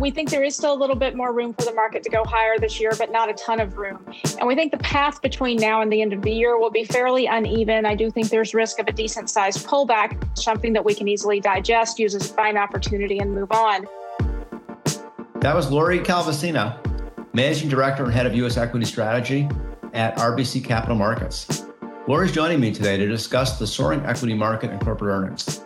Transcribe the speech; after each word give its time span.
we 0.00 0.10
think 0.10 0.30
there 0.30 0.42
is 0.42 0.56
still 0.56 0.72
a 0.72 0.80
little 0.80 0.96
bit 0.96 1.14
more 1.14 1.32
room 1.32 1.52
for 1.52 1.64
the 1.64 1.74
market 1.74 2.02
to 2.04 2.10
go 2.10 2.24
higher 2.24 2.58
this 2.58 2.80
year, 2.80 2.92
but 2.98 3.12
not 3.12 3.28
a 3.28 3.34
ton 3.34 3.60
of 3.60 3.76
room. 3.76 4.02
And 4.38 4.48
we 4.48 4.54
think 4.54 4.72
the 4.72 4.78
path 4.78 5.20
between 5.20 5.58
now 5.58 5.82
and 5.82 5.92
the 5.92 6.00
end 6.00 6.14
of 6.14 6.22
the 6.22 6.32
year 6.32 6.58
will 6.58 6.70
be 6.70 6.84
fairly 6.84 7.26
uneven. 7.26 7.84
I 7.84 7.94
do 7.94 8.10
think 8.10 8.30
there's 8.30 8.54
risk 8.54 8.78
of 8.78 8.88
a 8.88 8.92
decent 8.92 9.28
sized 9.28 9.66
pullback, 9.66 10.38
something 10.38 10.72
that 10.72 10.84
we 10.84 10.94
can 10.94 11.06
easily 11.06 11.38
digest, 11.38 11.98
use 11.98 12.14
as 12.14 12.30
a 12.30 12.34
buying 12.34 12.56
opportunity, 12.56 13.18
and 13.18 13.34
move 13.34 13.52
on. 13.52 13.86
That 15.40 15.54
was 15.54 15.70
Lori 15.70 15.98
Calvasina, 15.98 16.78
Managing 17.34 17.68
Director 17.68 18.04
and 18.04 18.12
Head 18.12 18.26
of 18.26 18.34
U.S. 18.36 18.56
Equity 18.56 18.86
Strategy 18.86 19.48
at 19.92 20.16
RBC 20.16 20.64
Capital 20.64 20.96
Markets. 20.96 21.64
Lori's 22.06 22.32
joining 22.32 22.60
me 22.60 22.72
today 22.72 22.96
to 22.96 23.06
discuss 23.06 23.58
the 23.58 23.66
soaring 23.66 24.04
equity 24.06 24.34
market 24.34 24.70
and 24.70 24.80
corporate 24.80 25.12
earnings. 25.12 25.62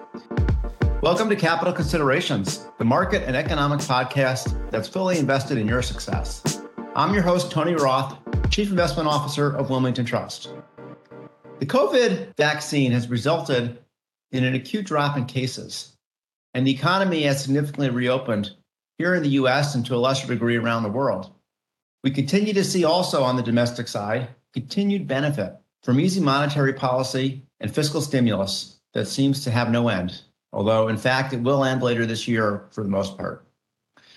Welcome 1.04 1.28
to 1.28 1.36
Capital 1.36 1.74
Considerations, 1.74 2.66
the 2.78 2.84
market 2.86 3.24
and 3.24 3.36
economic 3.36 3.80
podcast 3.80 4.70
that's 4.70 4.88
fully 4.88 5.18
invested 5.18 5.58
in 5.58 5.68
your 5.68 5.82
success. 5.82 6.62
I'm 6.96 7.12
your 7.12 7.22
host, 7.22 7.50
Tony 7.50 7.74
Roth, 7.74 8.16
Chief 8.48 8.70
Investment 8.70 9.06
Officer 9.06 9.54
of 9.54 9.68
Wilmington 9.68 10.06
Trust. 10.06 10.48
The 11.58 11.66
COVID 11.66 12.34
vaccine 12.38 12.90
has 12.92 13.10
resulted 13.10 13.84
in 14.32 14.44
an 14.44 14.54
acute 14.54 14.86
drop 14.86 15.18
in 15.18 15.26
cases, 15.26 15.94
and 16.54 16.66
the 16.66 16.72
economy 16.72 17.24
has 17.24 17.42
significantly 17.42 17.90
reopened 17.90 18.52
here 18.96 19.14
in 19.14 19.22
the 19.22 19.36
US 19.40 19.74
and 19.74 19.84
to 19.84 19.94
a 19.94 19.98
lesser 19.98 20.26
degree 20.26 20.56
around 20.56 20.84
the 20.84 20.88
world. 20.88 21.34
We 22.02 22.12
continue 22.12 22.54
to 22.54 22.64
see 22.64 22.84
also 22.86 23.22
on 23.22 23.36
the 23.36 23.42
domestic 23.42 23.88
side 23.88 24.28
continued 24.54 25.06
benefit 25.06 25.52
from 25.82 26.00
easy 26.00 26.20
monetary 26.20 26.72
policy 26.72 27.42
and 27.60 27.70
fiscal 27.70 28.00
stimulus 28.00 28.80
that 28.94 29.04
seems 29.04 29.44
to 29.44 29.50
have 29.50 29.70
no 29.70 29.88
end 29.88 30.22
although 30.54 30.88
in 30.88 30.96
fact 30.96 31.32
it 31.32 31.42
will 31.42 31.64
end 31.64 31.82
later 31.82 32.06
this 32.06 32.28
year 32.28 32.64
for 32.70 32.82
the 32.82 32.88
most 32.88 33.18
part. 33.18 33.44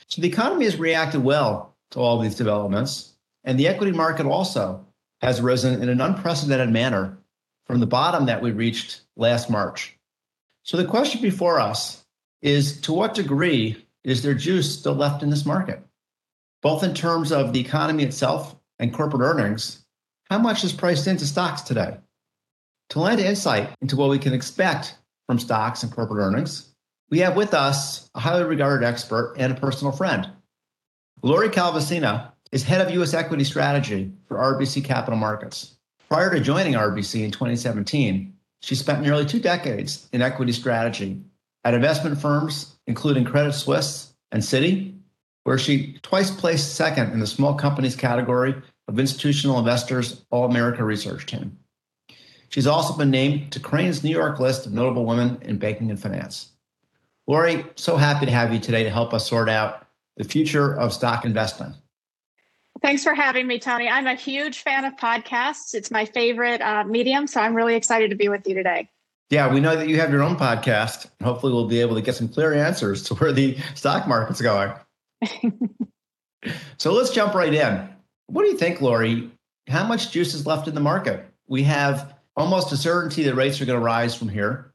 So 0.07 0.21
the 0.21 0.27
economy 0.27 0.65
has 0.65 0.77
reacted 0.77 1.23
well 1.23 1.75
to 1.91 1.99
all 1.99 2.19
these 2.19 2.35
developments, 2.35 3.13
and 3.44 3.59
the 3.59 3.67
equity 3.67 3.91
market 3.91 4.25
also 4.25 4.85
has 5.21 5.41
risen 5.41 5.81
in 5.81 5.89
an 5.89 5.99
unprecedented 5.99 6.69
manner 6.69 7.17
from 7.66 7.79
the 7.79 7.88
bottom 7.88 8.27
that 8.27 8.41
we 8.41 8.52
reached 8.52 9.02
last 9.16 9.49
March. 9.49 9.97
So 10.63 10.77
the 10.77 10.85
question 10.85 11.21
before 11.21 11.59
us 11.59 12.05
is 12.41 12.79
to 12.81 12.94
what 12.94 13.16
degree 13.16 13.83
is 14.03 14.22
there 14.22 14.35
juice 14.35 14.79
still 14.79 14.94
left 14.94 15.23
in 15.23 15.29
this 15.29 15.45
market? 15.45 15.81
Both 16.61 16.83
in 16.83 16.94
terms 16.94 17.31
of 17.31 17.51
the 17.51 17.59
economy 17.59 18.03
itself 18.03 18.55
and 18.79 18.94
corporate 18.94 19.22
earnings, 19.22 19.83
how 20.29 20.38
much 20.38 20.63
is 20.63 20.72
priced 20.72 21.07
into 21.07 21.25
stocks 21.25 21.61
today? 21.61 21.97
To 22.89 22.99
lend 22.99 23.19
insight 23.19 23.69
into 23.81 23.95
what 23.95 24.09
we 24.09 24.19
can 24.19 24.33
expect 24.33 24.95
from 25.28 25.39
stocks 25.39 25.83
and 25.83 25.92
corporate 25.92 26.23
earnings, 26.23 26.73
we 27.09 27.20
have 27.20 27.36
with 27.36 27.53
us 27.53 28.09
a 28.16 28.20
highly 28.20 28.44
regarded 28.44 28.86
expert 28.86 29.36
and 29.38 29.53
a 29.53 29.59
personal 29.59 29.92
friend. 29.92 30.30
Lori 31.22 31.50
Calvasina 31.50 32.31
is 32.52 32.64
head 32.64 32.81
of 32.81 32.94
U.S. 32.94 33.14
equity 33.14 33.44
strategy 33.44 34.11
for 34.28 34.38
RBC 34.38 34.84
Capital 34.84 35.19
Markets. 35.19 35.75
Prior 36.09 36.34
to 36.34 36.39
joining 36.39 36.73
RBC 36.73 37.23
in 37.23 37.31
2017, 37.31 38.34
she 38.61 38.75
spent 38.75 39.02
nearly 39.02 39.25
two 39.25 39.39
decades 39.39 40.08
in 40.14 40.22
equity 40.22 40.52
strategy 40.52 41.22
at 41.64 41.73
investment 41.73 42.19
firms 42.19 42.78
including 42.88 43.25
Credit 43.25 43.53
Suisse 43.53 44.14
and 44.31 44.41
Citi, 44.41 44.97
where 45.44 45.58
she 45.58 46.00
twice 46.02 46.31
placed 46.31 46.75
second 46.75 47.12
in 47.12 47.19
the 47.19 47.28
small 47.28 47.53
companies 47.53 47.95
category 47.95 48.56
of 48.88 49.00
Institutional 49.00 49.59
Investors 49.59 50.25
All 50.31 50.45
America 50.45 50.84
Research 50.84 51.25
Team. 51.25 51.58
She's 52.50 52.67
also 52.67 52.98
been 52.98 53.12
named 53.12 53.52
to 53.52 53.59
Crain's 53.59 54.03
New 54.03 54.09
York 54.12 54.40
list 54.40 54.66
of 54.66 54.73
notable 54.73 55.06
women 55.06 55.38
in 55.42 55.58
banking 55.58 55.90
and 55.90 56.00
finance. 56.00 56.50
Lori, 57.28 57.66
so 57.76 57.98
happy 57.98 58.26
to 58.26 58.31
have 58.31 58.53
you 58.53 58.59
today 58.59 58.84
to 58.84 58.90
help 58.90 59.14
us 59.14 59.28
sort 59.28 59.50
out 59.50 59.86
the 60.16 60.23
future 60.23 60.73
of 60.75 60.94
stock 60.94 61.25
investing. 61.25 61.73
Thanks 62.81 63.03
for 63.03 63.14
having 63.14 63.48
me, 63.48 63.59
Tony. 63.59 63.90
I'm 63.90 64.08
a 64.08 64.16
huge 64.16 64.62
fan 64.62 64.86
of 64.86 64.95
podcasts. 64.95 65.74
It's 65.74 65.91
my 65.91 66.06
favorite 66.06 66.62
uh, 66.62 66.84
medium, 66.86 67.28
so 67.28 67.41
I'm 67.41 67.56
really 67.56 67.75
excited 67.75 68.09
to 68.12 68.16
be 68.16 68.30
with 68.30 68.47
you 68.47 68.53
today. 68.53 68.90
Yeah, 69.30 69.52
we 69.52 69.59
know 69.59 69.75
that 69.75 69.90
you 69.90 70.00
have 70.00 70.12
your 70.12 70.24
own 70.24 70.38
podcast. 70.38 71.07
Hopefully, 71.22 71.52
we'll 71.52 71.68
be 71.68 71.81
able 71.81 71.96
to 71.96 72.02
get 72.02 72.16
some 72.16 72.30
clear 72.30 72.53
answers 72.53 73.03
to 73.03 73.16
where 73.16 73.34
the 73.34 73.57
stock 73.75 74.07
market's 74.07 74.41
going. 74.41 74.72
so 76.78 76.94
let's 76.94 77.09
jump 77.09 77.34
right 77.34 77.53
in. 77.53 77.90
What 78.28 78.44
do 78.44 78.50
you 78.50 78.57
think, 78.57 78.80
Lori? 78.80 79.30
How 79.68 79.86
much 79.86 80.12
juice 80.12 80.34
is 80.34 80.46
left 80.46 80.68
in 80.68 80.75
the 80.75 80.81
market? 80.81 81.25
We 81.47 81.63
have 81.63 82.13
almost 82.38 82.72
a 82.72 82.78
certainty 82.78 83.24
that 83.24 83.36
rates 83.36 83.59
are 83.59 83.66
going 83.66 83.80
to 83.80 83.84
rise 83.84 84.16
from 84.16 84.30
here. 84.30 84.72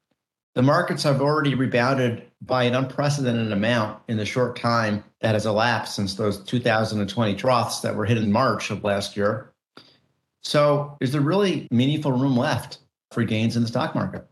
The 0.55 0.63
markets 0.63 1.05
have 1.05 1.23
already 1.23 1.55
rebounded 1.55 2.25
by 2.43 2.65
an 2.65 2.75
unprecedented 2.75 3.53
amount 3.53 4.03
in 4.09 4.19
the 4.19 4.27
short 4.27 4.57
time 4.57 5.03
that 5.21 5.35
has 5.35 5.47
elapsed 5.47 5.95
since 5.95 6.15
those 6.15 6.43
2020 6.45 7.37
troughs 7.37 7.81
that 7.81 7.95
were 7.95 8.05
hit 8.05 8.19
in 8.19 8.31
March 8.31 8.71
of 8.71 8.85
last 8.85 9.17
year. 9.17 9.53
So, 10.43 10.99
is 11.01 11.13
there 11.13 11.21
really 11.21 11.69
meaningful 11.71 12.13
room 12.13 12.37
left 12.37 12.79
for 13.13 13.23
gains 13.23 13.57
in 13.57 13.63
the 13.63 13.69
stock 13.69 13.95
market? 13.95 14.27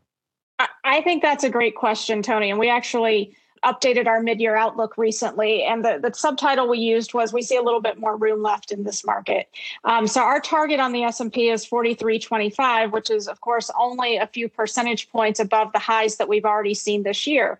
I 0.84 1.00
think 1.02 1.22
that's 1.22 1.44
a 1.44 1.50
great 1.50 1.76
question, 1.76 2.20
Tony. 2.20 2.50
And 2.50 2.58
we 2.58 2.68
actually 2.68 3.36
updated 3.64 4.06
our 4.06 4.22
mid-year 4.22 4.56
outlook 4.56 4.96
recently 4.96 5.62
and 5.62 5.84
the, 5.84 5.98
the 6.02 6.14
subtitle 6.14 6.68
we 6.68 6.78
used 6.78 7.12
was 7.12 7.32
we 7.32 7.42
see 7.42 7.56
a 7.56 7.62
little 7.62 7.80
bit 7.80 7.98
more 7.98 8.16
room 8.16 8.42
left 8.42 8.72
in 8.72 8.84
this 8.84 9.04
market 9.04 9.48
um, 9.84 10.06
so 10.06 10.22
our 10.22 10.40
target 10.40 10.80
on 10.80 10.92
the 10.92 11.04
s&p 11.04 11.48
is 11.48 11.64
4325 11.64 12.92
which 12.92 13.10
is 13.10 13.28
of 13.28 13.40
course 13.40 13.70
only 13.78 14.16
a 14.16 14.26
few 14.26 14.48
percentage 14.48 15.10
points 15.10 15.40
above 15.40 15.72
the 15.72 15.78
highs 15.78 16.16
that 16.16 16.28
we've 16.28 16.44
already 16.44 16.74
seen 16.74 17.02
this 17.02 17.26
year 17.26 17.58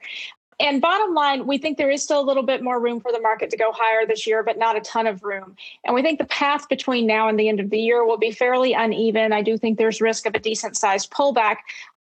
and 0.60 0.82
bottom 0.82 1.14
line, 1.14 1.46
we 1.46 1.56
think 1.56 1.78
there 1.78 1.90
is 1.90 2.02
still 2.02 2.20
a 2.20 2.22
little 2.22 2.42
bit 2.42 2.62
more 2.62 2.78
room 2.78 3.00
for 3.00 3.10
the 3.10 3.20
market 3.20 3.48
to 3.50 3.56
go 3.56 3.72
higher 3.72 4.06
this 4.06 4.26
year, 4.26 4.42
but 4.42 4.58
not 4.58 4.76
a 4.76 4.80
ton 4.80 5.06
of 5.06 5.24
room. 5.24 5.56
And 5.84 5.94
we 5.94 6.02
think 6.02 6.18
the 6.18 6.26
path 6.26 6.68
between 6.68 7.06
now 7.06 7.28
and 7.28 7.40
the 7.40 7.48
end 7.48 7.60
of 7.60 7.70
the 7.70 7.78
year 7.78 8.04
will 8.04 8.18
be 8.18 8.30
fairly 8.30 8.74
uneven. 8.74 9.32
I 9.32 9.40
do 9.40 9.56
think 9.56 9.78
there's 9.78 10.02
risk 10.02 10.26
of 10.26 10.34
a 10.34 10.38
decent 10.38 10.76
sized 10.76 11.10
pullback 11.10 11.56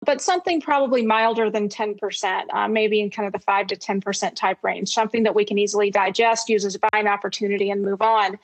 but 0.04 0.20
something 0.20 0.60
probably 0.60 1.04
milder 1.06 1.48
than 1.48 1.68
10%, 1.68 2.44
uh, 2.52 2.68
maybe 2.68 3.00
in 3.00 3.08
kind 3.10 3.26
of 3.26 3.32
the 3.32 3.38
5 3.38 3.68
to 3.68 3.76
10% 3.76 4.34
type 4.34 4.58
range, 4.62 4.92
something 4.92 5.22
that 5.22 5.34
we 5.34 5.44
can 5.44 5.58
easily 5.58 5.90
digest, 5.90 6.48
use 6.48 6.64
as 6.64 6.74
a 6.74 6.80
buying 6.90 7.06
opportunity, 7.06 7.70
and 7.70 7.82
move 7.82 8.02
on. 8.02 8.38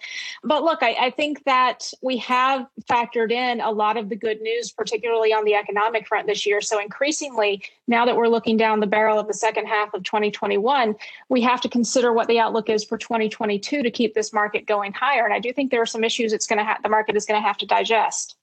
But 0.45 0.63
look, 0.63 0.83
I, 0.83 0.97
I, 1.01 1.11
think 1.11 1.45
that 1.45 1.93
we 2.01 2.17
have 2.19 2.67
factored 2.89 3.33
in 3.33 3.61
a 3.61 3.71
lot 3.71 3.97
of 3.97 4.09
the 4.09 4.15
good 4.15 4.41
news, 4.41 4.71
particularly 4.71 5.33
on 5.33 5.45
the 5.45 5.55
economic 5.55 6.07
front 6.07 6.29
this 6.29 6.47
year. 6.47 6.61
So 6.61 6.81
increasingly, 6.81 7.63
now 7.89 8.05
that 8.05 8.17
we're 8.17 8.29
looking 8.29 8.57
down 8.57 8.79
the 8.79 8.87
barrel 8.87 9.19
of 9.19 9.27
the 9.27 9.35
second 9.35 9.67
half 9.67 9.93
of 9.95 10.05
2021, 10.05 10.95
we 11.29 11.41
have 11.41 11.61
to 11.63 11.69
consider 11.69 12.13
what 12.13 12.29
the 12.29 12.39
outlook 12.39 12.71
is 12.71 12.85
for 12.85 12.97
2022 12.97 13.83
to 13.83 13.91
keep 13.91 14.15
this 14.15 14.33
market 14.33 14.67
going 14.67 14.93
higher. 14.93 15.25
And 15.25 15.35
I 15.35 15.41
do 15.41 15.53
think 15.53 15.73
there 15.73 15.83
are 15.83 15.87
some 15.87 16.05
issues 16.05 16.33
it's 16.33 16.47
going 16.47 16.59
to 16.59 16.65
ha- 16.65 16.79
the 16.83 16.89
market 16.89 17.17
is 17.17 17.27
going 17.27 17.41
to 17.41 17.47
have 17.47 17.59
to 17.59 17.67
digest. 17.67 18.37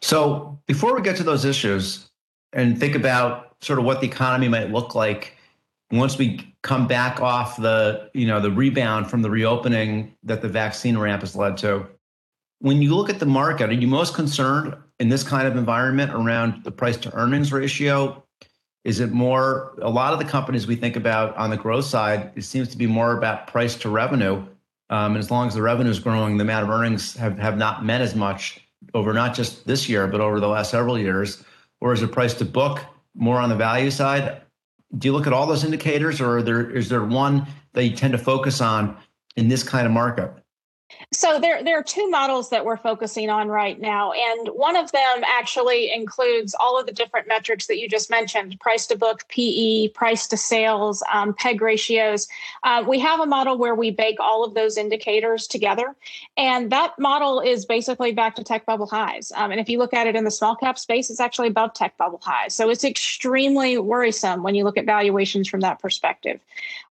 So 0.00 0.58
before 0.66 0.96
we 0.96 1.02
get 1.02 1.16
to 1.18 1.22
those 1.22 1.44
issues, 1.44 2.10
and 2.52 2.78
think 2.78 2.94
about 2.94 3.56
sort 3.60 3.78
of 3.78 3.84
what 3.84 4.00
the 4.00 4.06
economy 4.06 4.48
might 4.48 4.70
look 4.70 4.94
like 4.94 5.36
once 5.90 6.18
we 6.18 6.54
come 6.62 6.86
back 6.86 7.20
off 7.20 7.56
the 7.56 8.10
you 8.14 8.26
know 8.26 8.40
the 8.40 8.50
rebound 8.50 9.10
from 9.10 9.22
the 9.22 9.30
reopening 9.30 10.14
that 10.22 10.42
the 10.42 10.48
vaccine 10.48 10.98
ramp 10.98 11.20
has 11.22 11.36
led 11.36 11.56
to. 11.58 11.86
When 12.60 12.80
you 12.80 12.94
look 12.94 13.10
at 13.10 13.18
the 13.18 13.26
market 13.26 13.70
are 13.70 13.74
you 13.74 13.86
most 13.86 14.14
concerned 14.14 14.74
in 14.98 15.08
this 15.08 15.22
kind 15.22 15.46
of 15.46 15.56
environment 15.56 16.12
around 16.12 16.64
the 16.64 16.70
price 16.70 16.96
to 16.98 17.14
earnings 17.14 17.52
ratio? 17.52 18.22
Is 18.84 18.98
it 18.98 19.12
more 19.12 19.74
a 19.80 19.90
lot 19.90 20.12
of 20.12 20.18
the 20.18 20.24
companies 20.24 20.66
we 20.66 20.76
think 20.76 20.96
about 20.96 21.36
on 21.36 21.50
the 21.50 21.56
growth 21.56 21.84
side 21.84 22.32
it 22.34 22.42
seems 22.42 22.68
to 22.68 22.76
be 22.76 22.86
more 22.86 23.16
about 23.16 23.46
price 23.46 23.76
to 23.76 23.88
revenue. 23.88 24.44
Um, 24.90 25.12
and 25.12 25.18
as 25.18 25.30
long 25.30 25.48
as 25.48 25.54
the 25.54 25.62
revenue 25.62 25.90
is 25.90 26.00
growing 26.00 26.36
the 26.36 26.42
amount 26.42 26.64
of 26.64 26.70
earnings 26.70 27.14
have, 27.16 27.38
have 27.38 27.56
not 27.56 27.84
met 27.84 28.00
as 28.00 28.14
much 28.14 28.60
over 28.94 29.12
not 29.12 29.34
just 29.34 29.66
this 29.66 29.88
year 29.88 30.06
but 30.06 30.20
over 30.20 30.40
the 30.40 30.48
last 30.48 30.70
several 30.70 30.98
years 30.98 31.44
or 31.82 31.92
is 31.92 32.00
it 32.00 32.12
price 32.12 32.32
to 32.34 32.44
book 32.44 32.80
more 33.14 33.38
on 33.38 33.48
the 33.48 33.56
value 33.56 33.90
side? 33.90 34.42
Do 34.96 35.08
you 35.08 35.12
look 35.12 35.26
at 35.26 35.32
all 35.32 35.48
those 35.48 35.64
indicators, 35.64 36.20
or 36.20 36.40
there, 36.40 36.70
is 36.70 36.88
there 36.88 37.02
one 37.02 37.44
that 37.72 37.84
you 37.84 37.96
tend 37.96 38.12
to 38.12 38.18
focus 38.18 38.60
on 38.60 38.96
in 39.36 39.48
this 39.48 39.64
kind 39.64 39.84
of 39.84 39.92
market? 39.92 40.32
So 41.12 41.38
there, 41.38 41.62
there 41.62 41.78
are 41.78 41.82
two 41.82 42.08
models 42.08 42.48
that 42.50 42.64
we're 42.64 42.78
focusing 42.78 43.28
on 43.28 43.48
right 43.48 43.78
now. 43.78 44.12
And 44.12 44.48
one 44.48 44.76
of 44.76 44.90
them 44.92 45.22
actually 45.26 45.92
includes 45.92 46.54
all 46.58 46.80
of 46.80 46.86
the 46.86 46.92
different 46.92 47.28
metrics 47.28 47.66
that 47.66 47.78
you 47.78 47.88
just 47.88 48.08
mentioned 48.10 48.58
price 48.60 48.86
to 48.86 48.96
book, 48.96 49.28
PE, 49.28 49.88
price 49.88 50.26
to 50.28 50.36
sales, 50.36 51.02
um, 51.12 51.34
PEG 51.34 51.60
ratios. 51.60 52.28
Uh, 52.62 52.82
we 52.86 52.98
have 53.00 53.20
a 53.20 53.26
model 53.26 53.58
where 53.58 53.74
we 53.74 53.90
bake 53.90 54.20
all 54.20 54.42
of 54.42 54.54
those 54.54 54.78
indicators 54.78 55.46
together. 55.46 55.94
And 56.36 56.72
that 56.72 56.98
model 56.98 57.40
is 57.40 57.66
basically 57.66 58.12
back 58.12 58.36
to 58.36 58.44
tech 58.44 58.64
bubble 58.64 58.86
highs. 58.86 59.32
Um, 59.34 59.50
and 59.50 59.60
if 59.60 59.68
you 59.68 59.78
look 59.78 59.92
at 59.92 60.06
it 60.06 60.16
in 60.16 60.24
the 60.24 60.30
small 60.30 60.56
cap 60.56 60.78
space, 60.78 61.10
it's 61.10 61.20
actually 61.20 61.48
above 61.48 61.74
tech 61.74 61.98
bubble 61.98 62.20
highs. 62.22 62.54
So 62.54 62.70
it's 62.70 62.84
extremely 62.84 63.76
worrisome 63.76 64.42
when 64.42 64.54
you 64.54 64.64
look 64.64 64.78
at 64.78 64.86
valuations 64.86 65.48
from 65.48 65.60
that 65.60 65.78
perspective. 65.78 66.40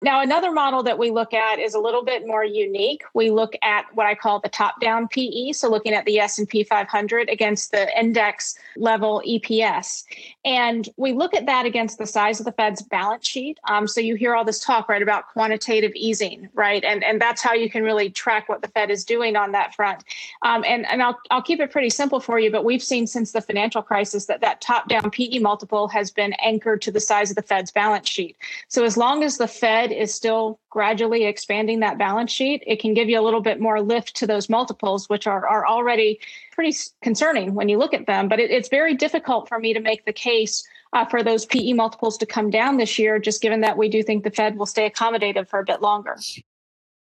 Now, 0.02 0.20
another 0.20 0.50
model 0.50 0.82
that 0.82 0.98
we 0.98 1.12
look 1.12 1.32
at 1.32 1.60
is 1.60 1.74
a 1.74 1.78
little 1.78 2.04
bit 2.04 2.26
more 2.26 2.44
unique. 2.44 3.04
We 3.14 3.30
look 3.30 3.54
at 3.62 3.86
what 3.94 4.06
I 4.06 4.16
call 4.16 4.40
the 4.40 4.48
top-down 4.48 5.06
PE, 5.06 5.52
so 5.52 5.70
looking 5.70 5.94
at 5.94 6.04
the 6.06 6.18
S&P 6.18 6.64
500 6.64 7.28
against 7.28 7.70
the 7.70 7.98
index 7.98 8.58
level 8.76 9.22
EPS. 9.24 10.02
And 10.44 10.88
we 10.96 11.12
look 11.12 11.34
at 11.34 11.46
that 11.46 11.66
against 11.66 11.98
the 11.98 12.06
size 12.06 12.40
of 12.40 12.46
the 12.46 12.52
Fed's 12.52 12.82
balance 12.82 13.28
sheet. 13.28 13.60
Um, 13.68 13.86
so 13.86 14.00
you 14.00 14.16
hear 14.16 14.34
all 14.34 14.44
this 14.44 14.58
talk, 14.58 14.88
right, 14.88 15.02
about 15.02 15.28
quantitative 15.28 15.92
easing, 15.94 16.48
right? 16.52 16.82
And, 16.82 17.04
and 17.04 17.20
that's 17.20 17.40
how 17.40 17.52
you 17.54 17.70
can 17.70 17.84
really 17.84 18.10
track 18.10 18.48
what 18.48 18.60
the 18.60 18.68
Fed 18.68 18.90
is 18.90 19.04
doing 19.04 19.36
on 19.36 19.52
that 19.52 19.72
front. 19.72 20.02
Um, 20.42 20.64
and 20.66 20.84
and 20.86 21.00
I'll, 21.00 21.18
I'll 21.30 21.42
keep 21.42 21.60
it 21.60 21.70
pretty 21.70 21.90
simple 21.90 22.18
for 22.18 22.40
you, 22.40 22.50
but 22.50 22.64
we've 22.64 22.82
seen 22.82 23.06
since 23.06 23.30
the 23.30 23.40
financial 23.40 23.82
crisis 23.82 24.26
that 24.26 24.40
that 24.40 24.60
top-down 24.60 25.12
PE 25.12 25.38
multiple 25.38 25.86
has 25.88 26.10
been 26.10 26.32
anchored 26.44 26.82
to 26.82 26.90
the 26.90 26.98
size 26.98 27.30
of 27.30 27.36
the 27.36 27.42
Fed's 27.42 27.70
balance 27.70 28.08
sheet. 28.08 28.36
So 28.66 28.84
as 28.84 28.96
long 28.96 29.22
as 29.22 29.38
the 29.38 29.46
Fed 29.46 29.91
is 29.96 30.14
still 30.14 30.60
gradually 30.70 31.24
expanding 31.24 31.80
that 31.80 31.98
balance 31.98 32.30
sheet, 32.30 32.62
it 32.66 32.80
can 32.80 32.94
give 32.94 33.08
you 33.08 33.18
a 33.18 33.22
little 33.22 33.40
bit 33.40 33.60
more 33.60 33.80
lift 33.80 34.16
to 34.16 34.26
those 34.26 34.48
multiples, 34.48 35.08
which 35.08 35.26
are, 35.26 35.46
are 35.46 35.66
already 35.66 36.20
pretty 36.52 36.76
concerning 37.02 37.54
when 37.54 37.68
you 37.68 37.78
look 37.78 37.94
at 37.94 38.06
them. 38.06 38.28
But 38.28 38.40
it, 38.40 38.50
it's 38.50 38.68
very 38.68 38.94
difficult 38.94 39.48
for 39.48 39.58
me 39.58 39.72
to 39.74 39.80
make 39.80 40.04
the 40.04 40.12
case 40.12 40.62
uh, 40.92 41.04
for 41.06 41.22
those 41.22 41.46
PE 41.46 41.72
multiples 41.72 42.18
to 42.18 42.26
come 42.26 42.50
down 42.50 42.76
this 42.76 42.98
year, 42.98 43.18
just 43.18 43.40
given 43.40 43.60
that 43.62 43.78
we 43.78 43.88
do 43.88 44.02
think 44.02 44.24
the 44.24 44.30
Fed 44.30 44.56
will 44.56 44.66
stay 44.66 44.88
accommodative 44.88 45.48
for 45.48 45.58
a 45.58 45.64
bit 45.64 45.80
longer. 45.80 46.16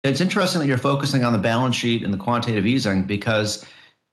It's 0.04 0.22
interesting 0.22 0.62
that 0.62 0.68
you're 0.68 0.78
focusing 0.78 1.24
on 1.24 1.34
the 1.34 1.40
balance 1.40 1.76
sheet 1.76 2.04
and 2.04 2.14
the 2.14 2.18
quantitative 2.18 2.66
easing 2.66 3.04
because 3.04 3.66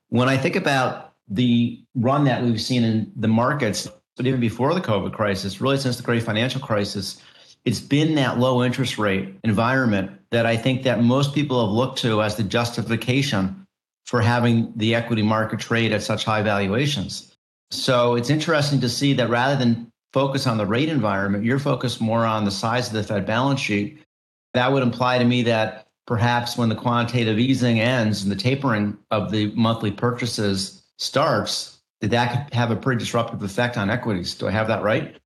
when 0.09 0.29
I 0.29 0.37
think 0.37 0.57
about 0.57 1.13
the 1.29 1.85
run 1.95 2.25
that 2.25 2.43
we've 2.43 2.61
seen 2.61 2.85
in 2.85 3.13
the 3.17 3.29
markets, 3.29 3.89
but 4.17 4.27
even 4.27 4.41
before 4.41 4.75
the 4.75 4.81
COVID 4.81 5.13
crisis, 5.13 5.61
really 5.61 5.77
since 5.77 5.97
the 5.97 6.03
great 6.03 6.23
financial 6.23 6.61
crisis, 6.61 7.23
it's 7.67 7.81
been 7.81 8.15
that 8.15 8.39
low 8.39 8.63
interest 8.63 8.97
rate 8.97 9.35
environment 9.43 10.13
that 10.31 10.47
I 10.47 10.57
think 10.57 10.85
that 10.85 11.03
most 11.03 11.35
people 11.35 11.61
have 11.67 11.75
looked 11.75 11.99
to 11.99 12.23
as 12.23 12.37
the 12.37 12.45
justification 12.45 13.67
for 14.07 14.21
having 14.21 14.73
the 14.77 14.95
equity 14.95 15.23
market 15.23 15.59
trade 15.59 15.93
at 15.93 16.03
such 16.03 16.25
high 16.25 16.43
valuations. 16.43 17.37
So 17.73 18.15
it's 18.15 18.31
interesting 18.31 18.81
to 18.81 18.89
see 18.89 19.13
that 19.15 19.29
rather 19.29 19.57
than 19.57 19.91
focus 20.13 20.47
on 20.47 20.59
the 20.59 20.65
rate 20.65 20.89
environment, 20.89 21.45
you're 21.45 21.59
focused 21.59 22.01
more 22.01 22.25
on 22.25 22.45
the 22.45 22.53
size 22.53 22.87
of 22.87 22.93
the 22.93 23.03
Fed 23.03 23.27
balance 23.27 23.61
sheet. 23.61 24.01
That 24.55 24.73
would 24.73 24.85
imply 24.85 25.19
to 25.19 25.25
me 25.25 25.43
that 25.43 25.89
perhaps 26.07 26.57
when 26.57 26.69
the 26.69 26.77
quantitative 26.77 27.41
easing 27.41 27.81
ends 27.81 28.23
and 28.23 28.31
the 28.31 28.37
tapering 28.37 28.97
of 29.11 29.33
the 29.33 29.51
monthly 29.57 29.91
purchases 29.91 30.85
starts, 30.99 31.79
that 32.01 32.11
that 32.13 32.47
could 32.47 32.55
have 32.55 32.71
a 32.71 32.77
pretty 32.77 33.01
disruptive 33.01 33.43
effect 33.43 33.77
on 33.77 33.91
equities. 33.91 34.35
Do 34.35 34.47
I 34.47 34.53
have 34.53 34.69
that 34.69 34.85
right? 34.85 35.17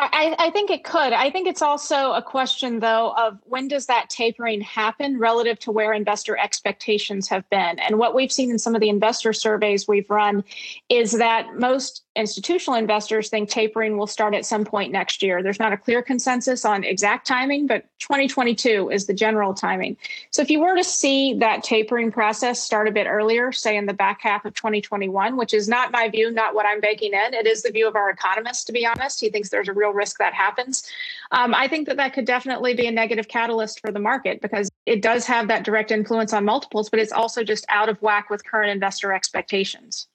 I, 0.00 0.36
I, 0.38 0.50
think 0.50 0.70
it 0.70 0.84
could. 0.84 1.12
I 1.12 1.28
think 1.28 1.48
it's 1.48 1.60
also 1.60 2.12
a 2.12 2.22
question, 2.22 2.78
though, 2.78 3.14
of 3.18 3.36
when 3.46 3.66
does 3.66 3.86
that 3.86 4.08
tapering 4.08 4.60
happen 4.60 5.18
relative 5.18 5.58
to 5.60 5.72
where 5.72 5.92
investor 5.92 6.38
expectations 6.38 7.26
have 7.28 7.48
been. 7.50 7.80
And 7.80 7.98
what 7.98 8.14
we've 8.14 8.30
seen 8.30 8.52
in 8.52 8.60
some 8.60 8.76
of 8.76 8.80
the 8.80 8.90
investor 8.90 9.32
surveys 9.32 9.88
we've 9.88 10.08
run 10.08 10.44
is 10.88 11.12
that 11.12 11.58
most 11.58 12.04
institutional 12.18 12.76
investors 12.78 13.28
think 13.28 13.48
tapering 13.48 13.96
will 13.96 14.06
start 14.06 14.34
at 14.34 14.44
some 14.44 14.64
point 14.64 14.92
next 14.92 15.22
year. 15.22 15.42
There's 15.42 15.60
not 15.60 15.72
a 15.72 15.76
clear 15.76 16.02
consensus 16.02 16.64
on 16.64 16.84
exact 16.84 17.26
timing, 17.26 17.66
but 17.66 17.84
2022 18.00 18.90
is 18.90 19.06
the 19.06 19.14
general 19.14 19.54
timing. 19.54 19.96
So 20.30 20.42
if 20.42 20.50
you 20.50 20.60
were 20.60 20.76
to 20.76 20.84
see 20.84 21.34
that 21.34 21.62
tapering 21.62 22.10
process 22.10 22.62
start 22.62 22.88
a 22.88 22.92
bit 22.92 23.06
earlier, 23.06 23.52
say 23.52 23.76
in 23.76 23.86
the 23.86 23.94
back 23.94 24.20
half 24.20 24.44
of 24.44 24.54
2021, 24.54 25.36
which 25.36 25.54
is 25.54 25.68
not 25.68 25.92
my 25.92 26.08
view, 26.08 26.30
not 26.30 26.54
what 26.54 26.66
I'm 26.66 26.80
baking 26.80 27.12
in, 27.14 27.34
it 27.34 27.46
is 27.46 27.62
the 27.62 27.70
view 27.70 27.86
of 27.86 27.94
our 27.94 28.10
economist, 28.10 28.66
to 28.66 28.72
be 28.72 28.84
honest. 28.84 29.20
He 29.20 29.30
thinks 29.30 29.48
there's 29.48 29.68
a 29.68 29.72
real 29.72 29.87
risk 29.92 30.18
that 30.18 30.34
happens. 30.34 30.88
Um, 31.30 31.54
I 31.54 31.68
think 31.68 31.86
that 31.88 31.96
that 31.96 32.12
could 32.12 32.24
definitely 32.24 32.74
be 32.74 32.86
a 32.86 32.90
negative 32.90 33.28
catalyst 33.28 33.80
for 33.80 33.92
the 33.92 33.98
market 33.98 34.40
because 34.40 34.70
it 34.86 35.02
does 35.02 35.26
have 35.26 35.48
that 35.48 35.64
direct 35.64 35.90
influence 35.90 36.32
on 36.32 36.44
multiples, 36.44 36.88
but 36.88 36.98
it's 36.98 37.12
also 37.12 37.44
just 37.44 37.66
out 37.68 37.88
of 37.88 38.00
whack 38.02 38.30
with 38.30 38.44
current 38.44 38.70
investor 38.70 39.12
expectations. 39.12 40.06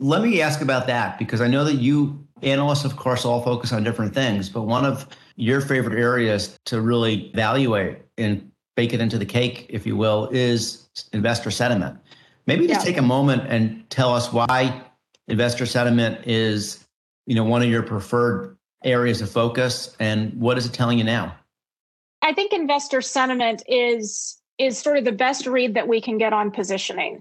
Let 0.00 0.22
me 0.22 0.40
ask 0.40 0.60
about 0.60 0.86
that 0.88 1.18
because 1.18 1.40
I 1.40 1.46
know 1.46 1.64
that 1.64 1.74
you 1.74 2.26
analysts, 2.42 2.84
of 2.84 2.96
course, 2.96 3.24
all 3.24 3.42
focus 3.42 3.72
on 3.72 3.84
different 3.84 4.12
things, 4.12 4.48
but 4.48 4.62
one 4.62 4.84
of 4.84 5.06
your 5.36 5.60
favorite 5.60 5.98
areas 5.98 6.58
to 6.66 6.80
really 6.80 7.28
evaluate 7.28 7.98
and 8.18 8.50
bake 8.76 8.92
it 8.92 9.00
into 9.00 9.18
the 9.18 9.26
cake, 9.26 9.66
if 9.68 9.86
you 9.86 9.96
will, 9.96 10.28
is 10.32 10.88
investor 11.12 11.50
sentiment. 11.50 11.98
Maybe 12.46 12.66
just 12.66 12.80
yeah. 12.80 12.92
take 12.92 12.98
a 12.98 13.02
moment 13.02 13.44
and 13.48 13.88
tell 13.88 14.12
us 14.12 14.32
why 14.32 14.82
investor 15.28 15.66
sentiment 15.66 16.26
is, 16.26 16.83
you 17.26 17.34
know, 17.34 17.44
one 17.44 17.62
of 17.62 17.68
your 17.68 17.82
preferred 17.82 18.56
areas 18.84 19.20
of 19.20 19.30
focus 19.30 19.96
and 19.98 20.34
what 20.34 20.58
is 20.58 20.66
it 20.66 20.72
telling 20.72 20.98
you 20.98 21.04
now? 21.04 21.34
I 22.22 22.32
think 22.32 22.52
investor 22.52 23.00
sentiment 23.00 23.62
is 23.68 24.40
is 24.58 24.78
sort 24.78 24.96
of 24.98 25.04
the 25.04 25.12
best 25.12 25.46
read 25.46 25.74
that 25.74 25.88
we 25.88 26.00
can 26.00 26.16
get 26.16 26.32
on 26.32 26.50
positioning 26.50 27.20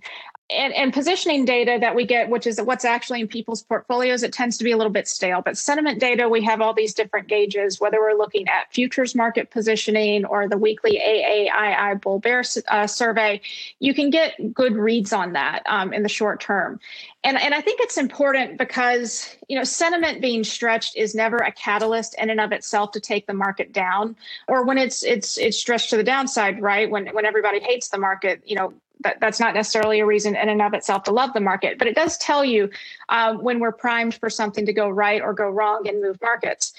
and, 0.53 0.73
and, 0.73 0.93
positioning 0.93 1.45
data 1.45 1.77
that 1.79 1.95
we 1.95 2.05
get, 2.05 2.29
which 2.29 2.47
is 2.47 2.61
what's 2.61 2.85
actually 2.85 3.21
in 3.21 3.27
people's 3.27 3.63
portfolios, 3.63 4.23
it 4.23 4.31
tends 4.31 4.57
to 4.57 4.63
be 4.63 4.71
a 4.71 4.77
little 4.77 4.91
bit 4.91 5.07
stale. 5.07 5.41
But 5.41 5.57
sentiment 5.57 5.99
data, 5.99 6.29
we 6.29 6.41
have 6.43 6.61
all 6.61 6.73
these 6.73 6.93
different 6.93 7.27
gauges, 7.27 7.79
whether 7.79 7.99
we're 7.99 8.17
looking 8.17 8.47
at 8.47 8.71
futures 8.71 9.15
market 9.15 9.51
positioning 9.51 10.25
or 10.25 10.47
the 10.47 10.57
weekly 10.57 11.01
AAII 11.03 12.01
bull 12.01 12.19
bear 12.19 12.43
uh, 12.67 12.87
survey, 12.87 13.41
you 13.79 13.93
can 13.93 14.09
get 14.09 14.53
good 14.53 14.75
reads 14.75 15.11
on 15.13 15.33
that 15.33 15.63
um, 15.65 15.93
in 15.93 16.03
the 16.03 16.09
short 16.09 16.39
term. 16.39 16.79
And, 17.23 17.41
and 17.41 17.53
I 17.53 17.61
think 17.61 17.79
it's 17.81 17.97
important 17.97 18.57
because 18.57 19.35
you 19.47 19.57
know 19.57 19.63
sentiment 19.63 20.21
being 20.21 20.43
stretched 20.43 20.97
is 20.97 21.15
never 21.15 21.37
a 21.37 21.53
catalyst 21.53 22.15
in 22.19 22.29
and 22.29 22.41
of 22.41 22.51
itself 22.51 22.91
to 22.91 22.99
take 22.99 23.27
the 23.27 23.33
market 23.33 23.71
down, 23.71 24.17
or 24.49 24.65
when 24.65 24.77
it's 24.77 25.03
it's 25.03 25.37
it's 25.37 25.57
stretched 25.57 25.89
to 25.91 25.97
the 25.97 26.03
downside, 26.03 26.61
right? 26.61 26.89
When 26.89 27.07
when 27.07 27.25
everybody 27.25 27.61
hates 27.61 27.87
the 27.87 27.97
market, 27.97 28.41
you 28.45 28.55
know 28.55 28.73
that, 29.01 29.19
that's 29.19 29.39
not 29.39 29.53
necessarily 29.53 29.99
a 29.99 30.05
reason 30.05 30.35
in 30.35 30.49
and 30.49 30.61
of 30.61 30.73
itself 30.73 31.03
to 31.03 31.11
love 31.11 31.33
the 31.33 31.39
market, 31.39 31.77
but 31.77 31.87
it 31.87 31.95
does 31.95 32.17
tell 32.17 32.43
you 32.43 32.69
um, 33.09 33.41
when 33.43 33.59
we're 33.59 33.71
primed 33.71 34.15
for 34.15 34.29
something 34.29 34.65
to 34.65 34.73
go 34.73 34.89
right 34.89 35.21
or 35.21 35.33
go 35.33 35.49
wrong 35.49 35.87
and 35.87 36.01
move 36.01 36.17
markets. 36.21 36.73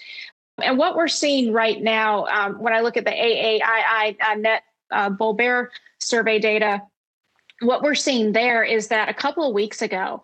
And 0.62 0.78
what 0.78 0.96
we're 0.96 1.08
seeing 1.08 1.52
right 1.52 1.82
now, 1.82 2.26
um, 2.26 2.61
when 2.61 2.72
I 2.72 2.81
look 2.81 2.96
at 2.96 3.05
the 3.05 3.11
AAII 3.11 4.16
uh, 4.22 4.34
net 4.37 4.62
uh, 4.90 5.11
bull 5.11 5.34
bear 5.34 5.72
survey 5.99 6.38
data, 6.38 6.82
what 7.61 7.82
we're 7.82 7.94
seeing 7.94 8.32
there 8.32 8.62
is 8.62 8.88
that 8.88 9.08
a 9.08 9.14
couple 9.14 9.46
of 9.46 9.55
weeks 9.55 9.82
ago, 9.82 10.22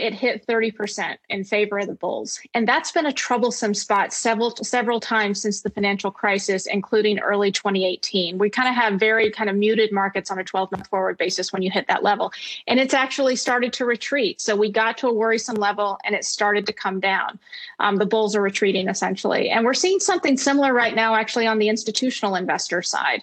it 0.00 0.14
hit 0.14 0.46
30% 0.46 1.16
in 1.28 1.44
favor 1.44 1.78
of 1.78 1.86
the 1.86 1.94
bulls. 1.94 2.40
And 2.54 2.66
that's 2.66 2.92
been 2.92 3.06
a 3.06 3.12
troublesome 3.12 3.74
spot 3.74 4.12
several 4.12 4.56
several 4.56 5.00
times 5.00 5.42
since 5.42 5.60
the 5.60 5.70
financial 5.70 6.10
crisis, 6.10 6.66
including 6.66 7.18
early 7.18 7.52
2018. 7.52 8.38
We 8.38 8.50
kind 8.50 8.68
of 8.68 8.74
have 8.74 8.98
very 8.98 9.30
kind 9.30 9.50
of 9.50 9.56
muted 9.56 9.92
markets 9.92 10.30
on 10.30 10.38
a 10.38 10.44
12-month 10.44 10.88
forward 10.88 11.18
basis 11.18 11.52
when 11.52 11.62
you 11.62 11.70
hit 11.70 11.86
that 11.88 12.02
level. 12.02 12.32
And 12.66 12.80
it's 12.80 12.94
actually 12.94 13.36
started 13.36 13.72
to 13.74 13.84
retreat. 13.84 14.40
So 14.40 14.56
we 14.56 14.70
got 14.70 14.98
to 14.98 15.08
a 15.08 15.12
worrisome 15.12 15.56
level 15.56 15.98
and 16.04 16.14
it 16.14 16.24
started 16.24 16.66
to 16.66 16.72
come 16.72 17.00
down. 17.00 17.38
Um, 17.78 17.96
the 17.96 18.06
bulls 18.06 18.34
are 18.34 18.42
retreating 18.42 18.88
essentially. 18.88 19.50
And 19.50 19.64
we're 19.64 19.74
seeing 19.74 20.00
something 20.00 20.36
similar 20.36 20.72
right 20.72 20.94
now 20.94 21.14
actually 21.14 21.46
on 21.46 21.58
the 21.58 21.68
institutional 21.68 22.34
investor 22.34 22.82
side. 22.82 23.22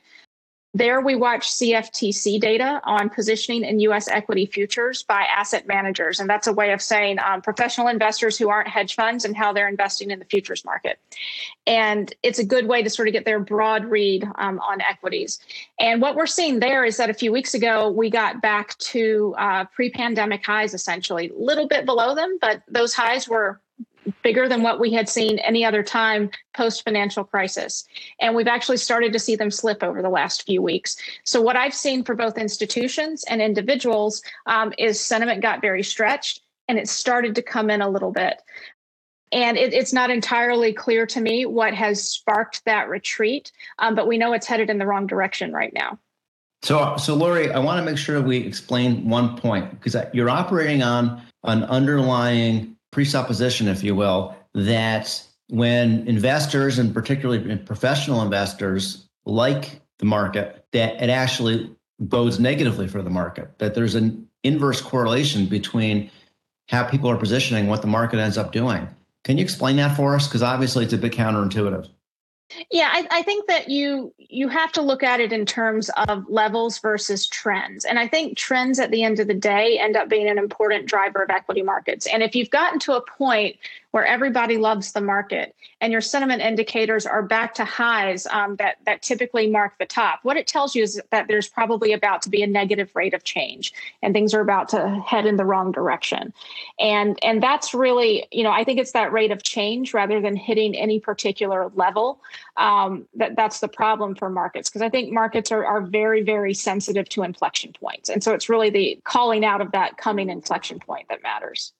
There, 0.78 1.02
we 1.02 1.16
watch 1.16 1.50
CFTC 1.50 2.40
data 2.40 2.80
on 2.84 3.10
positioning 3.10 3.64
in 3.64 3.80
US 3.80 4.08
equity 4.08 4.46
futures 4.46 5.02
by 5.02 5.24
asset 5.24 5.66
managers. 5.66 6.20
And 6.20 6.30
that's 6.30 6.46
a 6.46 6.54
way 6.54 6.72
of 6.72 6.84
saying 6.84 7.18
um, 7.18 7.42
professional 7.42 7.88
investors 7.88 8.38
who 8.38 8.50
aren't 8.50 8.68
hedge 8.68 8.94
funds 8.94 9.26
and 9.26 9.36
how 9.36 9.52
they're 9.52 9.68
investing 9.68 10.12
in 10.12 10.20
the 10.20 10.26
futures 10.26 10.64
market. 10.64 11.00
And 11.66 12.14
it's 12.22 12.38
a 12.38 12.46
good 12.46 12.68
way 12.68 12.84
to 12.84 12.92
sort 12.92 13.08
of 13.08 13.14
get 13.14 13.26
their 13.26 13.40
broad 13.40 13.86
read 13.86 14.24
um, 14.36 14.60
on 14.60 14.80
equities. 14.82 15.40
And 15.80 16.00
what 16.00 16.16
we're 16.16 16.28
seeing 16.28 16.60
there 16.60 16.86
is 16.86 16.98
that 16.98 17.10
a 17.10 17.14
few 17.16 17.32
weeks 17.32 17.56
ago, 17.56 17.90
we 17.90 18.12
got 18.12 18.44
back 18.44 18.78
to 18.78 19.34
uh, 19.40 19.66
pre 19.74 19.90
pandemic 19.90 20.46
highs, 20.46 20.76
essentially, 20.76 21.30
a 21.30 21.44
little 21.44 21.68
bit 21.68 21.88
below 21.88 22.14
them, 22.14 22.38
but 22.40 22.62
those 22.68 22.94
highs 22.94 23.28
were 23.28 23.60
bigger 24.24 24.48
than 24.48 24.64
what 24.64 24.80
we 24.80 24.92
had 24.92 25.10
seen 25.10 25.40
any 25.40 25.66
other 25.66 25.84
time 25.84 26.30
post 26.56 26.84
financial 26.84 27.24
crisis. 27.24 27.86
And 28.20 28.36
we've 28.36 28.48
actually 28.48 28.78
started 28.78 29.14
to 29.14 29.20
see 29.20 29.36
them 29.36 29.52
slip 29.52 29.84
over 29.84 30.02
the 30.02 30.10
last 30.10 30.46
few 30.46 30.62
weeks. 30.62 30.96
So, 31.24 31.42
what 31.42 31.56
I've 31.56 31.74
seen 31.74 32.04
for 32.04 32.16
both 32.16 32.38
institutions 32.38 33.24
and 33.30 33.42
individuals 33.42 34.22
um, 34.46 34.74
is 34.78 35.00
sentiment 35.00 35.42
got 35.42 35.62
very 35.62 35.84
stretched 35.84 36.42
and 36.68 36.78
it 36.78 36.90
started 36.90 37.36
to 37.36 37.42
come 37.42 37.70
in 37.70 37.82
a 37.82 37.90
little 37.90 38.12
bit. 38.12 38.42
And 39.32 39.58
it, 39.58 39.74
it's 39.74 39.92
not 39.92 40.10
entirely 40.10 40.72
clear 40.72 41.06
to 41.08 41.20
me 41.20 41.46
what 41.46 41.74
has 41.74 42.04
sparked 42.04 42.64
that 42.66 42.88
retreat, 42.88 43.52
um, 43.80 43.94
but 43.96 44.08
we 44.08 44.18
know 44.18 44.34
it's 44.34 44.48
headed 44.48 44.70
in 44.70 44.78
the 44.78 44.88
wrong 44.88 45.06
direction 45.06 45.52
right 45.52 45.74
now. 45.74 46.00
So, 46.64 46.96
so 46.98 47.14
Lori, 47.14 47.52
I 47.52 47.60
want 47.60 47.80
to 47.80 47.86
make 47.86 47.98
sure 47.98 48.22
we 48.22 48.38
explain 48.38 49.08
one 49.08 49.38
point 49.38 49.70
because 49.72 49.96
you're 50.14 50.30
operating 50.30 50.82
on 50.82 51.22
an 51.44 51.64
underlying 51.66 52.77
presupposition, 52.98 53.68
if 53.68 53.84
you 53.84 53.94
will, 53.94 54.36
that 54.56 55.24
when 55.50 56.08
investors 56.08 56.80
and 56.80 56.92
particularly 56.92 57.56
professional 57.58 58.24
investors 58.24 59.08
like 59.24 59.82
the 60.00 60.06
market, 60.06 60.66
that 60.72 61.00
it 61.00 61.12
actually 61.12 61.70
bodes 62.00 62.39
negatively 62.39 62.88
for 62.88 63.04
the 63.04 63.10
market, 63.12 63.60
that 63.60 63.75
there's 63.75 63.94
an 63.94 64.27
inverse 64.44 64.82
correlation 64.82 65.46
between 65.46 66.10
how 66.70 66.84
people 66.86 67.08
are 67.08 67.18
positioning 67.18 67.68
what 67.68 67.84
the 67.84 67.88
market 67.88 68.18
ends 68.18 68.36
up 68.36 68.51
doing. 68.51 68.88
Can 69.24 69.38
you 69.38 69.44
explain 69.44 69.75
that 69.75 69.96
for 69.96 70.16
us? 70.16 70.27
Because 70.27 70.42
obviously 70.42 70.84
it's 70.84 70.94
a 70.94 70.98
bit 70.98 71.13
counterintuitive. 71.13 71.88
Yeah, 72.72 72.89
I, 72.92 73.08
I, 73.12 73.22
think 73.24 73.48
that 73.48 73.70
you 73.70 74.13
you 74.18 74.48
have 74.48 74.72
to 74.74 74.82
look 74.82 75.04
at 75.04 75.20
it 75.20 75.34
in 75.34 75.46
terms 75.46 75.89
of 76.08 76.24
levels 76.30 76.80
versus 76.80 77.27
trends. 77.27 77.84
And 77.84 78.00
I 78.00 78.08
think 78.08 78.38
trends 78.38 78.80
at 78.80 78.89
the 78.89 79.04
end 79.04 79.20
of 79.20 79.27
the 79.27 79.34
day 79.34 79.77
end 79.77 79.98
up 79.98 80.08
being 80.08 80.30
an 80.30 80.38
important 80.38 80.86
driver 80.86 81.24
of 81.24 81.30
equity 81.30 81.62
markets. 81.62 82.08
And 82.08 82.24
if 82.24 82.36
you've 82.36 82.50
gotten 82.50 82.80
to 82.80 82.94
a 82.94 83.01
point 83.01 83.58
where 83.91 84.06
everybody 84.06 84.58
loves 84.58 84.91
the 84.91 85.01
market 85.01 85.56
and 85.79 85.91
your 85.91 86.01
sentiment 86.01 86.41
indicators 86.41 87.06
are 87.06 87.24
back 87.24 87.53
to 87.53 87.63
highs 87.65 88.27
um, 88.27 88.56
that, 88.58 88.77
that 88.86 89.01
typically 89.01 89.50
mark 89.50 89.74
the 89.79 89.86
top, 89.86 90.20
what 90.24 90.38
it 90.38 90.46
tells 90.46 90.75
you 90.75 90.84
is 90.84 91.01
that 91.12 91.27
there's 91.27 91.48
probably 91.48 91.94
about 91.94 92.22
to 92.22 92.29
be 92.29 92.44
a 92.44 92.48
negative 92.48 92.91
rate 92.96 93.13
of 93.13 93.24
change 93.24 93.74
and 94.01 94.13
things 94.13 94.34
are 94.34 94.41
about 94.41 94.70
to 94.70 95.01
head 95.06 95.25
in 95.25 95.38
the 95.38 95.46
wrong 95.46 95.72
direction. 95.72 96.34
And, 96.79 97.17
and 97.24 97.41
that's 97.41 97.74
really, 97.74 98.27
you 98.32 98.44
know, 98.44 98.51
I 98.51 98.63
think 98.63 98.79
it's 98.79 98.91
that 98.91 99.12
rate 99.12 99.32
of 99.32 99.44
change 99.44 99.94
rather 99.94 100.20
than 100.20 100.36
hitting 100.36 100.75
any 100.75 101.00
particular 101.00 101.72
level. 101.75 102.22
Um, 102.58 103.08
that, 103.15 103.36
that's 103.36 103.62
the 103.62 103.67
problem 103.67 104.15
for 104.15 104.29
markets 104.29 104.70
because 104.70 104.82
I 104.82 104.89
think 104.89 105.12
markets 105.12 105.51
are, 105.51 105.65
are 105.65 105.82
very, 105.82 106.24
very 106.24 106.53
sensitive 106.53 107.08
to 107.10 107.24
inflection 107.24 107.74
points. 107.74 108.10
And 108.10 108.24
so 108.24 108.34
it's 108.34 108.50
really 108.50 108.70
the 108.70 109.00
calling 109.06 109.46
out 109.46 109.62
of 109.62 109.72
that 109.72 109.98
coming 109.98 110.29
inflection 110.29 110.79
point 110.79 111.08
that 111.10 111.24
matters. 111.24 111.74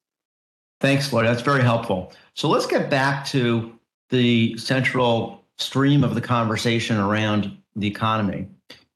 Thanks, 0.80 1.12
Lori. 1.12 1.28
That's 1.28 1.42
very 1.42 1.64
helpful. 1.64 2.14
So 2.36 2.48
let's 2.50 2.68
get 2.68 2.90
back 2.90 3.26
to 3.28 3.74
the 4.10 4.58
central 4.58 5.44
stream 5.58 6.04
of 6.04 6.16
the 6.16 6.22
conversation 6.22 6.98
around 6.98 7.58
the 7.76 7.88
economy, 7.88 8.48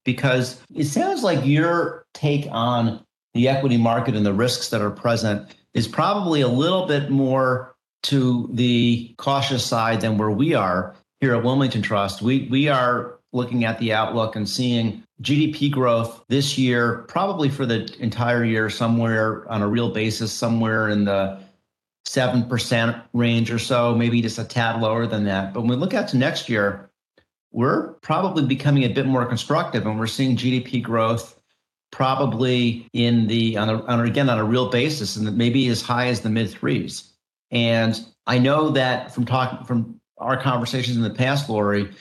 because 0.05 0.61
it 0.75 0.85
sounds 0.85 1.23
like 1.23 1.45
your 1.45 2.05
take 2.13 2.47
on 2.51 3.03
the 3.33 3.47
equity 3.47 3.77
market 3.77 4.15
and 4.15 4.25
the 4.25 4.33
risks 4.33 4.69
that 4.69 4.81
are 4.81 4.91
present 4.91 5.55
is 5.73 5.87
probably 5.87 6.41
a 6.41 6.47
little 6.47 6.85
bit 6.85 7.09
more 7.09 7.75
to 8.03 8.49
the 8.53 9.13
cautious 9.17 9.65
side 9.65 10.01
than 10.01 10.17
where 10.17 10.31
we 10.31 10.53
are 10.53 10.95
here 11.19 11.35
at 11.35 11.43
Wilmington 11.43 11.81
Trust. 11.81 12.21
We 12.21 12.47
we 12.49 12.67
are 12.67 13.19
looking 13.31 13.63
at 13.63 13.79
the 13.79 13.93
outlook 13.93 14.35
and 14.35 14.47
seeing 14.47 15.03
GDP 15.21 15.71
growth 15.71 16.23
this 16.27 16.57
year, 16.57 17.05
probably 17.07 17.47
for 17.47 17.65
the 17.65 17.95
entire 17.99 18.43
year, 18.43 18.69
somewhere 18.69 19.49
on 19.49 19.61
a 19.61 19.67
real 19.67 19.89
basis, 19.89 20.33
somewhere 20.33 20.89
in 20.89 21.05
the 21.05 21.39
7% 22.11 23.03
range 23.13 23.51
or 23.51 23.59
so, 23.59 23.95
maybe 23.95 24.21
just 24.21 24.37
a 24.37 24.43
tad 24.43 24.81
lower 24.81 25.07
than 25.07 25.23
that. 25.23 25.53
But 25.53 25.61
when 25.61 25.69
we 25.69 25.75
look 25.77 25.93
out 25.93 26.09
to 26.09 26.17
next 26.17 26.49
year, 26.49 26.89
we're 27.53 27.93
probably 28.01 28.45
becoming 28.45 28.83
a 28.83 28.89
bit 28.89 29.05
more 29.05 29.25
constructive 29.25 29.85
and 29.85 29.97
we're 29.97 30.07
seeing 30.07 30.35
GDP 30.35 30.83
growth 30.83 31.39
probably 31.91 32.89
in 32.93 33.27
the 33.27 33.57
on, 33.57 33.69
a, 33.69 33.83
on 33.85 34.01
again 34.01 34.29
on 34.29 34.39
a 34.39 34.43
real 34.43 34.69
basis 34.69 35.15
and 35.15 35.37
maybe 35.37 35.67
as 35.67 35.81
high 35.81 36.07
as 36.07 36.21
the 36.21 36.29
mid 36.29 36.49
threes. 36.49 37.13
And 37.49 37.99
I 38.27 38.39
know 38.39 38.69
that 38.71 39.13
from 39.13 39.25
talking 39.25 39.65
from 39.65 39.99
our 40.17 40.41
conversations 40.41 40.97
in 40.97 41.03
the 41.03 41.09
past, 41.09 41.49
Lori, 41.49 41.91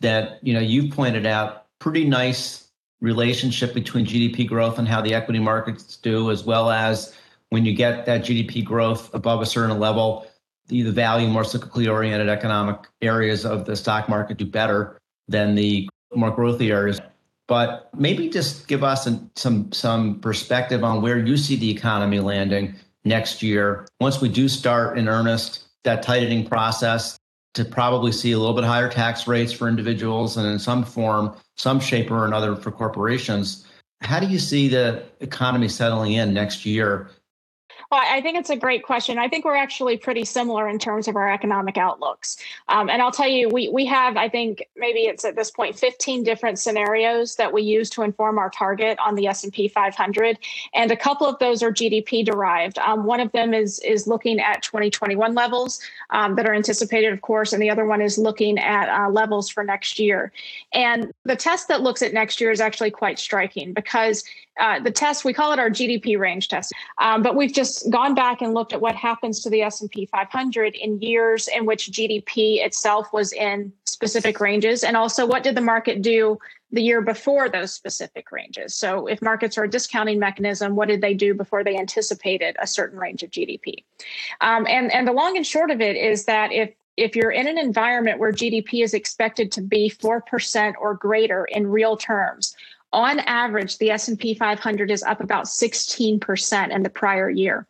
that 0.00 0.38
you 0.42 0.54
know 0.54 0.60
you've 0.60 0.94
pointed 0.94 1.26
out 1.26 1.66
pretty 1.78 2.04
nice 2.04 2.68
relationship 3.00 3.74
between 3.74 4.04
GDP 4.06 4.46
growth 4.46 4.78
and 4.78 4.88
how 4.88 5.00
the 5.00 5.14
equity 5.14 5.40
markets 5.40 5.96
do, 5.96 6.30
as 6.30 6.44
well 6.44 6.70
as 6.70 7.14
when 7.50 7.64
you 7.64 7.74
get 7.74 8.06
that 8.06 8.22
GDP 8.22 8.64
growth 8.64 9.12
above 9.14 9.40
a 9.40 9.46
certain 9.46 9.78
level, 9.78 10.26
the, 10.66 10.82
the 10.82 10.92
value 10.92 11.28
more 11.28 11.42
cyclically 11.42 11.90
oriented 11.90 12.28
economic 12.28 12.76
areas 13.00 13.44
of 13.44 13.64
the 13.64 13.74
stock 13.74 14.08
market 14.08 14.36
do 14.36 14.46
better 14.46 14.98
than 15.28 15.54
the 15.54 15.88
more 16.14 16.34
growthy 16.34 16.70
areas. 16.70 17.00
But 17.46 17.88
maybe 17.96 18.28
just 18.28 18.68
give 18.68 18.84
us 18.84 19.06
an, 19.06 19.30
some 19.34 19.72
some 19.72 20.20
perspective 20.20 20.84
on 20.84 21.00
where 21.00 21.18
you 21.18 21.36
see 21.36 21.56
the 21.56 21.70
economy 21.70 22.20
landing 22.20 22.74
next 23.04 23.42
year 23.42 23.86
once 24.00 24.20
we 24.20 24.28
do 24.28 24.48
start 24.48 24.98
in 24.98 25.08
earnest 25.08 25.64
that 25.84 26.02
tightening 26.02 26.46
process 26.46 27.18
to 27.54 27.64
probably 27.64 28.12
see 28.12 28.32
a 28.32 28.38
little 28.38 28.54
bit 28.54 28.64
higher 28.64 28.90
tax 28.90 29.26
rates 29.26 29.52
for 29.52 29.68
individuals 29.68 30.36
and 30.36 30.46
in 30.46 30.58
some 30.58 30.84
form, 30.84 31.34
some 31.56 31.80
shape 31.80 32.10
or 32.10 32.26
another 32.26 32.54
for 32.54 32.70
corporations. 32.70 33.66
How 34.02 34.20
do 34.20 34.26
you 34.26 34.38
see 34.38 34.68
the 34.68 35.02
economy 35.20 35.68
settling 35.68 36.12
in 36.12 36.34
next 36.34 36.66
year 36.66 37.10
well, 37.90 38.02
I 38.04 38.20
think 38.20 38.36
it's 38.36 38.50
a 38.50 38.56
great 38.56 38.82
question. 38.82 39.16
I 39.16 39.28
think 39.28 39.46
we're 39.46 39.56
actually 39.56 39.96
pretty 39.96 40.26
similar 40.26 40.68
in 40.68 40.78
terms 40.78 41.08
of 41.08 41.16
our 41.16 41.32
economic 41.32 41.78
outlooks. 41.78 42.36
Um, 42.68 42.90
and 42.90 43.00
I'll 43.00 43.10
tell 43.10 43.28
you, 43.28 43.48
we 43.48 43.68
we 43.70 43.86
have, 43.86 44.18
I 44.18 44.28
think, 44.28 44.66
maybe 44.76 45.00
it's 45.00 45.24
at 45.24 45.36
this 45.36 45.50
point, 45.50 45.78
15 45.78 46.22
different 46.22 46.58
scenarios 46.58 47.36
that 47.36 47.50
we 47.50 47.62
use 47.62 47.88
to 47.90 48.02
inform 48.02 48.38
our 48.38 48.50
target 48.50 48.98
on 48.98 49.14
the 49.14 49.26
S&P 49.26 49.68
500, 49.68 50.38
and 50.74 50.92
a 50.92 50.96
couple 50.96 51.26
of 51.26 51.38
those 51.38 51.62
are 51.62 51.72
GDP 51.72 52.24
derived. 52.26 52.78
Um, 52.78 53.04
one 53.04 53.20
of 53.20 53.32
them 53.32 53.54
is 53.54 53.78
is 53.80 54.06
looking 54.06 54.38
at 54.38 54.62
2021 54.62 55.34
levels 55.34 55.80
um, 56.10 56.36
that 56.36 56.46
are 56.46 56.54
anticipated, 56.54 57.12
of 57.14 57.22
course, 57.22 57.54
and 57.54 57.62
the 57.62 57.70
other 57.70 57.86
one 57.86 58.02
is 58.02 58.18
looking 58.18 58.58
at 58.58 58.90
uh, 58.90 59.08
levels 59.08 59.48
for 59.48 59.64
next 59.64 59.98
year. 59.98 60.30
And 60.74 61.10
the 61.24 61.36
test 61.36 61.68
that 61.68 61.80
looks 61.80 62.02
at 62.02 62.12
next 62.12 62.38
year 62.38 62.50
is 62.50 62.60
actually 62.60 62.90
quite 62.90 63.18
striking 63.18 63.72
because 63.72 64.24
uh, 64.58 64.80
the 64.80 64.90
test 64.90 65.24
we 65.24 65.32
call 65.32 65.52
it 65.52 65.58
our 65.58 65.70
GDP 65.70 66.18
range 66.18 66.48
test, 66.48 66.72
um, 66.98 67.22
but 67.22 67.36
we've 67.36 67.52
just 67.52 67.88
gone 67.90 68.14
back 68.14 68.42
and 68.42 68.54
looked 68.54 68.72
at 68.72 68.80
what 68.80 68.94
happens 68.94 69.40
to 69.42 69.50
the 69.50 69.62
S&P 69.62 70.06
500 70.06 70.74
in 70.74 71.00
years 71.00 71.48
in 71.48 71.66
which 71.66 71.90
GDP 71.90 72.64
itself 72.64 73.12
was 73.12 73.32
in 73.32 73.72
specific 73.84 74.40
ranges, 74.40 74.84
and 74.84 74.96
also 74.96 75.26
what 75.26 75.42
did 75.42 75.54
the 75.54 75.60
market 75.60 76.02
do 76.02 76.38
the 76.70 76.82
year 76.82 77.00
before 77.00 77.48
those 77.48 77.72
specific 77.72 78.30
ranges. 78.30 78.74
So 78.74 79.06
if 79.06 79.22
markets 79.22 79.56
are 79.56 79.64
a 79.64 79.70
discounting 79.70 80.18
mechanism, 80.18 80.76
what 80.76 80.88
did 80.88 81.00
they 81.00 81.14
do 81.14 81.32
before 81.32 81.64
they 81.64 81.78
anticipated 81.78 82.56
a 82.58 82.66
certain 82.66 82.98
range 82.98 83.22
of 83.22 83.30
GDP? 83.30 83.84
Um, 84.40 84.66
and 84.68 84.92
and 84.92 85.08
the 85.08 85.12
long 85.12 85.36
and 85.36 85.46
short 85.46 85.70
of 85.70 85.80
it 85.80 85.96
is 85.96 86.26
that 86.26 86.52
if 86.52 86.74
if 86.98 87.14
you're 87.14 87.30
in 87.30 87.46
an 87.46 87.56
environment 87.56 88.18
where 88.18 88.32
GDP 88.32 88.82
is 88.82 88.92
expected 88.92 89.52
to 89.52 89.62
be 89.62 89.88
4% 89.88 90.74
or 90.80 90.94
greater 90.94 91.44
in 91.44 91.68
real 91.68 91.96
terms, 91.96 92.56
on 92.92 93.20
average, 93.20 93.78
the 93.78 93.90
S&P 93.90 94.34
500 94.34 94.90
is 94.90 95.02
up 95.02 95.20
about 95.20 95.44
16% 95.44 96.70
in 96.70 96.82
the 96.82 96.90
prior 96.90 97.28
year. 97.28 97.66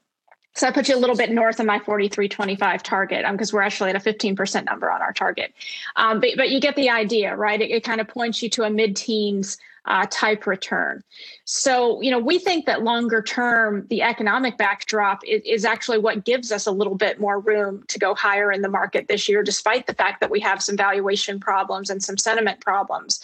So 0.54 0.66
I 0.66 0.72
put 0.72 0.88
you 0.88 0.96
a 0.96 0.98
little 0.98 1.16
bit 1.16 1.30
north 1.30 1.60
of 1.60 1.66
my 1.66 1.78
4325 1.78 2.82
target 2.82 3.24
because 3.30 3.52
um, 3.52 3.56
we're 3.56 3.62
actually 3.62 3.90
at 3.90 3.96
a 3.96 4.00
15% 4.00 4.64
number 4.64 4.90
on 4.90 5.00
our 5.00 5.12
target. 5.12 5.54
Um, 5.94 6.20
but, 6.20 6.30
but 6.36 6.50
you 6.50 6.60
get 6.60 6.74
the 6.74 6.90
idea, 6.90 7.36
right? 7.36 7.60
It, 7.60 7.70
it 7.70 7.84
kind 7.84 8.00
of 8.00 8.08
points 8.08 8.42
you 8.42 8.50
to 8.50 8.64
a 8.64 8.70
mid 8.70 8.96
teens 8.96 9.56
uh, 9.84 10.06
type 10.10 10.46
return. 10.46 11.02
So, 11.44 12.02
you 12.02 12.10
know, 12.10 12.18
we 12.18 12.38
think 12.38 12.66
that 12.66 12.82
longer 12.82 13.22
term, 13.22 13.86
the 13.88 14.02
economic 14.02 14.58
backdrop 14.58 15.24
is, 15.24 15.40
is, 15.44 15.64
actually 15.64 15.98
what 15.98 16.24
gives 16.24 16.52
us 16.52 16.66
a 16.66 16.72
little 16.72 16.94
bit 16.94 17.18
more 17.20 17.40
room 17.40 17.84
to 17.88 17.98
go 17.98 18.14
higher 18.14 18.52
in 18.52 18.60
the 18.60 18.68
market 18.68 19.08
this 19.08 19.28
year, 19.28 19.42
despite 19.42 19.86
the 19.86 19.94
fact 19.94 20.20
that 20.20 20.30
we 20.30 20.40
have 20.40 20.62
some 20.62 20.76
valuation 20.76 21.40
problems 21.40 21.88
and 21.88 22.02
some 22.02 22.18
sentiment 22.18 22.60
problems. 22.60 23.20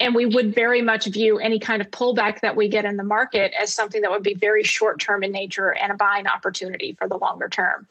And 0.00 0.14
we 0.14 0.26
would 0.26 0.54
very 0.54 0.82
much 0.82 1.06
view 1.06 1.38
any 1.38 1.58
kind 1.58 1.80
of 1.80 1.90
pullback 1.90 2.40
that 2.40 2.56
we 2.56 2.68
get 2.68 2.84
in 2.84 2.96
the 2.96 3.04
market 3.04 3.52
as 3.60 3.72
something 3.72 4.02
that 4.02 4.10
would 4.10 4.22
be 4.22 4.34
very 4.34 4.64
short 4.64 5.00
term 5.00 5.22
in 5.22 5.30
nature 5.30 5.70
and 5.70 5.92
a 5.92 5.94
buying 5.94 6.26
opportunity 6.26 6.94
for 6.98 7.08
the 7.08 7.16
longer 7.16 7.48
term. 7.48 7.86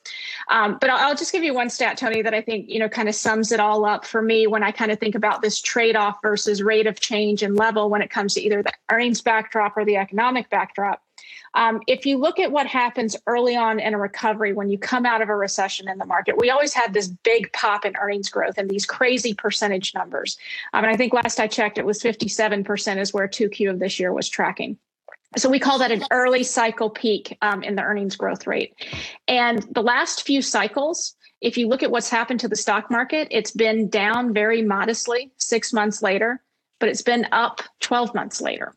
Um, 0.49 0.77
but 0.81 0.89
I'll, 0.89 1.09
I'll, 1.09 1.15
just 1.15 1.31
give 1.31 1.43
you 1.43 1.53
one 1.53 1.69
stat, 1.69 1.97
Tony, 1.97 2.21
that 2.21 2.33
I 2.33 2.41
think 2.41 2.69
you 2.69 2.79
know 2.79 2.89
kind 2.89 3.07
of 3.07 3.15
sums 3.15 3.51
it 3.51 3.59
all 3.59 3.85
up 3.85 4.05
for 4.05 4.21
me 4.21 4.47
when 4.47 4.63
I 4.63 4.71
kind 4.71 4.91
of 4.91 4.99
think 4.99 5.15
about 5.15 5.41
this 5.41 5.61
trade 5.61 5.95
off 5.95 6.21
versus 6.21 6.63
rate 6.63 6.87
of 6.87 6.99
change 6.99 7.43
and 7.43 7.55
level 7.55 7.89
when 7.89 8.01
it 8.01 8.09
comes 8.09 8.33
to 8.33 8.41
either 8.41 8.63
the 8.63 8.73
earnings 8.91 9.21
backdrop 9.21 9.77
or 9.77 9.85
the 9.85 9.97
economic 9.97 10.49
backdrop. 10.49 11.02
Um, 11.55 11.81
if 11.87 12.05
you 12.05 12.17
look 12.17 12.39
at 12.39 12.51
what 12.51 12.67
happens 12.67 13.15
early 13.27 13.55
on 13.55 13.79
in 13.79 13.93
a 13.93 13.97
recovery 13.97 14.53
when 14.53 14.69
you 14.69 14.77
come 14.77 15.05
out 15.05 15.21
of 15.21 15.29
a 15.29 15.35
recession 15.35 15.87
in 15.87 15.97
the 15.97 16.05
market, 16.05 16.37
we 16.37 16.49
always 16.49 16.73
had 16.73 16.93
this 16.93 17.07
big 17.07 17.51
pop 17.53 17.85
in 17.85 17.95
earnings 17.97 18.29
growth 18.29 18.57
and 18.57 18.69
these 18.69 18.85
crazy 18.85 19.33
percentage 19.33 19.93
numbers. 19.93 20.37
Um, 20.73 20.83
and 20.83 20.93
I 20.93 20.97
think 20.97 21.13
last 21.13 21.39
I 21.39 21.47
checked, 21.47 21.77
it 21.77 21.85
was 21.85 22.01
57% 22.01 22.97
is 22.97 23.13
where 23.13 23.27
2Q 23.27 23.69
of 23.69 23.79
this 23.79 23.99
year 23.99 24.13
was 24.13 24.29
tracking. 24.29 24.77
So 25.35 25.49
we 25.49 25.59
call 25.59 25.79
that 25.79 25.91
an 25.91 26.03
early 26.11 26.43
cycle 26.43 26.89
peak 26.89 27.37
um, 27.41 27.63
in 27.63 27.75
the 27.75 27.81
earnings 27.81 28.15
growth 28.15 28.45
rate. 28.45 28.75
And 29.27 29.63
the 29.71 29.81
last 29.81 30.23
few 30.23 30.41
cycles, 30.41 31.15
if 31.41 31.57
you 31.57 31.67
look 31.67 31.81
at 31.81 31.89
what's 31.89 32.09
happened 32.09 32.39
to 32.41 32.47
the 32.47 32.55
stock 32.55 32.91
market, 32.91 33.27
it's 33.31 33.51
been 33.51 33.89
down 33.89 34.33
very 34.33 34.61
modestly 34.61 35.31
six 35.37 35.73
months 35.73 36.03
later 36.03 36.41
but 36.83 36.89
it's 36.89 37.01
been 37.01 37.25
up 37.31 37.61
12 37.79 38.13
months 38.13 38.41
later. 38.41 38.73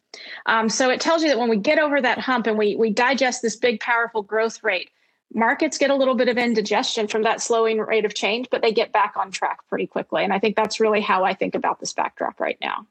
Um, 0.46 0.68
so 0.68 0.90
it 0.90 1.00
tells 1.00 1.24
you 1.24 1.28
that 1.28 1.40
when 1.40 1.48
we 1.48 1.56
get 1.56 1.80
over 1.80 2.00
that 2.00 2.20
hump 2.20 2.46
and 2.46 2.56
we, 2.56 2.76
we 2.76 2.88
digest 2.88 3.42
this 3.42 3.56
big, 3.56 3.80
powerful 3.80 4.22
growth 4.22 4.62
rate, 4.62 4.90
markets 5.34 5.76
get 5.76 5.90
a 5.90 5.94
little 5.96 6.14
bit 6.14 6.28
of 6.28 6.38
indigestion 6.38 7.08
from 7.08 7.22
that 7.22 7.40
slowing 7.40 7.80
rate 7.80 8.04
of 8.04 8.14
change, 8.14 8.46
but 8.48 8.62
they 8.62 8.70
get 8.70 8.92
back 8.92 9.14
on 9.16 9.32
track 9.32 9.58
pretty 9.68 9.88
quickly. 9.88 10.22
And 10.22 10.32
I 10.32 10.38
think 10.38 10.54
that's 10.54 10.78
really 10.78 11.00
how 11.00 11.24
I 11.24 11.34
think 11.34 11.56
about 11.56 11.80
this 11.80 11.92
backdrop 11.92 12.38
right 12.38 12.56
now. 12.60 12.86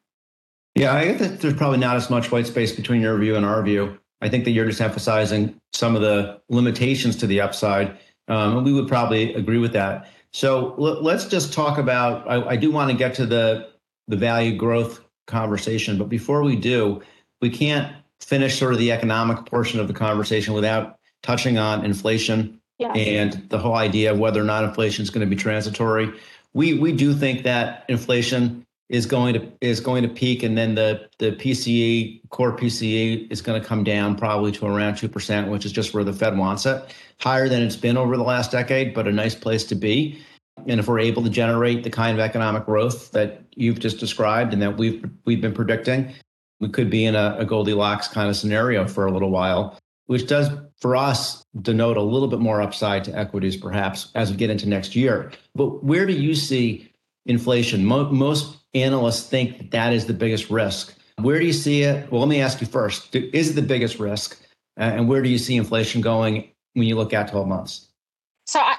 Yeah, 0.75 0.93
I 0.93 1.05
think 1.05 1.19
that 1.19 1.39
there's 1.39 1.53
probably 1.53 1.77
not 1.77 1.95
as 1.95 2.10
much 2.10 2.29
white 2.29 2.48
space 2.48 2.74
between 2.74 3.00
your 3.00 3.17
view 3.17 3.38
and 3.38 3.45
our 3.45 3.63
view. 3.63 3.98
I 4.19 4.27
think 4.27 4.43
that 4.43 4.51
you're 4.51 4.65
just 4.65 4.81
emphasizing 4.81 5.55
some 5.72 5.95
of 5.95 6.01
the 6.01 6.41
limitations 6.50 7.15
to 7.15 7.25
the 7.25 7.39
upside. 7.39 7.98
Um, 8.27 8.57
and 8.57 8.65
we 8.65 8.74
would 8.74 8.89
probably 8.89 9.34
agree 9.34 9.60
with 9.60 9.72
that. 9.72 10.10
So 10.34 10.75
let's 10.77 11.24
just 11.24 11.53
talk 11.53 11.77
about. 11.77 12.29
I, 12.29 12.50
I 12.50 12.55
do 12.57 12.69
want 12.69 12.91
to 12.91 12.98
get 12.98 13.13
to 13.13 13.25
the 13.25 13.69
the 14.07 14.17
value 14.17 14.55
growth 14.55 15.04
conversation. 15.27 15.98
But 15.98 16.10
before 16.10 16.44
we 16.44 16.55
do, 16.55 17.01
we 17.41 17.50
can't 17.50 17.96
finish 18.20 18.58
sort 18.58 18.74
of 18.74 18.79
the 18.79 18.91
economic 18.91 19.46
portion 19.46 19.79
of 19.79 19.88
the 19.88 19.94
conversation 19.94 20.53
without 20.53 20.98
touching 21.24 21.58
on 21.58 21.84
inflation 21.84 22.60
and 22.79 23.48
the 23.50 23.58
whole 23.58 23.75
idea 23.75 24.12
of 24.12 24.20
whether 24.20 24.41
or 24.41 24.46
not 24.46 24.63
inflation 24.63 25.03
is 25.03 25.10
going 25.10 25.27
to 25.27 25.36
be 25.36 25.41
transitory. 25.41 26.12
we 26.53 26.74
we 26.77 26.91
do 26.91 27.13
think 27.13 27.44
that 27.44 27.86
inflation 27.88 28.65
is 28.89 29.05
going 29.05 29.34
to 29.34 29.51
is 29.62 29.79
going 29.79 30.03
to 30.03 30.10
peak, 30.10 30.44
and 30.44 30.58
then 30.58 30.75
the 30.75 31.08
the 31.20 31.32
PCE 31.32 32.22
core 32.29 32.55
PCE 32.55 33.32
is 33.32 33.41
going 33.41 33.60
to 33.60 33.67
come 33.67 33.84
down 33.84 34.15
probably 34.15 34.51
to 34.51 34.65
around 34.65 34.96
two 34.96 35.10
percent, 35.10 35.50
which 35.50 35.65
is 35.65 35.72
just 35.72 35.94
where 35.94 36.03
the 36.03 36.13
Fed 36.13 36.38
wants 36.38 36.65
it, 36.65 36.94
higher 37.20 37.50
than 37.50 37.62
it's 37.63 37.75
been 37.75 37.98
over 37.98 38.15
the 38.15 38.24
last 38.24 38.51
decade, 38.51 38.94
but 38.94 39.08
a 39.08 39.12
nice 39.12 39.36
place 39.36 39.63
to 39.65 39.75
be. 39.75 40.24
And 40.67 40.79
if 40.79 40.88
we're 40.88 41.00
able 41.00 41.24
to 41.24 41.29
generate 41.29 41.83
the 41.83 41.89
kind 41.89 42.17
of 42.17 42.24
economic 42.24 42.65
growth 42.65 43.12
that 43.12 43.41
you've 43.55 43.79
just 43.79 44.00
described 44.00 44.53
and 44.53 44.62
that 44.62 44.77
we've 44.77 45.03
we've 45.25 45.41
been 45.41 45.53
predicting, 45.53 46.13
we 46.59 46.69
could 46.69 46.89
be 46.89 47.05
in 47.05 47.15
a, 47.15 47.35
a 47.39 47.45
Goldilocks 47.45 48.07
kind 48.07 48.29
of 48.29 48.35
scenario 48.35 48.88
for 48.88 49.05
a 49.05 49.12
little 49.12 49.29
while, 49.29 49.77
which 50.07 50.27
does 50.27 50.50
for 50.79 50.95
us 50.95 51.43
denote 51.62 51.97
a 51.97 52.01
little 52.01 52.27
bit 52.27 52.39
more 52.39 52.62
upside 52.62 53.03
to 53.05 53.17
equities 53.17 53.57
perhaps 53.57 54.12
as 54.15 54.31
we 54.31 54.38
get 54.38 54.50
into 54.50 54.67
next 54.67 54.95
year. 54.95 55.31
But 55.55 55.83
where 55.83 56.05
do 56.05 56.13
you 56.13 56.35
see 56.35 56.91
inflation? 57.25 57.85
Mo- 57.85 58.12
most 58.12 58.57
analysts 58.74 59.27
think 59.27 59.57
that, 59.57 59.71
that 59.71 59.93
is 59.93 60.05
the 60.05 60.13
biggest 60.13 60.50
risk. 60.50 60.95
Where 61.19 61.39
do 61.39 61.45
you 61.45 61.53
see 61.53 61.83
it? 61.83 62.12
Well, 62.12 62.21
let 62.21 62.29
me 62.29 62.41
ask 62.41 62.62
you 62.62 62.67
first: 62.67 63.15
Is 63.15 63.51
it 63.51 63.53
the 63.53 63.62
biggest 63.62 64.00
risk, 64.00 64.39
and 64.77 65.07
where 65.07 65.21
do 65.21 65.29
you 65.29 65.38
see 65.38 65.55
inflation 65.55 66.01
going 66.01 66.50
when 66.74 66.88
you 66.88 66.95
look 66.95 67.13
at 67.13 67.29
12 67.29 67.47
months? 67.47 67.85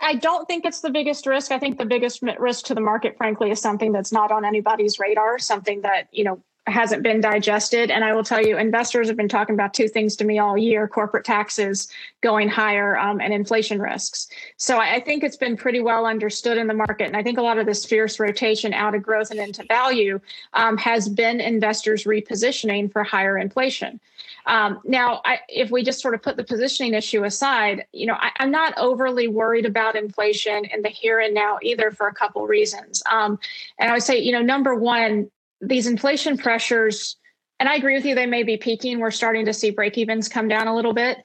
I, 0.07 0.15
don't 0.15 0.47
think 0.47 0.65
it's 0.65 0.81
the 0.81 0.91
biggest 0.91 1.27
risk. 1.27 1.53
I 1.53 1.59
think 1.59 1.79
the 1.79 1.85
biggest 1.85 2.23
risk 2.39 2.67
to 2.67 2.75
the 2.75 2.81
market, 2.81 3.17
frankly, 3.17 3.51
is 3.51 3.61
something 3.61 3.93
that's 3.93 4.13
not 4.13 4.31
on 4.31 4.45
anybody's 4.45 4.99
radar, 4.99 5.39
something 5.39 5.83
that 5.83 6.09
you 6.13 6.25
know 6.25 6.43
hasn't 6.67 7.03
been 7.03 7.21
digested. 7.21 7.91
And 7.91 8.05
I 8.05 8.13
will 8.13 8.25
tell 8.25 8.45
you, 8.45 8.59
investors 8.59 9.07
have 9.07 9.17
been 9.17 9.29
talking 9.29 9.55
about 9.55 9.73
two 9.73 9.89
things 9.89 10.17
to 10.17 10.25
me 10.25 10.39
all 10.39 10.59
year 10.59 10.89
corporate 10.89 11.25
taxes 11.25 11.89
going 12.23 12.49
higher 12.49 12.99
um, 12.99 13.21
and 13.21 13.33
inflation 13.33 13.81
risks. 13.81 14.29
So 14.57 14.79
I, 14.79 14.97
I, 14.97 15.01
think 15.01 15.23
it's 15.23 15.37
been 15.37 15.57
pretty 15.57 15.81
well 15.81 16.07
understood 16.07 16.59
in 16.59 16.67
the 16.67 16.75
market. 16.75 17.07
And 17.07 17.17
I 17.17 17.23
think 17.23 17.39
a 17.39 17.43
lot 17.43 17.59
of 17.59 17.67
this 17.67 17.85
fierce 17.85 18.19
rotation 18.19 18.75
out 18.75 18.97
of 18.97 19.03
growth 19.03 19.31
and 19.31 19.39
into 19.39 19.65
value 19.69 20.21
um, 20.55 20.77
has 20.79 21.09
been 21.09 21.41
investors 21.41 22.05
repositioning 22.05 22.91
for 22.91 23.05
higher 23.05 23.39
inflation. 23.39 24.01
Um, 24.47 24.81
now, 24.85 25.21
I, 25.25 25.41
if 25.49 25.71
we 25.71 25.83
just 25.83 26.00
sort 26.00 26.15
of 26.15 26.23
put 26.23 26.37
the 26.37 26.45
positioning 26.45 26.95
issue 26.95 27.25
aside, 27.25 27.85
you 27.93 28.07
know, 28.07 28.17
I, 28.19 28.31
am 28.38 28.50
not 28.50 28.79
overly 28.79 29.29
worried 29.29 29.67
about 29.67 29.97
inflation 29.97 30.65
in 30.67 30.83
the 30.83 30.88
here 30.88 31.19
and 31.19 31.35
now 31.35 31.59
either 31.62 31.91
for 31.91 32.07
a 32.07 32.15
couple 32.15 32.47
reasons. 32.47 33.03
Um, 33.11 33.38
and 33.79 33.91
I 33.91 33.95
would 33.95 34.03
say, 34.03 34.19
you 34.19 34.33
know, 34.33 34.43
number 34.43 34.75
one, 34.75 35.31
these 35.61 35.87
inflation 35.87 36.37
pressures 36.37 37.17
and 37.59 37.69
I 37.69 37.76
agree 37.76 37.95
with 37.95 38.05
you 38.05 38.15
they 38.15 38.26
may 38.26 38.43
be 38.43 38.57
peaking 38.57 39.00
we're 39.00 39.11
starting 39.11 39.47
to 39.47 39.53
see 39.53 39.71
break 39.71 39.97
evens 39.97 40.29
come 40.29 40.49
down 40.49 40.69
a 40.69 40.75
little 40.75 40.93
bit 40.93 41.19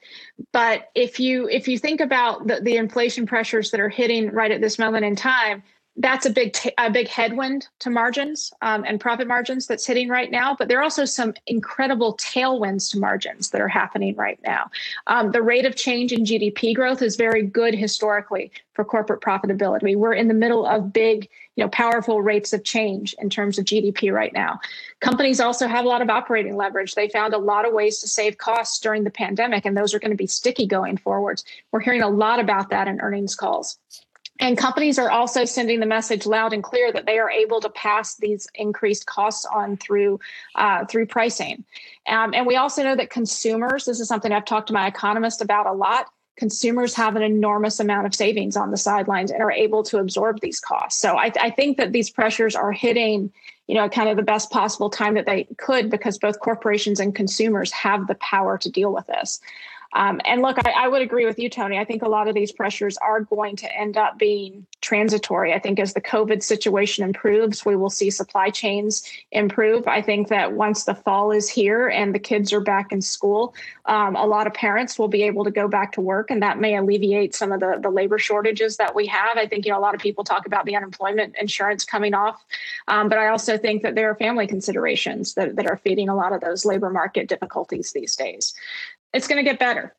but 0.52 0.88
if 0.94 1.20
you 1.20 1.48
if 1.48 1.68
you 1.68 1.78
think 1.78 2.00
about 2.00 2.46
the, 2.46 2.60
the 2.62 2.76
inflation 2.76 3.26
pressures 3.26 3.70
that 3.70 3.80
are 3.80 3.90
hitting 3.90 4.30
right 4.30 4.50
at 4.50 4.62
this 4.62 4.78
moment 4.78 5.04
in 5.04 5.14
time 5.14 5.62
that's 5.96 6.24
a 6.24 6.30
big 6.30 6.54
t- 6.54 6.72
a 6.78 6.90
big 6.90 7.06
headwind 7.06 7.68
to 7.80 7.90
margins 7.90 8.52
um, 8.62 8.82
and 8.86 8.98
profit 8.98 9.28
margins 9.28 9.66
that's 9.66 9.86
hitting 9.86 10.08
right 10.08 10.30
now. 10.30 10.56
But 10.58 10.68
there 10.68 10.78
are 10.78 10.82
also 10.82 11.04
some 11.04 11.34
incredible 11.46 12.16
tailwinds 12.16 12.90
to 12.92 12.98
margins 12.98 13.50
that 13.50 13.60
are 13.60 13.68
happening 13.68 14.16
right 14.16 14.40
now. 14.42 14.70
Um, 15.06 15.32
the 15.32 15.42
rate 15.42 15.66
of 15.66 15.76
change 15.76 16.12
in 16.12 16.24
GDP 16.24 16.74
growth 16.74 17.02
is 17.02 17.16
very 17.16 17.42
good 17.42 17.74
historically 17.74 18.50
for 18.72 18.86
corporate 18.86 19.20
profitability. 19.20 19.94
We're 19.94 20.14
in 20.14 20.28
the 20.28 20.34
middle 20.34 20.64
of 20.64 20.94
big, 20.94 21.28
you 21.56 21.64
know, 21.64 21.68
powerful 21.68 22.22
rates 22.22 22.54
of 22.54 22.64
change 22.64 23.14
in 23.20 23.28
terms 23.28 23.58
of 23.58 23.66
GDP 23.66 24.10
right 24.10 24.32
now. 24.32 24.60
Companies 25.00 25.40
also 25.40 25.68
have 25.68 25.84
a 25.84 25.88
lot 25.88 26.00
of 26.00 26.08
operating 26.08 26.56
leverage. 26.56 26.94
They 26.94 27.10
found 27.10 27.34
a 27.34 27.38
lot 27.38 27.68
of 27.68 27.74
ways 27.74 28.00
to 28.00 28.08
save 28.08 28.38
costs 28.38 28.78
during 28.78 29.04
the 29.04 29.10
pandemic, 29.10 29.66
and 29.66 29.76
those 29.76 29.92
are 29.92 29.98
going 29.98 30.10
to 30.10 30.16
be 30.16 30.26
sticky 30.26 30.66
going 30.66 30.96
forwards. 30.96 31.44
We're 31.70 31.80
hearing 31.80 32.02
a 32.02 32.08
lot 32.08 32.40
about 32.40 32.70
that 32.70 32.88
in 32.88 32.98
earnings 33.00 33.34
calls. 33.34 33.78
And 34.42 34.58
companies 34.58 34.98
are 34.98 35.08
also 35.08 35.44
sending 35.44 35.78
the 35.78 35.86
message 35.86 36.26
loud 36.26 36.52
and 36.52 36.64
clear 36.64 36.92
that 36.92 37.06
they 37.06 37.20
are 37.20 37.30
able 37.30 37.60
to 37.60 37.70
pass 37.70 38.16
these 38.16 38.48
increased 38.56 39.06
costs 39.06 39.46
on 39.46 39.76
through 39.76 40.18
uh, 40.56 40.84
through 40.86 41.06
pricing. 41.06 41.64
Um, 42.08 42.34
and 42.34 42.44
we 42.44 42.56
also 42.56 42.82
know 42.82 42.96
that 42.96 43.08
consumers, 43.08 43.84
this 43.84 44.00
is 44.00 44.08
something 44.08 44.32
I've 44.32 44.44
talked 44.44 44.66
to 44.66 44.72
my 44.72 44.88
economist 44.88 45.42
about 45.42 45.66
a 45.66 45.72
lot. 45.72 46.06
Consumers 46.36 46.92
have 46.94 47.14
an 47.14 47.22
enormous 47.22 47.78
amount 47.78 48.08
of 48.08 48.16
savings 48.16 48.56
on 48.56 48.72
the 48.72 48.76
sidelines 48.76 49.30
and 49.30 49.40
are 49.40 49.52
able 49.52 49.84
to 49.84 49.98
absorb 49.98 50.40
these 50.40 50.58
costs. 50.58 51.00
So 51.00 51.16
I, 51.16 51.30
I 51.40 51.50
think 51.50 51.76
that 51.76 51.92
these 51.92 52.10
pressures 52.10 52.56
are 52.56 52.72
hitting, 52.72 53.32
you 53.68 53.76
know, 53.76 53.88
kind 53.88 54.08
of 54.08 54.16
the 54.16 54.24
best 54.24 54.50
possible 54.50 54.90
time 54.90 55.14
that 55.14 55.26
they 55.26 55.46
could 55.58 55.88
because 55.88 56.18
both 56.18 56.40
corporations 56.40 56.98
and 56.98 57.14
consumers 57.14 57.70
have 57.70 58.08
the 58.08 58.16
power 58.16 58.58
to 58.58 58.68
deal 58.68 58.92
with 58.92 59.06
this. 59.06 59.40
Um, 59.94 60.20
and 60.24 60.40
look, 60.40 60.58
I, 60.64 60.70
I, 60.70 60.88
would 60.88 61.02
agree 61.02 61.26
with 61.26 61.38
you, 61.38 61.50
Tony. 61.50 61.78
I 61.78 61.84
think 61.84 62.02
a 62.02 62.08
lot 62.08 62.26
of 62.26 62.34
these 62.34 62.50
pressures 62.50 62.96
are 62.98 63.20
going 63.20 63.56
to 63.56 63.76
end 63.76 63.98
up 63.98 64.18
being 64.18 64.66
transitory. 64.80 65.52
I 65.52 65.58
think 65.58 65.78
as 65.78 65.92
the 65.92 66.00
COVID 66.00 66.42
situation 66.42 67.04
improves, 67.04 67.64
we 67.64 67.76
will 67.76 67.90
see 67.90 68.10
supply 68.10 68.48
chains 68.48 69.02
improve. 69.32 69.86
I 69.86 70.00
think 70.00 70.28
that 70.28 70.52
once 70.52 70.84
the 70.84 70.94
fall 70.94 71.30
is 71.30 71.48
here 71.48 71.88
and 71.88 72.14
the 72.14 72.18
kids 72.18 72.52
are 72.54 72.60
back 72.60 72.90
in 72.90 73.02
school, 73.02 73.54
um, 73.84 74.16
a 74.16 74.24
lot 74.24 74.46
of 74.46 74.54
parents 74.54 74.98
will 74.98 75.08
be 75.08 75.24
able 75.24 75.44
to 75.44 75.50
go 75.50 75.68
back 75.68 75.92
to 75.92 76.00
work, 76.00 76.30
and 76.30 76.42
that 76.42 76.58
may 76.58 76.76
alleviate 76.76 77.34
some 77.34 77.52
of 77.52 77.60
the, 77.60 77.78
the 77.82 77.90
labor 77.90 78.18
shortages 78.18 78.78
that 78.78 78.94
we 78.94 79.06
have. 79.06 79.36
I 79.36 79.46
think 79.46 79.66
you 79.66 79.72
know 79.72 79.78
a 79.78 79.80
lot 79.80 79.94
of 79.94 80.00
people 80.00 80.24
talk 80.24 80.46
about 80.46 80.64
the 80.64 80.74
unemployment 80.74 81.36
insurance 81.38 81.84
coming 81.84 82.14
off, 82.14 82.42
um, 82.88 83.08
but 83.10 83.18
I 83.18 83.28
also 83.28 83.58
think 83.58 83.82
that 83.82 83.94
there 83.94 84.10
are 84.10 84.14
family 84.14 84.46
considerations 84.46 85.34
that, 85.34 85.56
that 85.56 85.66
are 85.66 85.76
feeding 85.76 86.08
a 86.08 86.16
lot 86.16 86.32
of 86.32 86.40
those 86.40 86.64
labor 86.64 86.88
market 86.88 87.28
difficulties 87.28 87.92
these 87.92 88.16
days 88.16 88.54
it's 89.12 89.28
going 89.28 89.42
to 89.42 89.48
get 89.48 89.58
better. 89.58 89.94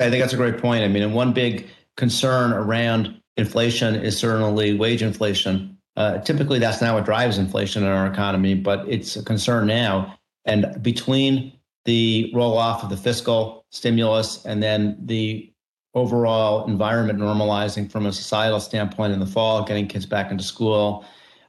I 0.00 0.08
think 0.10 0.22
that's 0.22 0.32
a 0.32 0.36
great 0.36 0.58
point. 0.58 0.82
I 0.82 0.88
mean, 0.88 1.02
and 1.02 1.14
one 1.14 1.32
big 1.32 1.68
concern 1.96 2.52
around 2.52 3.20
inflation 3.36 3.94
is 3.96 4.16
certainly 4.18 4.74
wage 4.74 5.02
inflation. 5.02 5.76
Uh, 5.96 6.18
typically, 6.18 6.58
that's 6.58 6.80
not 6.80 6.94
what 6.94 7.04
drives 7.04 7.38
inflation 7.38 7.82
in 7.82 7.88
our 7.88 8.06
economy, 8.06 8.54
but 8.54 8.88
it's 8.88 9.16
a 9.16 9.22
concern 9.22 9.66
now. 9.66 10.16
And 10.46 10.82
between 10.82 11.52
the 11.84 12.30
roll 12.34 12.56
off 12.56 12.82
of 12.82 12.90
the 12.90 12.96
fiscal 12.96 13.66
stimulus 13.70 14.44
and 14.44 14.62
then 14.62 14.96
the 15.04 15.52
overall 15.94 16.66
environment 16.66 17.18
normalizing 17.18 17.90
from 17.90 18.06
a 18.06 18.12
societal 18.12 18.60
standpoint 18.60 19.12
in 19.12 19.20
the 19.20 19.26
fall, 19.26 19.64
getting 19.64 19.88
kids 19.88 20.06
back 20.06 20.30
into 20.30 20.44
school, 20.44 21.04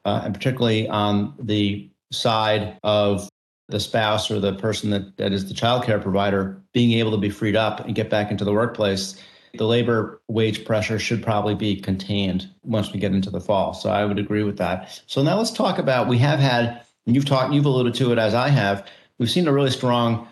uh, 0.06 0.22
and 0.26 0.34
particularly 0.34 0.90
on 0.90 1.34
the 1.40 1.90
side 2.12 2.78
of 2.84 3.30
the 3.72 3.80
spouse 3.80 4.30
or 4.30 4.40
the 4.40 4.54
person 4.54 4.90
that, 4.92 5.18
that 5.18 5.34
is 5.34 5.48
the 5.48 5.54
child 5.54 5.84
care 5.84 6.00
provider 6.00 6.62
being 6.74 6.98
able 7.00 7.12
to 7.12 7.18
be 7.18 7.30
freed 7.30 7.56
up 7.56 7.80
and 7.82 7.96
get 7.96 8.10
back 8.10 8.32
into 8.32 8.46
the 8.46 8.54
workplace, 8.54 9.22
the 9.58 9.66
labor 9.66 10.22
wage 10.28 10.64
pressure 10.64 11.00
should 11.00 11.24
probably 11.24 11.56
be 11.56 11.76
contained 11.76 12.50
once 12.64 12.94
we 12.94 13.00
get 13.00 13.14
into 13.14 13.30
the 13.30 13.42
fall. 13.42 13.74
So 13.74 13.90
I 13.90 14.06
would 14.06 14.20
agree 14.20 14.44
with 14.44 14.58
that. 14.58 15.02
So 15.08 15.24
now 15.24 15.38
let's 15.38 15.52
talk 15.52 15.78
about 15.78 16.08
we 16.08 16.18
have 16.20 16.40
had, 16.40 16.82
you've 17.06 17.26
talked, 17.26 17.54
you've 17.54 17.66
alluded 17.66 17.94
to 17.96 18.12
it 18.12 18.20
as 18.20 18.34
I 18.34 18.50
have, 18.50 18.88
we've 19.18 19.32
seen 19.32 19.48
a 19.48 19.54
really 19.54 19.72
strong 19.72 20.28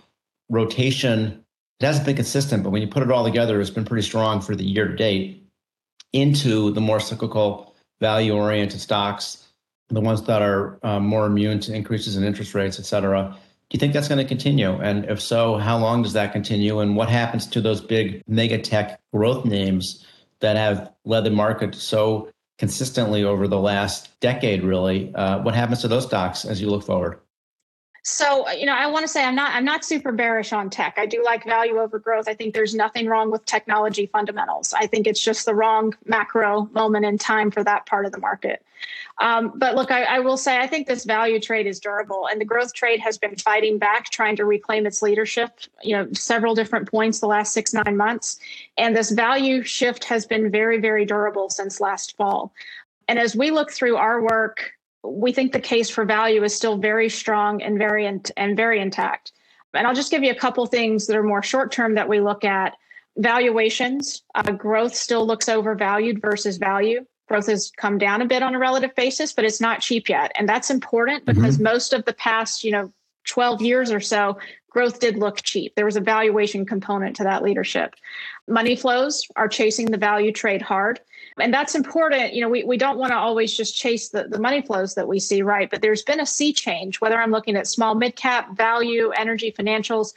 rotation. 0.50 1.44
It 1.80 1.86
hasn't 1.86 2.06
been 2.06 2.16
consistent, 2.16 2.64
but 2.64 2.70
when 2.70 2.82
you 2.82 2.88
put 2.88 3.04
it 3.04 3.12
all 3.12 3.24
together, 3.24 3.60
it's 3.60 3.70
been 3.70 3.86
pretty 3.86 4.08
strong 4.08 4.42
for 4.42 4.56
the 4.56 4.64
year 4.64 4.88
to 4.88 4.96
date 4.96 5.46
into 6.14 6.72
the 6.72 6.82
more 6.82 7.00
cyclical 7.00 7.76
value 8.00 8.34
oriented 8.34 8.80
stocks 8.80 9.49
the 9.90 10.02
ones 10.02 10.24
that 10.24 10.42
are 10.42 10.80
um, 10.84 11.06
more 11.06 11.26
immune 11.26 11.60
to 11.62 11.74
increases 11.74 12.16
in 12.16 12.24
interest 12.24 12.54
rates, 12.54 12.80
et 12.80 12.86
cetera. 12.86 13.36
Do 13.70 13.76
you 13.76 13.80
think 13.80 13.94
that's 13.94 14.08
going 14.08 14.20
to 14.20 14.28
continue? 14.28 14.72
And 14.82 15.06
if 15.06 15.22
so, 15.22 15.58
how 15.58 15.78
long 15.78 16.02
does 16.02 16.14
that 16.14 16.32
continue? 16.32 16.80
And 16.80 16.96
what 16.96 17.10
happens 17.10 17.46
to 17.48 17.62
those 17.62 17.82
big 17.82 18.24
mega 18.28 18.58
tech 18.58 19.00
growth 19.14 19.46
names 19.46 20.06
that 20.40 20.56
have 20.56 20.92
led 21.06 21.24
the 21.24 21.32
market 21.32 21.76
so 21.76 22.30
consistently 22.58 23.24
over 23.24 23.48
the 23.48 23.60
last 23.60 24.20
decade, 24.22 24.64
really? 24.64 25.14
Uh, 25.14 25.40
what 25.44 25.56
happens 25.56 25.82
to 25.82 25.88
those 25.88 26.06
stocks 26.06 26.46
as 26.46 26.60
you 26.62 26.70
look 26.70 26.84
forward? 26.84 27.20
So, 28.04 28.50
you 28.52 28.66
know, 28.66 28.74
I 28.74 28.88
want 28.88 29.04
to 29.04 29.08
say 29.08 29.24
I'm 29.24 29.36
not 29.36 29.52
I'm 29.54 29.66
not 29.66 29.84
super 29.84 30.12
bearish 30.12 30.54
on 30.54 30.70
tech. 30.70 30.96
I 30.98 31.06
do 31.06 31.24
like 31.24 31.44
value 31.44 31.80
over 31.80 32.00
growth. 32.00 32.28
I 32.28 32.34
think 32.34 32.54
there's 32.54 32.74
nothing 32.74 33.08
wrong 33.08 33.30
with 33.30 33.46
technology 33.46 34.06
fundamentals. 34.06 34.74
I 34.74 34.88
think 34.88 35.06
it's 35.06 35.22
just 35.22 35.46
the 35.46 35.54
wrong 35.54 35.94
macro 36.06 36.70
moment 36.72 37.06
in 37.06 37.18
time 37.18 37.52
for 37.52 37.64
that 37.64 37.86
part 37.86 38.06
of 38.06 38.12
the 38.12 38.20
market. 38.20 38.64
Um, 39.20 39.52
but 39.56 39.76
look, 39.76 39.92
I, 39.92 40.04
I, 40.04 40.20
will 40.20 40.38
say 40.38 40.60
I 40.60 40.68
think 40.68 40.88
this 40.88 41.04
value 41.04 41.42
trade 41.42 41.68
is 41.68 41.82
durable, 41.82 42.30
and 42.32 42.40
the 42.40 42.46
growth 42.46 42.74
trade 42.74 43.02
has 43.02 43.18
been 43.18 43.36
fighting 43.36 43.78
back, 43.78 44.06
trying 44.06 44.38
to 44.38 44.46
reclaim 44.46 44.86
its 44.86 45.02
leadership. 45.02 45.60
You 45.84 45.98
know, 45.98 46.08
several 46.14 46.56
different 46.56 46.90
points 46.90 47.20
the 47.20 47.28
last 47.28 47.54
six 47.54 47.74
nine 47.74 47.98
months, 47.98 48.40
and 48.78 48.96
this 48.96 49.12
value 49.12 49.62
shift 49.64 50.06
has 50.06 50.26
been 50.26 50.50
very 50.50 50.80
very 50.80 51.04
durable 51.04 51.50
since 51.50 51.82
last 51.82 52.16
fall. 52.16 52.54
And 53.10 53.20
as 53.20 53.36
we 53.36 53.52
look 53.52 53.72
through 53.72 53.98
our 53.98 54.22
work 54.22 54.72
we 55.04 55.32
think 55.32 55.52
the 55.52 55.60
case 55.60 55.90
for 55.90 56.06
value 56.06 56.44
is 56.44 56.56
still 56.56 56.78
very 56.78 57.10
strong 57.10 57.62
and 57.62 57.78
very 57.78 58.06
and 58.06 58.58
very 58.58 58.80
intact. 58.80 59.32
And 59.74 59.86
I'll 59.86 59.96
just 59.96 60.12
give 60.12 60.24
you 60.24 60.32
a 60.32 60.36
couple 60.36 60.66
things 60.66 61.08
that 61.08 61.16
are 61.16 61.24
more 61.24 61.44
short 61.44 61.72
term 61.72 61.96
that 61.96 62.10
we 62.10 62.20
look 62.20 62.44
at. 62.44 62.74
Valuations, 63.18 64.24
uh, 64.36 64.52
growth 64.52 64.96
still 64.96 65.26
looks 65.26 65.50
overvalued 65.50 66.22
versus 66.22 66.58
value. 66.58 67.06
Growth 67.28 67.48
has 67.48 67.72
come 67.78 67.98
down 67.98 68.22
a 68.22 68.26
bit 68.26 68.42
on 68.42 68.56
a 68.56 68.60
relative 68.60 68.96
basis, 68.96 69.34
but 69.34 69.46
it's 69.46 69.62
not 69.62 69.82
cheap 69.82 70.10
yet, 70.10 70.32
and 70.36 70.50
that's 70.50 70.72
important 70.72 71.26
because 71.26 71.56
mm-hmm. 71.56 71.66
most 71.66 71.94
of 71.94 72.06
the 72.06 72.14
past, 72.14 72.64
you 72.64 72.72
know, 72.72 72.92
12 73.28 73.62
years 73.62 73.92
or 73.92 74.00
so, 74.00 74.40
growth 74.70 75.00
did 75.00 75.18
look 75.18 75.44
cheap. 75.44 75.76
There 75.76 75.86
was 75.86 75.96
a 75.96 76.02
valuation 76.02 76.66
component 76.66 77.16
to 77.18 77.24
that 77.24 77.44
leadership. 77.44 77.94
money 78.48 78.76
flows 78.76 79.28
are 79.36 79.48
chasing 79.48 79.92
the 79.92 79.98
value 79.98 80.32
trade 80.32 80.62
hard 80.62 81.00
and 81.40 81.54
that's 81.54 81.76
important 81.76 82.34
you 82.34 82.42
know 82.42 82.50
we, 82.50 82.64
we 82.64 82.78
don't 82.78 82.98
want 82.98 83.12
to 83.12 83.18
always 83.18 83.56
just 83.56 83.76
chase 83.76 84.10
the, 84.10 84.24
the 84.24 84.40
money 84.40 84.62
flows 84.62 84.96
that 84.96 85.08
we 85.08 85.20
see 85.20 85.42
right 85.42 85.70
but 85.70 85.82
there's 85.82 86.04
been 86.04 86.20
a 86.20 86.26
sea 86.26 86.54
change 86.54 87.02
whether 87.02 87.18
i'm 87.18 87.32
looking 87.32 87.56
at 87.56 87.68
small 87.68 87.96
mid 87.96 88.16
cap 88.16 88.56
value 88.56 89.12
energy 89.12 89.52
financials 89.52 90.14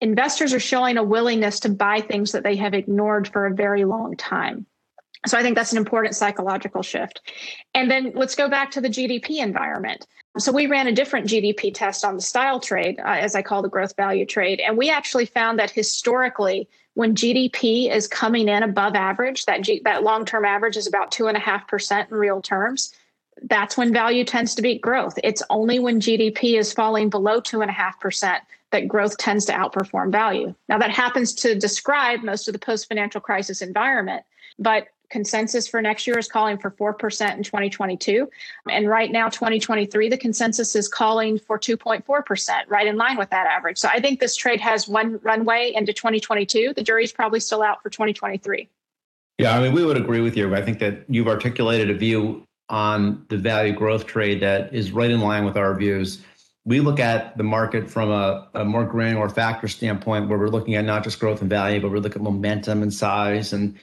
investors 0.00 0.54
are 0.54 0.60
showing 0.60 0.96
a 0.96 1.02
willingness 1.02 1.60
to 1.60 1.68
buy 1.68 2.00
things 2.00 2.32
that 2.32 2.42
they 2.42 2.56
have 2.56 2.74
ignored 2.74 3.28
for 3.28 3.46
a 3.46 3.54
very 3.54 3.84
long 3.84 4.16
time 4.16 4.66
so 5.26 5.36
I 5.36 5.42
think 5.42 5.54
that's 5.54 5.72
an 5.72 5.78
important 5.78 6.16
psychological 6.16 6.82
shift. 6.82 7.20
And 7.74 7.90
then 7.90 8.12
let's 8.14 8.34
go 8.34 8.48
back 8.48 8.70
to 8.72 8.80
the 8.80 8.88
GDP 8.88 9.42
environment. 9.42 10.06
So 10.38 10.52
we 10.52 10.66
ran 10.66 10.86
a 10.86 10.92
different 10.92 11.26
GDP 11.26 11.74
test 11.74 12.04
on 12.04 12.14
the 12.14 12.22
style 12.22 12.60
trade, 12.60 13.00
uh, 13.00 13.08
as 13.08 13.34
I 13.34 13.42
call 13.42 13.62
the 13.62 13.68
growth 13.68 13.96
value 13.96 14.24
trade. 14.24 14.60
And 14.60 14.78
we 14.78 14.88
actually 14.88 15.26
found 15.26 15.58
that 15.58 15.70
historically, 15.70 16.68
when 16.94 17.14
GDP 17.14 17.90
is 17.90 18.06
coming 18.06 18.48
in 18.48 18.62
above 18.62 18.94
average, 18.94 19.46
that, 19.46 19.62
G- 19.62 19.82
that 19.84 20.04
long 20.04 20.24
term 20.24 20.44
average 20.44 20.76
is 20.76 20.86
about 20.86 21.10
2.5% 21.10 22.10
in 22.10 22.16
real 22.16 22.40
terms, 22.40 22.94
that's 23.42 23.76
when 23.76 23.92
value 23.92 24.24
tends 24.24 24.54
to 24.54 24.62
beat 24.62 24.80
growth. 24.80 25.18
It's 25.24 25.42
only 25.50 25.78
when 25.78 26.00
GDP 26.00 26.58
is 26.58 26.72
falling 26.72 27.10
below 27.10 27.40
2.5% 27.40 28.40
that 28.70 28.88
growth 28.88 29.16
tends 29.18 29.46
to 29.46 29.52
outperform 29.52 30.12
value. 30.12 30.54
Now, 30.68 30.78
that 30.78 30.90
happens 30.90 31.34
to 31.36 31.54
describe 31.56 32.22
most 32.22 32.48
of 32.48 32.52
the 32.52 32.58
post 32.58 32.86
financial 32.86 33.20
crisis 33.20 33.62
environment, 33.62 34.22
but 34.58 34.88
consensus 35.10 35.68
for 35.68 35.82
next 35.82 36.06
year 36.06 36.18
is 36.18 36.28
calling 36.28 36.56
for 36.56 36.70
4% 36.70 37.36
in 37.36 37.42
2022. 37.42 38.30
And 38.70 38.88
right 38.88 39.10
now, 39.10 39.28
2023, 39.28 40.08
the 40.08 40.16
consensus 40.16 40.74
is 40.74 40.88
calling 40.88 41.38
for 41.38 41.58
2.4%, 41.58 42.50
right 42.68 42.86
in 42.86 42.96
line 42.96 43.18
with 43.18 43.30
that 43.30 43.46
average. 43.46 43.78
So 43.78 43.88
I 43.88 44.00
think 44.00 44.20
this 44.20 44.36
trade 44.36 44.60
has 44.60 44.88
one 44.88 45.18
runway 45.22 45.72
into 45.74 45.92
2022. 45.92 46.74
The 46.74 46.82
jury's 46.82 47.12
probably 47.12 47.40
still 47.40 47.62
out 47.62 47.82
for 47.82 47.90
2023. 47.90 48.68
Yeah, 49.38 49.56
I 49.56 49.62
mean, 49.62 49.72
we 49.72 49.84
would 49.84 49.96
agree 49.96 50.20
with 50.20 50.36
you. 50.36 50.54
I 50.54 50.62
think 50.62 50.78
that 50.78 51.04
you've 51.08 51.28
articulated 51.28 51.90
a 51.90 51.94
view 51.94 52.46
on 52.68 53.24
the 53.28 53.36
value 53.36 53.72
growth 53.72 54.06
trade 54.06 54.40
that 54.40 54.72
is 54.72 54.92
right 54.92 55.10
in 55.10 55.20
line 55.20 55.44
with 55.44 55.56
our 55.56 55.74
views. 55.74 56.22
We 56.64 56.80
look 56.80 57.00
at 57.00 57.36
the 57.36 57.42
market 57.42 57.90
from 57.90 58.10
a, 58.10 58.48
a 58.54 58.64
more 58.64 58.84
granular 58.84 59.28
factor 59.28 59.66
standpoint 59.66 60.28
where 60.28 60.38
we're 60.38 60.48
looking 60.48 60.74
at 60.74 60.84
not 60.84 61.02
just 61.02 61.18
growth 61.18 61.40
and 61.40 61.50
value, 61.50 61.80
but 61.80 61.90
we 61.90 61.98
look 61.98 62.14
at 62.14 62.22
momentum 62.22 62.82
and 62.82 62.92
size 62.92 63.52
and 63.52 63.76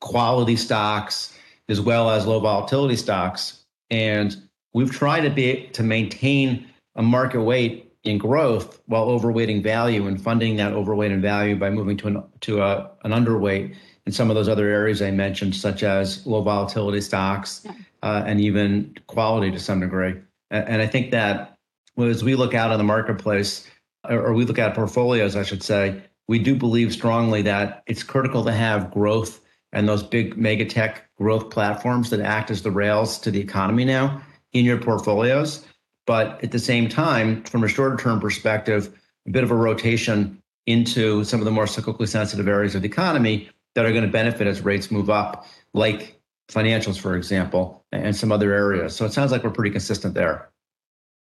quality 0.00 0.56
stocks 0.56 1.36
as 1.68 1.80
well 1.80 2.10
as 2.10 2.26
low 2.26 2.40
volatility 2.40 2.96
stocks. 2.96 3.64
And 3.90 4.36
we've 4.72 4.90
tried 4.90 5.22
to 5.22 5.30
be 5.30 5.68
to 5.72 5.82
maintain 5.82 6.66
a 6.94 7.02
market 7.02 7.42
weight 7.42 7.92
in 8.04 8.18
growth 8.18 8.80
while 8.86 9.08
overweighting 9.08 9.62
value 9.62 10.06
and 10.06 10.20
funding 10.20 10.56
that 10.56 10.72
overweight 10.72 11.10
in 11.10 11.20
value 11.20 11.56
by 11.56 11.70
moving 11.70 11.96
to 11.96 12.06
an 12.06 12.22
to 12.40 12.62
a, 12.62 12.90
an 13.04 13.10
underweight 13.10 13.74
in 14.06 14.12
some 14.12 14.30
of 14.30 14.36
those 14.36 14.48
other 14.48 14.68
areas 14.68 15.02
I 15.02 15.10
mentioned, 15.10 15.56
such 15.56 15.82
as 15.82 16.24
low 16.26 16.40
volatility 16.42 17.00
stocks 17.00 17.66
uh, 18.02 18.22
and 18.24 18.40
even 18.40 18.96
quality 19.08 19.50
to 19.50 19.58
some 19.58 19.80
degree. 19.80 20.14
And, 20.50 20.68
and 20.68 20.82
I 20.82 20.86
think 20.86 21.10
that 21.10 21.58
as 21.98 22.22
we 22.22 22.36
look 22.36 22.54
out 22.54 22.70
in 22.70 22.78
the 22.78 22.84
marketplace, 22.84 23.68
or 24.08 24.32
we 24.32 24.44
look 24.44 24.58
at 24.58 24.74
portfolios, 24.74 25.34
I 25.34 25.42
should 25.42 25.62
say, 25.62 26.00
we 26.28 26.38
do 26.38 26.54
believe 26.54 26.92
strongly 26.92 27.42
that 27.42 27.82
it's 27.86 28.02
critical 28.02 28.44
to 28.44 28.52
have 28.52 28.92
growth 28.92 29.40
and 29.72 29.88
those 29.88 30.02
big 30.02 30.36
mega 30.36 30.64
tech 30.64 31.08
growth 31.16 31.50
platforms 31.50 32.10
that 32.10 32.20
act 32.20 32.50
as 32.50 32.62
the 32.62 32.70
rails 32.70 33.18
to 33.18 33.30
the 33.30 33.40
economy 33.40 33.84
now 33.84 34.20
in 34.52 34.64
your 34.64 34.78
portfolios. 34.78 35.66
But 36.06 36.42
at 36.42 36.52
the 36.52 36.58
same 36.58 36.88
time, 36.88 37.42
from 37.44 37.64
a 37.64 37.68
shorter 37.68 37.96
term 37.96 38.20
perspective, 38.20 38.92
a 39.26 39.30
bit 39.30 39.44
of 39.44 39.50
a 39.50 39.56
rotation 39.56 40.40
into 40.66 41.24
some 41.24 41.40
of 41.40 41.44
the 41.44 41.50
more 41.50 41.64
cyclically 41.64 42.08
sensitive 42.08 42.48
areas 42.48 42.74
of 42.74 42.82
the 42.82 42.88
economy 42.88 43.48
that 43.74 43.84
are 43.84 43.92
going 43.92 44.04
to 44.04 44.10
benefit 44.10 44.46
as 44.46 44.62
rates 44.62 44.90
move 44.90 45.10
up, 45.10 45.46
like 45.74 46.20
financials, 46.48 46.98
for 46.98 47.16
example, 47.16 47.84
and 47.92 48.14
some 48.14 48.32
other 48.32 48.52
areas. 48.52 48.94
So 48.94 49.04
it 49.04 49.12
sounds 49.12 49.32
like 49.32 49.44
we're 49.44 49.50
pretty 49.50 49.70
consistent 49.70 50.14
there. 50.14 50.48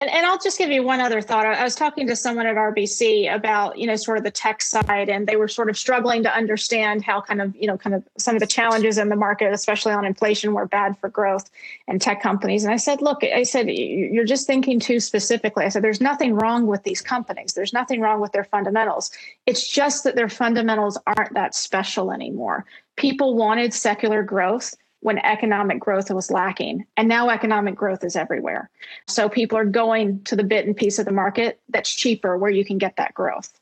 And, 0.01 0.11
and 0.11 0.27
I'll 0.27 0.39
just 0.39 0.59
give 0.59 0.71
you 0.71 0.83
one 0.83 1.01
other 1.01 1.23
thought. 1.23 1.47
I 1.47 1.63
was 1.63 1.77
talking 1.77 2.07
to 2.09 2.17
someone 2.17 2.47
at 2.47 2.57
RBC 2.57 3.33
about, 3.33 3.79
you 3.79 3.87
know, 3.87 3.97
sort 3.97 4.19
of 4.19 4.25
the 4.25 4.31
tech 4.31 4.61
side, 4.61 5.09
and 5.09 5.27
they 5.27 5.37
were 5.37 5.49
sort 5.49 5.71
of 5.71 5.79
struggling 5.79 6.23
to 6.25 6.35
understand 6.35 7.05
how 7.05 7.21
kind 7.21 7.41
of, 7.41 7.55
you 7.57 7.67
know, 7.67 7.79
kind 7.79 7.95
of 7.95 8.03
some 8.19 8.35
of 8.35 8.41
the 8.41 8.47
challenges 8.47 8.99
in 8.99 9.09
the 9.09 9.17
market, 9.17 9.53
especially 9.53 9.93
on 9.93 10.05
inflation, 10.05 10.53
were 10.53 10.67
bad 10.67 10.99
for 10.99 11.09
growth 11.09 11.49
and 11.87 12.03
tech 12.03 12.21
companies. 12.21 12.65
And 12.65 12.73
I 12.73 12.77
said, 12.77 13.03
look, 13.03 13.23
I 13.23 13.45
said, 13.45 13.71
you're 13.71 14.25
just 14.25 14.47
thinking 14.47 14.81
too 14.81 14.99
specifically. 14.99 15.65
I 15.65 15.69
said, 15.69 15.83
there's 15.83 16.01
nothing 16.01 16.35
wrong 16.35 16.67
with 16.67 16.83
these 16.83 17.01
companies. 17.01 17.55
There's 17.55 17.73
nothing 17.73 18.01
wrong 18.01 18.21
with 18.21 18.33
their 18.33 18.45
fundamentals. 18.45 19.13
It's 19.47 19.67
just 19.67 20.05
that 20.05 20.17
their 20.17 20.29
fundamentals 20.29 20.99
aren't 21.07 21.35
that 21.35 21.55
special 21.55 22.11
anymore. 22.11 22.67
People 22.97 23.37
wanted 23.37 23.73
secular 23.73 24.23
growth 24.23 24.75
when 25.05 25.19
economic 25.19 25.79
growth 25.79 26.11
was 26.11 26.31
lacking. 26.31 26.87
And 26.97 27.09
now 27.09 27.29
economic 27.29 27.75
growth 27.75 28.03
is 28.03 28.17
everywhere. 28.17 28.71
So 29.07 29.29
people 29.29 29.59
are 29.59 29.67
going 29.67 30.25
to 30.25 30.35
the 30.35 30.43
bit 30.43 30.67
and 30.67 30.75
piece 30.75 30.99
of 30.99 31.05
the 31.05 31.13
market 31.13 31.61
that's 31.69 31.95
cheaper 31.95 32.39
where 32.39 32.51
you 32.51 32.65
can 32.65 32.79
get 32.79 32.97
that 32.97 33.13
growth. 33.13 33.53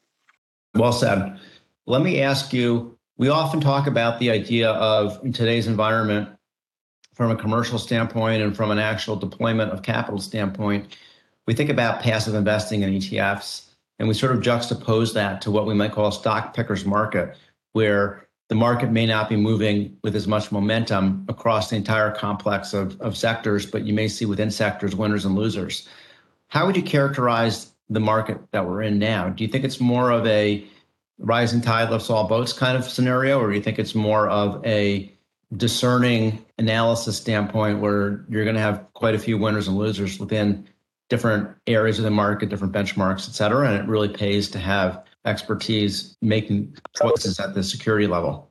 Well 0.77 0.93
said. 0.93 1.41
Let 1.87 2.03
me 2.03 2.23
ask 2.23 2.53
you 2.53 2.97
we 3.17 3.29
often 3.29 3.61
talk 3.61 3.89
about 3.89 4.21
the 4.21 4.31
idea 4.31 4.71
of 4.71 5.19
in 5.25 5.33
today's 5.33 5.67
environment, 5.67 6.29
from 7.13 7.33
a 7.33 7.37
commercial 7.37 7.79
standpoint 7.79 8.41
and 8.41 8.57
from 8.57 8.71
an 8.71 8.79
actual 8.79 9.17
deployment 9.17 9.73
of 9.73 9.83
capital 9.83 10.21
standpoint, 10.21 10.97
we 11.49 11.55
think 11.55 11.71
about 11.71 12.03
passive 12.03 12.35
investing 12.35 12.83
in 12.83 12.91
ETFs. 12.91 13.69
And 13.99 14.07
we 14.07 14.15
sort 14.15 14.33
of 14.33 14.41
juxtapose 14.41 15.13
that 15.15 15.43
to 15.43 15.51
what 15.51 15.67
we 15.67 15.75
might 15.75 15.93
call 15.93 16.07
a 16.07 16.13
stock 16.13 16.55
pickers 16.55 16.85
market, 16.85 17.37
where 17.73 18.29
the 18.53 18.59
market 18.59 18.91
may 18.91 19.07
not 19.07 19.31
be 19.31 19.37
moving 19.37 19.97
with 20.05 20.15
as 20.15 20.29
much 20.29 20.53
momentum 20.53 21.25
across 21.27 21.71
the 21.71 21.77
entire 21.77 22.11
complex 22.11 22.75
of, 22.75 23.01
of 23.01 23.17
sectors, 23.17 23.65
but 23.65 23.87
you 23.87 23.95
may 23.95 24.07
see 24.07 24.27
within 24.27 24.51
sectors 24.51 24.95
winners 24.95 25.25
and 25.25 25.35
losers. 25.35 25.89
How 26.49 26.67
would 26.67 26.77
you 26.77 26.83
characterize 26.83 27.73
the 27.89 27.99
market 27.99 28.37
that 28.51 28.67
we're 28.67 28.83
in 28.83 28.99
now? 28.99 29.31
Do 29.31 29.43
you 29.43 29.49
think 29.49 29.65
it's 29.65 29.81
more 29.81 30.11
of 30.11 30.27
a 30.27 30.67
rising 31.19 31.63
tide 31.63 31.89
lifts 31.89 32.11
all 32.11 32.29
boats 32.29 32.53
kind 32.53 32.77
of 32.77 32.85
scenario, 32.85 33.41
or 33.41 33.49
do 33.49 33.57
you 33.57 33.63
think 33.63 33.79
it's 33.79 33.95
more 33.95 34.29
of 34.29 34.63
a 34.67 35.11
discerning 35.57 36.45
analysis 36.59 37.17
standpoint 37.17 37.81
where 37.81 38.23
you're 38.29 38.45
going 38.45 38.57
to 38.57 38.61
have 38.61 38.85
quite 38.93 39.15
a 39.15 39.19
few 39.19 39.39
winners 39.39 39.67
and 39.67 39.79
losers 39.79 40.21
within 40.21 40.69
different 41.09 41.49
areas 41.67 41.99
of 41.99 42.05
the 42.05 42.11
market, 42.11 42.51
different 42.51 42.75
benchmarks, 42.75 43.27
et 43.31 43.33
cetera, 43.33 43.67
and 43.67 43.83
it 43.83 43.89
really 43.89 44.11
pays 44.11 44.51
to 44.51 44.59
have 44.59 45.03
expertise 45.25 46.17
making 46.21 46.77
choices 46.97 47.39
at 47.39 47.55
the 47.55 47.63
security 47.63 48.07
level? 48.07 48.51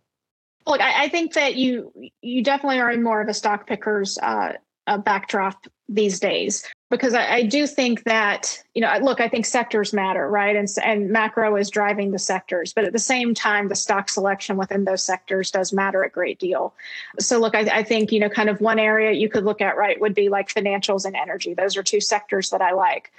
Look, 0.67 0.79
I, 0.79 1.05
I 1.05 1.10
think 1.10 1.34
that 1.34 1.55
you 1.55 1.91
you 2.21 2.43
definitely 2.43 2.79
are 2.79 2.91
in 2.91 3.03
more 3.03 3.21
of 3.21 3.27
a 3.27 3.34
stock 3.34 3.67
pickers 3.67 4.17
uh, 4.19 4.53
a 4.88 4.97
backdrop 4.97 5.67
these 5.88 6.19
days 6.19 6.67
because 6.89 7.13
I, 7.13 7.34
I, 7.34 7.43
do 7.43 7.67
think 7.67 8.03
that 8.05 8.63
you 8.73 8.81
know 8.81 8.97
look 9.01 9.19
I 9.19 9.27
think 9.27 9.45
sectors 9.45 9.93
matter 9.93 10.29
right? 10.29 10.55
And 10.55 10.67
and 10.84 11.10
macro 11.10 11.55
is 11.55 11.69
driving 11.69 12.12
the 12.12 12.19
sectors 12.19 12.73
but 12.73 12.86
at 12.86 12.93
the 12.93 12.99
same 12.99 13.34
time 13.34 13.67
the 13.67 13.75
stock 13.75 14.10
selection 14.10 14.57
within 14.57 14.86
those 14.86 15.03
sectors 15.03 15.51
does 15.51 15.73
matter 15.73 16.03
a 16.03 16.10
great 16.10 16.39
deal. 16.39 16.73
So 17.19 17.39
look 17.39 17.55
I, 17.55 17.62
I 17.79 17.84
think 17.84 18.12
you 18.12 18.19
know 18.19 18.29
kind 18.29 18.49
of 18.49 18.62
one 18.62 18.79
area 18.79 19.12
you 19.12 19.29
could 19.29 19.43
look 19.43 19.62
at 19.62 19.77
right 19.77 19.99
would 19.99 20.15
be 20.15 20.29
like 20.29 20.47
financials 20.47 21.05
and 21.05 21.15
energy. 21.15 21.53
Those 21.53 21.75
are 21.75 21.84
two 21.84 22.01
sectors 22.01 22.49
that 22.51 22.62
I 22.62 22.71
like. 22.71 23.12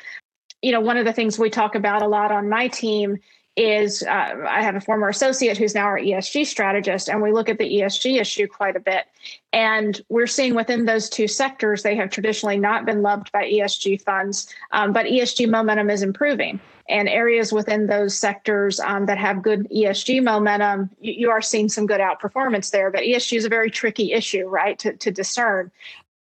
You 0.62 0.72
know 0.72 0.80
one 0.80 0.96
of 0.96 1.04
the 1.04 1.12
things 1.12 1.38
we 1.38 1.50
talk 1.50 1.74
about 1.74 2.02
a 2.02 2.08
lot 2.08 2.32
on 2.32 2.48
my 2.48 2.68
team 2.68 3.18
is 3.56 4.02
uh, 4.02 4.46
I 4.48 4.62
have 4.62 4.76
a 4.76 4.80
former 4.80 5.08
associate 5.08 5.58
who's 5.58 5.74
now 5.74 5.84
our 5.84 5.98
ESG 5.98 6.46
strategist, 6.46 7.08
and 7.08 7.20
we 7.20 7.32
look 7.32 7.48
at 7.48 7.58
the 7.58 7.70
ESG 7.70 8.18
issue 8.20 8.46
quite 8.46 8.76
a 8.76 8.80
bit. 8.80 9.04
And 9.52 10.00
we're 10.08 10.26
seeing 10.26 10.54
within 10.54 10.86
those 10.86 11.10
two 11.10 11.28
sectors, 11.28 11.82
they 11.82 11.94
have 11.96 12.10
traditionally 12.10 12.58
not 12.58 12.86
been 12.86 13.02
loved 13.02 13.30
by 13.30 13.44
ESG 13.44 14.02
funds, 14.02 14.52
um, 14.70 14.92
but 14.92 15.06
ESG 15.06 15.50
momentum 15.50 15.90
is 15.90 16.02
improving. 16.02 16.60
And 16.88 17.08
areas 17.08 17.52
within 17.52 17.86
those 17.86 18.18
sectors 18.18 18.80
um, 18.80 19.06
that 19.06 19.18
have 19.18 19.42
good 19.42 19.68
ESG 19.70 20.22
momentum, 20.22 20.90
you, 21.00 21.12
you, 21.12 21.30
are 21.30 21.42
seeing 21.42 21.68
some 21.68 21.86
good 21.86 22.00
outperformance 22.00 22.70
there. 22.70 22.90
But 22.90 23.02
ESG 23.02 23.36
is 23.36 23.44
a 23.44 23.50
very 23.50 23.70
tricky 23.70 24.12
issue, 24.12 24.46
right, 24.46 24.78
to, 24.80 24.96
to 24.96 25.10
discern. 25.10 25.70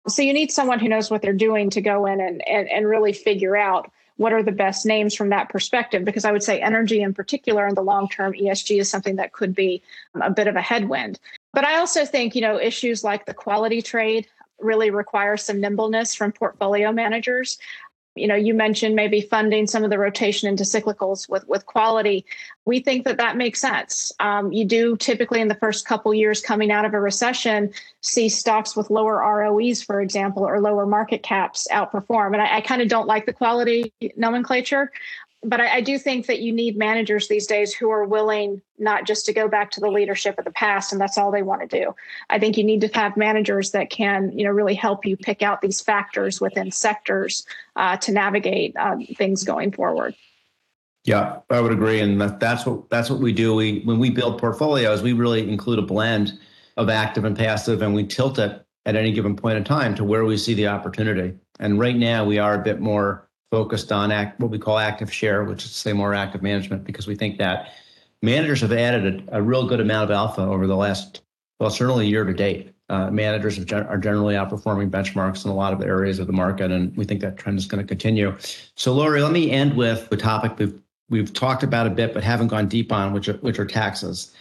So 0.08 0.22
you 0.22 0.34
need 0.34 0.52
someone 0.52 0.80
who 0.80 0.90
knows 0.90 1.10
what 1.10 1.22
they're 1.22 1.34
doing 1.34 1.70
to 1.72 1.82
go 1.82 2.06
in 2.06 2.20
and, 2.20 2.46
and, 2.48 2.70
and 2.70 2.88
really 2.88 3.14
figure 3.14 3.56
out 3.56 3.92
what 4.22 4.34
are 4.34 4.44
the 4.44 4.52
best 4.52 4.86
names 4.86 5.16
from 5.16 5.30
that 5.30 5.50
perspective? 5.50 6.06
Because 6.06 6.26
I 6.26 6.32
would 6.32 6.44
say 6.44 6.62
energy 6.62 7.02
in 7.02 7.12
particular 7.12 7.68
in 7.68 7.74
the 7.74 7.82
long 7.82 8.08
term, 8.08 8.34
ESG 8.34 8.80
is 8.80 8.88
something 8.88 9.16
that 9.16 9.34
could 9.34 9.56
be 9.56 9.82
a 10.14 10.30
bit 10.30 10.48
of 10.48 10.56
a 10.56 10.62
headwind. 10.62 11.20
But 11.54 11.66
I 11.66 11.80
also 11.80 12.06
think, 12.06 12.36
you 12.36 12.42
know, 12.42 12.60
issues 12.60 13.04
like 13.04 13.26
the 13.26 13.34
quality 13.34 13.82
trade 13.82 14.28
really 14.60 14.92
require 14.92 15.38
some 15.38 15.60
nimbleness 15.60 16.14
from 16.14 16.32
portfolio 16.32 16.92
managers 16.92 17.58
you 18.16 18.28
know 18.28 18.36
you 18.36 18.54
mentioned 18.54 18.96
maybe 18.96 19.22
funding 19.22 19.68
some 19.68 19.84
of 19.84 19.90
the 19.90 19.98
rotation 19.98 20.50
into 20.50 20.64
cyclicals 20.64 21.30
with 21.30 21.48
with 21.48 21.66
quality. 21.66 22.26
We 22.66 22.80
think 22.80 23.06
that 23.06 23.18
that 23.18 23.38
makes 23.38 23.62
sense. 23.62 24.12
Um, 24.20 24.52
you 24.52 24.66
do 24.66 24.98
typically 24.98 25.42
in 25.42 25.48
the 25.48 25.56
first 25.56 25.86
couple 25.86 26.14
years 26.14 26.42
coming 26.42 26.72
out 26.72 26.86
of 26.86 26.94
a 26.94 27.00
recession 27.00 27.72
see 28.02 28.30
stocks 28.30 28.76
with 28.76 28.90
lower 28.90 29.18
ROEs 29.18 29.82
for 29.82 30.02
example 30.02 30.44
or 30.44 30.60
lower 30.60 30.86
market 30.86 31.24
caps 31.24 31.68
outperform. 31.72 32.34
And 32.34 32.42
i, 32.42 32.58
I 32.58 32.62
kind 32.62 32.82
of 32.82 32.88
don't 32.88 33.08
like 33.08 33.26
the 33.26 33.34
quality 33.34 33.94
nomenclature 34.18 34.92
but 35.44 35.60
I, 35.60 35.78
I, 35.78 35.82
do 35.82 35.98
think 35.98 36.28
that 36.28 36.42
you 36.42 36.54
need 36.54 36.78
managers 36.78 37.28
these 37.28 37.48
days 37.48 37.74
who 37.74 37.90
are 37.90 38.06
willing 38.06 38.62
not 38.78 39.06
just 39.08 39.26
to 39.26 39.34
go 39.34 39.48
back 39.48 39.72
to 39.72 39.80
the 39.80 39.90
leadership 39.90 40.38
of 40.38 40.46
the 40.46 40.52
past 40.52 40.92
and 40.92 41.02
that's 41.02 41.18
all 41.18 41.32
they 41.32 41.42
want 41.42 41.62
to 41.62 41.80
do. 41.80 41.96
I 42.30 42.38
think 42.38 42.58
you 42.58 42.64
need 42.64 42.82
to 42.82 42.88
have 42.90 43.18
managers 43.18 43.72
that 43.72 43.90
can, 43.90 44.38
you 44.38 44.44
know, 44.44 44.52
really 44.52 44.76
help 44.76 45.06
you 45.06 45.18
pick 45.18 45.42
out 45.42 45.62
these 45.62 45.82
factors 45.82 46.40
within 46.40 46.72
sectors 46.72 47.46
uh, 47.76 47.98
to 47.98 48.12
navigate 48.12 48.76
uh, 48.78 48.98
things 49.16 49.44
going 49.44 49.72
forward. 49.72 50.16
Yeah, 51.04 51.40
I 51.50 51.60
would 51.60 51.72
agree, 51.72 52.00
and 52.00 52.22
that, 52.22 52.40
that's 52.40 52.64
what 52.64 52.88
that's 52.92 53.10
what 53.10 53.20
we 53.20 53.34
do. 53.34 53.56
We 53.56 53.80
when 53.86 53.98
we 53.98 54.12
build 54.12 54.40
portfolios, 54.40 55.02
we 55.02 55.14
really 55.14 55.50
include 55.50 55.80
a 55.80 55.82
blend 55.82 56.38
of 56.78 56.90
active 56.90 57.26
and 57.26 57.36
passive, 57.36 57.82
and 57.82 57.96
we 57.96 58.06
tilt 58.06 58.38
it 58.38 58.64
at 58.86 58.96
any 58.96 59.12
given 59.12 59.36
point 59.36 59.58
in 59.58 59.64
time 59.64 59.96
to 59.96 60.04
where 60.04 60.26
we 60.26 60.38
see 60.38 60.54
the 60.54 60.68
opportunity. 60.68 61.36
And 61.60 61.80
right 61.80 61.96
now, 61.96 62.24
we 62.24 62.38
are 62.38 62.54
a 62.54 62.64
bit 62.64 62.80
more 62.80 63.28
focused 63.52 63.92
on 63.92 64.12
act, 64.12 64.40
what 64.40 64.50
we 64.50 64.58
call 64.58 64.80
active 64.80 65.14
share, 65.14 65.44
which 65.44 65.66
is 65.66 65.72
say 65.72 65.94
more 65.94 66.14
active 66.14 66.42
management, 66.42 66.86
because 66.86 67.06
we 67.06 67.16
think 67.16 67.38
that 67.38 67.74
managers 68.22 68.62
have 68.62 68.72
added 68.72 69.28
a, 69.30 69.38
a 69.38 69.42
real 69.42 69.68
good 69.68 69.82
amount 69.82 70.10
of 70.10 70.12
alpha 70.12 70.42
over 70.42 70.66
the 70.66 70.76
last, 70.76 71.22
well, 71.60 71.70
certainly 71.70 72.08
year 72.08 72.24
to 72.24 72.34
date. 72.34 72.74
Uh, 72.90 73.10
managers 73.10 73.58
gen- 73.64 73.86
are 73.88 73.98
generally 73.98 74.36
outperforming 74.36 74.90
benchmarks 74.90 75.46
in 75.46 75.52
a 75.52 75.54
lot 75.54 75.72
of 75.72 75.82
areas 75.82 76.20
of 76.20 76.28
the 76.28 76.34
market, 76.34 76.72
and 76.72 76.96
we 76.98 77.06
think 77.06 77.22
that 77.22 77.38
trend 77.38 77.58
is 77.58 77.66
going 77.66 77.82
to 77.82 77.88
continue. 77.88 78.36
So, 78.76 78.92
Lori, 78.94 79.22
let 79.22 79.32
me 79.32 79.50
end 79.50 79.78
with 79.78 80.10
the 80.10 80.18
topic 80.18 80.58
we've 80.58 80.78
we've 81.10 81.32
talked 81.34 81.62
about 81.62 81.88
a 81.88 81.90
bit, 81.90 82.14
but 82.14 82.24
haven't 82.24 82.48
gone 82.48 82.68
deep 82.68 82.92
on, 82.92 83.14
which 83.14 83.28
are, 83.28 83.34
which 83.36 83.60
are 83.60 83.66
taxes. 83.66 84.34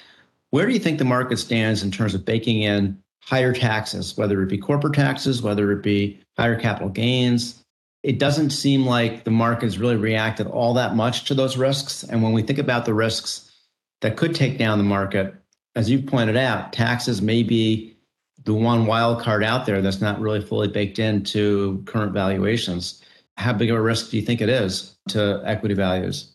Where 0.51 0.67
do 0.67 0.73
you 0.73 0.79
think 0.79 0.99
the 0.99 1.05
market 1.05 1.39
stands 1.39 1.83
in 1.83 1.91
terms 1.91 2.15
of 2.15 2.25
baking 2.25 2.63
in 2.63 3.01
higher 3.23 3.53
taxes, 3.53 4.17
whether 4.17 4.43
it 4.43 4.49
be 4.49 4.59
corporate 4.59 4.95
taxes, 4.95 5.43
whether 5.43 5.71
it 5.73 5.83
be 5.83 6.21
higher 6.37 6.59
capital 6.59 6.89
gains? 6.89 7.65
It 8.03 8.19
doesn't 8.19 8.51
seem 8.51 8.87
like 8.87 9.25
the 9.25 9.31
market's 9.31 9.79
really 9.79 9.97
reacted 9.97 10.47
all 10.47 10.75
that 10.75 10.97
much 10.97 11.25
to 11.25 11.35
those 11.35 11.57
risks. 11.57 12.03
And 12.03 12.23
when 12.23 12.33
we 12.33 12.43
think 12.43 12.59
about 12.59 12.87
the 12.87 12.95
risks 12.95 13.53
that 14.01 14.17
could 14.17 14.35
take 14.35 14.59
down 14.59 14.79
the 14.79 14.85
market, 14.85 15.35
as 15.77 15.91
you 15.91 16.01
pointed 16.01 16.37
out, 16.37 16.73
taxes 16.73 17.21
may 17.21 17.43
be 17.43 17.97
the 18.45 18.55
one 18.55 18.87
wild 18.87 19.21
card 19.21 19.45
out 19.45 19.67
there 19.67 19.83
that's 19.83 20.01
not 20.01 20.21
really 20.21 20.41
fully 20.41 20.69
baked 20.69 20.99
into 20.99 21.83
current 21.87 22.13
valuations. 22.13 23.03
How 23.37 23.53
big 23.53 23.71
of 23.71 23.77
a 23.77 23.83
risk 23.83 24.11
do 24.11 24.17
you 24.17 24.23
think 24.25 24.41
it 24.41 24.49
is 24.49 24.97
to 25.09 25.43
equity 25.45 25.75
values? 25.75 26.30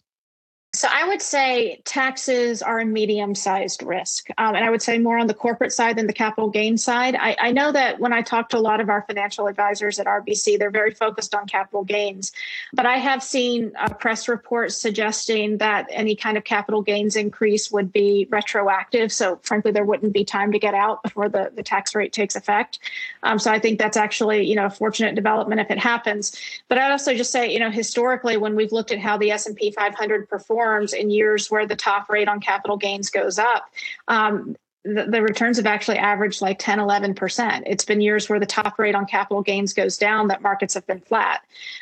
Would 1.16 1.22
say 1.22 1.80
taxes 1.86 2.62
are 2.62 2.82
a 2.82 2.86
medium-sized 2.86 3.84
risk, 3.84 4.28
um, 4.38 4.54
and 4.54 4.66
I 4.66 4.70
would 4.70 4.82
say 4.82 4.98
more 4.98 5.18
on 5.18 5.28
the 5.28 5.34
corporate 5.34 5.72
side 5.72 5.98
than 5.98 6.08
the 6.08 6.14
capital 6.14 6.50
gain 6.50 6.78
side. 6.78 7.16
I, 7.16 7.38
I, 7.40 7.52
know 7.54 7.72
that 7.72 8.02
when 8.02 8.12
I 8.12 8.22
talk 8.22 8.50
to 8.50 8.58
a 8.58 8.60
lot 8.60 8.82
of 8.82 8.90
our 8.90 9.02
financial 9.04 9.48
advisors 9.48 9.98
at 9.98 10.08
RBC, 10.08 10.60
they're 10.60 10.70
very 10.70 10.92
focused 10.92 11.34
on 11.34 11.48
capital 11.48 11.86
gains, 11.86 12.34
but 12.74 12.86
I 12.86 12.98
have 12.98 13.24
seen 13.24 13.72
uh, 13.80 13.94
press 13.94 14.28
reports 14.28 14.76
suggesting 14.76 15.60
that 15.60 15.88
any 15.90 16.18
kind 16.18 16.36
of 16.36 16.44
capital 16.44 16.82
gains 16.82 17.16
increase 17.16 17.72
would 17.72 17.94
be 17.94 18.28
retroactive. 18.30 19.14
So 19.14 19.40
frankly, 19.42 19.72
there 19.72 19.86
wouldn't 19.86 20.12
be 20.12 20.26
time 20.26 20.52
to 20.52 20.60
get 20.60 20.74
out 20.74 21.02
before 21.02 21.30
the, 21.30 21.50
the 21.56 21.64
tax 21.64 21.96
rate 21.96 22.12
takes 22.12 22.36
effect. 22.36 22.80
Um, 23.24 23.40
so 23.40 23.52
I 23.52 23.60
think 23.60 23.80
that's 23.80 23.96
actually 23.96 24.46
you 24.46 24.56
know 24.58 24.66
a 24.66 24.70
fortunate 24.70 25.16
development 25.16 25.62
if 25.62 25.72
it 25.72 25.80
happens. 25.80 26.38
But 26.68 26.78
I'd 26.78 26.92
also 26.92 27.14
just 27.14 27.32
say 27.32 27.54
you 27.54 27.60
know 27.62 27.72
historically 27.72 28.36
when 28.36 28.58
we've 28.58 28.74
looked 28.74 28.92
at 28.92 29.00
how 29.00 29.16
the 29.18 29.32
S 29.32 29.46
and 29.46 29.56
P 29.56 29.72
500 29.72 30.28
performed 30.28 30.94
in 31.06 31.12
years 31.12 31.50
where 31.50 31.68
the 31.68 31.76
top 31.76 32.10
rate 32.10 32.28
on 32.28 32.40
capital 32.40 32.78
gains 32.78 33.10
goes 33.10 33.40
up. 33.40 33.70
Um, 34.08 34.56
the, 34.84 35.22
returns 35.22 35.58
have 35.58 35.66
actually 35.66 35.98
averaged 35.98 36.42
like 36.42 36.60
10, 36.60 36.78
11%. 36.78 37.64
It's 37.66 37.86
been 37.86 38.02
years 38.02 38.30
where 38.30 38.40
the 38.40 38.46
top 38.46 38.78
rate 38.78 38.94
on 38.94 39.06
capital 39.08 39.42
gains 39.42 39.74
goes 39.74 39.98
down 39.98 40.28
that 40.28 40.44
markets 40.44 40.76
have 40.76 40.86
been 40.86 41.00
flat. 41.00 41.42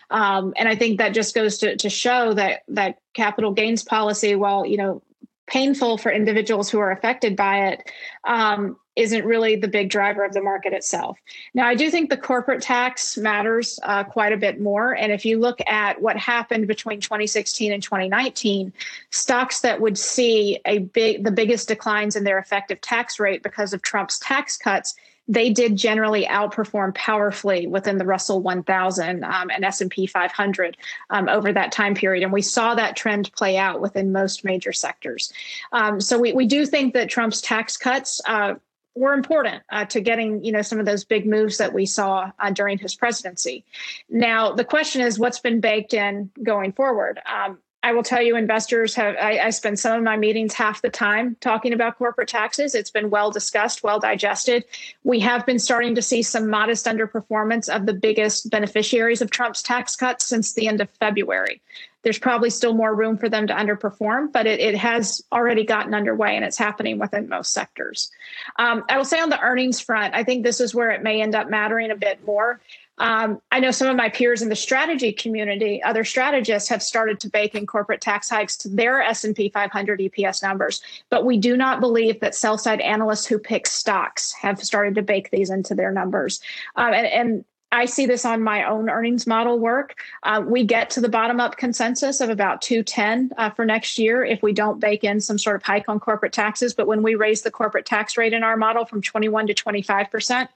Um, 0.09 0.53
and 0.55 0.69
I 0.69 0.75
think 0.75 0.99
that 0.99 1.13
just 1.13 1.36
goes 1.36 1.57
to, 1.59 1.75
to 1.75 1.89
show 1.89 2.33
that 2.33 2.63
that 2.69 2.99
capital 3.13 3.51
gains 3.51 3.83
policy, 3.83 4.36
while, 4.36 4.65
you 4.65 4.77
know, 4.77 5.01
painful 5.47 5.97
for 5.97 6.12
individuals 6.12 6.69
who 6.69 6.79
are 6.79 6.91
affected 6.91 7.36
by 7.36 7.67
it, 7.67 7.91
um, 8.23 8.77
isn't 8.95 9.25
really 9.25 9.56
the 9.56 9.67
big 9.67 9.89
driver 9.89 10.23
of 10.23 10.34
the 10.34 10.41
market 10.41 10.73
itself. 10.73 11.17
Now, 11.53 11.67
I 11.67 11.75
do 11.75 11.89
think 11.89 12.10
the 12.10 12.17
corporate 12.17 12.62
tax 12.62 13.17
matters 13.17 13.79
uh, 13.84 14.03
quite 14.03 14.34
a 14.34 14.38
bit 14.38 14.62
more. 14.62 14.95
And 14.95 15.12
if 15.12 15.25
you 15.25 15.39
look 15.39 15.60
at 15.67 16.01
what 16.01 16.17
happened 16.17 16.67
between 16.67 16.99
2016 17.01 17.71
and 17.71 17.82
2019, 17.82 18.71
stocks 19.10 19.62
that 19.62 19.82
would 19.82 19.97
see 19.97 20.60
a 20.65 20.79
big, 20.79 21.23
the 21.23 21.32
biggest 21.32 21.67
declines 21.67 22.15
in 22.15 22.23
their 22.23 22.38
effective 22.38 22.82
tax 22.82 23.19
rate 23.19 23.41
because 23.41 23.73
of 23.73 23.82
Trump's 23.82 24.19
tax 24.19 24.58
cuts 24.58 24.95
they 25.27 25.49
did 25.49 25.77
generally 25.77 26.25
outperform 26.25 26.93
powerfully 26.93 27.65
within 27.65 27.97
the 27.97 28.06
Russell 28.06 28.41
1000 28.41 29.23
um, 29.23 29.49
and 29.49 29.63
S&P 29.63 30.06
500 30.06 30.77
um, 31.10 31.29
over 31.29 31.53
that 31.53 31.71
time 31.71 31.95
period, 31.95 32.23
and 32.23 32.34
we 32.34 32.41
saw 32.41 32.75
that 32.75 32.95
trend 32.95 33.32
play 33.34 33.58
out 33.58 33.79
within 33.79 34.12
most 34.12 34.43
major 34.43 34.73
sectors. 34.73 35.32
Um, 35.71 36.01
so 36.01 36.19
we, 36.19 36.34
we 36.34 36.45
do 36.45 36.65
think 36.65 36.93
that 36.93 37.10
Trump's 37.10 37.41
tax 37.41 37.77
cuts 37.77 38.19
uh, 38.25 38.56
were 38.95 39.13
important 39.13 39.63
uh, 39.71 39.86
to 39.86 40.01
getting 40.01 40.43
you 40.43 40.51
know 40.51 40.62
some 40.62 40.79
of 40.79 40.86
those 40.86 41.03
big 41.03 41.25
moves 41.25 41.58
that 41.58 41.73
we 41.73 41.86
saw 41.86 42.32
uh, 42.39 42.51
during 42.51 42.77
his 42.77 42.95
presidency. 42.95 43.65
Now 44.10 44.51
the 44.51 44.65
question 44.65 45.01
is, 45.01 45.19
what's 45.19 45.39
been 45.39 45.60
baked 45.60 45.93
in 45.93 46.29
going 46.43 46.73
forward? 46.73 47.19
Um, 47.25 47.60
I 47.86 47.91
will 47.91 48.03
tell 48.03 48.21
you, 48.21 48.38
investors 48.38 48.95
have. 48.95 49.15
I, 49.17 49.39
I, 49.39 49.49
spend 49.49 49.77
some 49.77 49.97
of 49.97 50.03
my 50.03 50.15
meetings 50.15 50.53
half 50.53 50.82
the 50.82 50.89
time 50.89 51.36
talking 51.41 51.73
about 51.73 51.97
corporate 51.97 52.29
taxes. 52.29 52.75
It's 52.75 52.89
been 52.89 53.10
well 53.10 53.29
discussed, 53.29 53.84
well 53.84 53.99
digested. 53.99 54.63
We 55.03 55.19
have 55.19 55.45
been 55.45 55.60
starting 55.60 55.93
to 55.95 56.01
see 56.01 56.23
some 56.23 56.49
modest 56.49 56.86
underperformance 56.86 57.67
of 57.67 57.86
the 57.86 57.93
biggest 57.93 58.49
beneficiaries 58.49 59.21
of 59.21 59.32
Trump's 59.32 59.62
tax 59.62 59.97
cuts 59.97 60.25
since 60.25 60.53
the 60.53 60.69
end 60.69 60.79
of 60.79 60.89
February. 60.91 61.62
There's 62.03 62.19
probably 62.19 62.49
still 62.49 62.73
more 62.73 62.93
room 62.93 63.17
for 63.17 63.29
them 63.29 63.47
to 63.47 63.53
underperform, 63.53 64.31
but 64.31 64.45
it, 64.45 64.59
it 64.59 64.75
has 64.75 65.23
already 65.31 65.63
gotten 65.63 65.93
underway 65.93 66.35
and 66.35 66.45
it's 66.45 66.57
happening 66.57 66.99
within 66.99 67.29
most 67.29 67.53
sectors. 67.53 68.11
Um, 68.57 68.83
I 68.89 68.97
will 68.97 69.05
say 69.05 69.19
on 69.19 69.29
the 69.29 69.39
earnings 69.39 69.79
front, 69.79 70.13
I 70.13 70.23
think 70.23 70.43
this 70.43 70.59
is 70.59 70.75
where 70.75 70.91
it 70.91 71.01
may 71.01 71.21
end 71.21 71.33
up 71.35 71.49
mattering 71.49 71.91
a 71.91 71.95
bit 71.95 72.25
more. 72.25 72.59
Um, 72.99 73.41
I 73.51 73.59
know 73.59 73.71
some 73.71 73.87
of 73.87 73.95
my 73.95 74.09
peers 74.09 74.41
in 74.41 74.49
the 74.49 74.55
strategy 74.55 75.11
community, 75.11 75.81
other 75.81 76.03
strategists 76.03 76.69
have 76.69 76.83
started 76.83 77.19
to 77.21 77.29
bake 77.29 77.55
in 77.55 77.65
corporate 77.65 78.01
tax 78.01 78.29
hikes 78.29 78.55
to 78.57 78.69
their 78.69 79.01
S&P 79.01 79.49
500 79.49 79.99
EPS 79.99 80.43
numbers, 80.43 80.81
but 81.09 81.25
we 81.25 81.37
do 81.37 81.57
not 81.57 81.79
believe 81.79 82.19
that 82.19 82.35
sell-side 82.35 82.81
analysts 82.81 83.25
who 83.25 83.39
pick 83.39 83.65
stocks 83.65 84.31
have 84.33 84.61
started 84.61 84.93
to 84.95 85.01
bake 85.01 85.31
these 85.31 85.49
into 85.49 85.73
their 85.73 85.91
numbers. 85.91 86.39
Um, 86.75 86.93
and, 86.93 87.07
and 87.07 87.45
I 87.73 87.86
see 87.86 88.05
this 88.05 88.23
on 88.23 88.43
my 88.43 88.63
own 88.63 88.88
earnings 88.88 89.25
model 89.25 89.59
work. 89.59 89.95
Uh, 90.21 90.43
we 90.45 90.63
get 90.63 90.91
to 90.91 91.01
the 91.01 91.09
bottom 91.09 91.39
up 91.39 91.57
consensus 91.57 92.21
of 92.21 92.29
about 92.29 92.62
210 92.62 93.31
uh, 93.38 93.49
for 93.49 93.65
next 93.65 93.97
year 93.97 94.23
if 94.23 94.43
we 94.43 94.53
don't 94.53 94.79
bake 94.79 95.03
in 95.03 95.19
some 95.19 95.39
sort 95.39 95.55
of 95.55 95.63
hike 95.63 95.89
on 95.89 95.99
corporate 95.99 96.33
taxes. 96.33 96.75
But 96.75 96.86
when 96.86 97.01
we 97.01 97.15
raise 97.15 97.41
the 97.41 97.49
corporate 97.49 97.88
tax 97.88 98.15
rate 98.15 98.31
in 98.31 98.43
our 98.43 98.55
model 98.55 98.86
from 98.86 99.01
21 99.01 99.47
to 99.47 99.53
25 99.55 100.12
percent, 100.12 100.49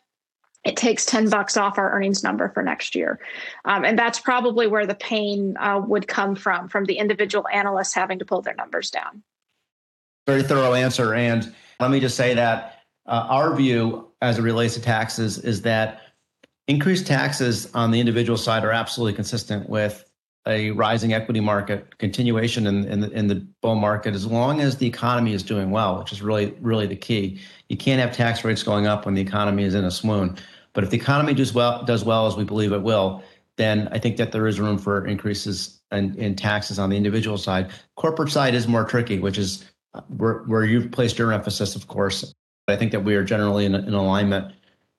it 0.63 0.77
takes 0.77 1.05
10 1.05 1.29
bucks 1.29 1.57
off 1.57 1.79
our 1.79 1.91
earnings 1.91 2.23
number 2.23 2.49
for 2.49 2.61
next 2.61 2.93
year. 2.93 3.19
Um, 3.65 3.83
and 3.83 3.97
that's 3.97 4.19
probably 4.19 4.67
where 4.67 4.85
the 4.85 4.95
pain 4.95 5.57
uh, 5.57 5.81
would 5.85 6.07
come 6.07 6.35
from, 6.35 6.67
from 6.67 6.85
the 6.85 6.99
individual 6.99 7.47
analysts 7.51 7.93
having 7.93 8.19
to 8.19 8.25
pull 8.25 8.41
their 8.41 8.55
numbers 8.55 8.91
down. 8.91 9.23
Very 10.27 10.43
thorough 10.43 10.73
answer. 10.73 11.13
And 11.13 11.55
let 11.79 11.89
me 11.89 11.99
just 11.99 12.17
say 12.17 12.33
that 12.35 12.81
uh, 13.07 13.27
our 13.29 13.55
view 13.55 14.11
as 14.21 14.37
it 14.37 14.41
relates 14.41 14.73
to 14.73 14.81
taxes 14.81 15.39
is 15.39 15.61
that 15.61 16.01
increased 16.67 17.07
taxes 17.07 17.69
on 17.73 17.91
the 17.91 17.99
individual 17.99 18.37
side 18.37 18.63
are 18.63 18.71
absolutely 18.71 19.13
consistent 19.13 19.69
with 19.69 20.03
a 20.47 20.71
rising 20.71 21.13
equity 21.13 21.39
market 21.39 21.97
continuation 21.97 22.67
in, 22.67 22.85
in, 22.85 23.01
the, 23.01 23.11
in 23.11 23.27
the 23.27 23.45
bull 23.61 23.75
market 23.75 24.15
as 24.15 24.25
long 24.25 24.61
as 24.61 24.77
the 24.77 24.87
economy 24.87 25.33
is 25.33 25.43
doing 25.43 25.71
well, 25.71 25.99
which 25.99 26.11
is 26.11 26.21
really, 26.21 26.55
really 26.61 26.87
the 26.87 26.95
key. 26.95 27.39
You 27.67 27.75
can't 27.75 27.99
have 27.99 28.13
tax 28.13 28.43
rates 28.43 28.63
going 28.63 28.87
up 28.87 29.05
when 29.05 29.13
the 29.13 29.21
economy 29.21 29.63
is 29.63 29.75
in 29.75 29.83
a 29.83 29.91
swoon. 29.91 30.37
But 30.73 30.83
if 30.83 30.89
the 30.89 30.97
economy 30.97 31.33
does 31.33 31.53
well, 31.53 31.83
does 31.83 32.05
well 32.05 32.27
as 32.27 32.37
we 32.37 32.45
believe 32.45 32.71
it 32.71 32.81
will, 32.81 33.23
then 33.57 33.89
I 33.91 33.99
think 33.99 34.15
that 34.17 34.31
there 34.31 34.47
is 34.47 34.59
room 34.59 34.77
for 34.77 35.05
increases 35.05 35.81
in, 35.91 36.15
in 36.15 36.35
taxes 36.35 36.79
on 36.79 36.89
the 36.89 36.97
individual 36.97 37.37
side. 37.37 37.71
Corporate 37.95 38.29
side 38.29 38.53
is 38.53 38.67
more 38.67 38.85
tricky, 38.85 39.19
which 39.19 39.37
is 39.37 39.65
uh, 39.95 40.01
where, 40.15 40.43
where 40.43 40.63
you've 40.63 40.91
placed 40.91 41.17
your 41.17 41.33
emphasis, 41.33 41.75
of 41.75 41.87
course. 41.87 42.33
I 42.67 42.75
think 42.75 42.91
that 42.91 43.03
we 43.03 43.15
are 43.15 43.23
generally 43.23 43.65
in, 43.65 43.75
in 43.75 43.93
alignment 43.93 44.53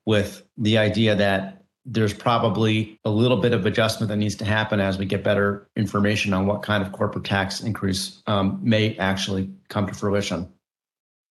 with 0.04 0.42
the 0.56 0.78
idea 0.78 1.14
that 1.14 1.57
there's 1.90 2.12
probably 2.12 3.00
a 3.04 3.10
little 3.10 3.38
bit 3.38 3.52
of 3.52 3.64
adjustment 3.64 4.08
that 4.10 4.16
needs 4.16 4.34
to 4.36 4.44
happen 4.44 4.78
as 4.78 4.98
we 4.98 5.06
get 5.06 5.24
better 5.24 5.68
information 5.74 6.34
on 6.34 6.46
what 6.46 6.62
kind 6.62 6.82
of 6.84 6.92
corporate 6.92 7.24
tax 7.24 7.62
increase 7.62 8.22
um, 8.26 8.60
may 8.62 8.94
actually 8.98 9.50
come 9.68 9.86
to 9.86 9.94
fruition. 9.94 10.46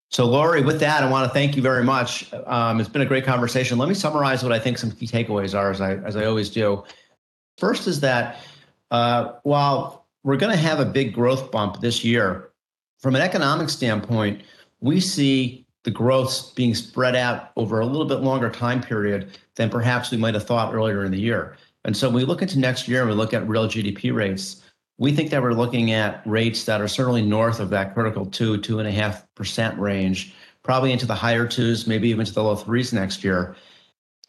So, 0.09 0.25
Lori, 0.25 0.63
with 0.63 0.79
that, 0.79 1.03
I 1.03 1.11
want 1.11 1.27
to 1.27 1.33
thank 1.33 1.55
you 1.55 1.61
very 1.61 1.83
much. 1.83 2.33
Um, 2.45 2.79
it's 2.79 2.89
been 2.89 3.01
a 3.01 3.05
great 3.05 3.25
conversation. 3.25 3.77
Let 3.77 3.87
me 3.87 3.93
summarize 3.93 4.41
what 4.41 4.51
I 4.51 4.57
think 4.57 4.77
some 4.77 4.91
key 4.91 5.05
takeaways 5.05 5.57
are, 5.57 5.69
as 5.69 5.81
I 5.81 5.95
as 5.97 6.15
I 6.15 6.25
always 6.25 6.49
do. 6.49 6.83
First 7.57 7.87
is 7.87 7.99
that 7.99 8.39
uh, 8.89 9.33
while 9.43 10.05
we're 10.23 10.37
going 10.37 10.51
to 10.51 10.57
have 10.57 10.79
a 10.79 10.85
big 10.85 11.13
growth 11.13 11.51
bump 11.51 11.81
this 11.81 12.03
year, 12.03 12.49
from 12.99 13.15
an 13.15 13.21
economic 13.21 13.69
standpoint, 13.69 14.41
we 14.79 14.99
see 15.01 15.65
the 15.83 15.91
growth 15.91 16.55
being 16.55 16.73
spread 16.73 17.15
out 17.15 17.51
over 17.55 17.81
a 17.81 17.85
little 17.85 18.07
bit 18.07 18.21
longer 18.21 18.49
time 18.49 18.81
period 18.81 19.37
than 19.57 19.69
perhaps 19.69 20.11
we 20.11 20.17
might 20.17 20.35
have 20.35 20.45
thought 20.45 20.73
earlier 20.73 21.03
in 21.03 21.11
the 21.11 21.19
year. 21.19 21.57
And 21.83 21.95
so 21.95 22.07
when 22.07 22.15
we 22.15 22.25
look 22.25 22.41
into 22.41 22.59
next 22.59 22.87
year 22.87 23.01
and 23.01 23.09
we 23.09 23.15
look 23.15 23.33
at 23.33 23.47
real 23.47 23.67
GDP 23.67 24.15
rates, 24.15 24.63
we 24.97 25.11
think 25.11 25.29
that 25.31 25.41
we're 25.41 25.53
looking 25.53 25.91
at 25.91 26.21
rates 26.25 26.63
that 26.65 26.81
are 26.81 26.87
certainly 26.87 27.21
north 27.21 27.59
of 27.59 27.69
that 27.71 27.93
critical 27.93 28.25
two, 28.25 28.57
two 28.59 28.79
and 28.79 28.87
a 28.87 28.91
half 28.91 29.25
percent 29.35 29.77
range, 29.77 30.33
probably 30.63 30.91
into 30.91 31.05
the 31.05 31.15
higher 31.15 31.47
twos, 31.47 31.85
maybe 31.85 32.09
even 32.09 32.25
to 32.25 32.33
the 32.33 32.43
low 32.43 32.55
threes 32.55 32.93
next 32.93 33.23
year. 33.23 33.55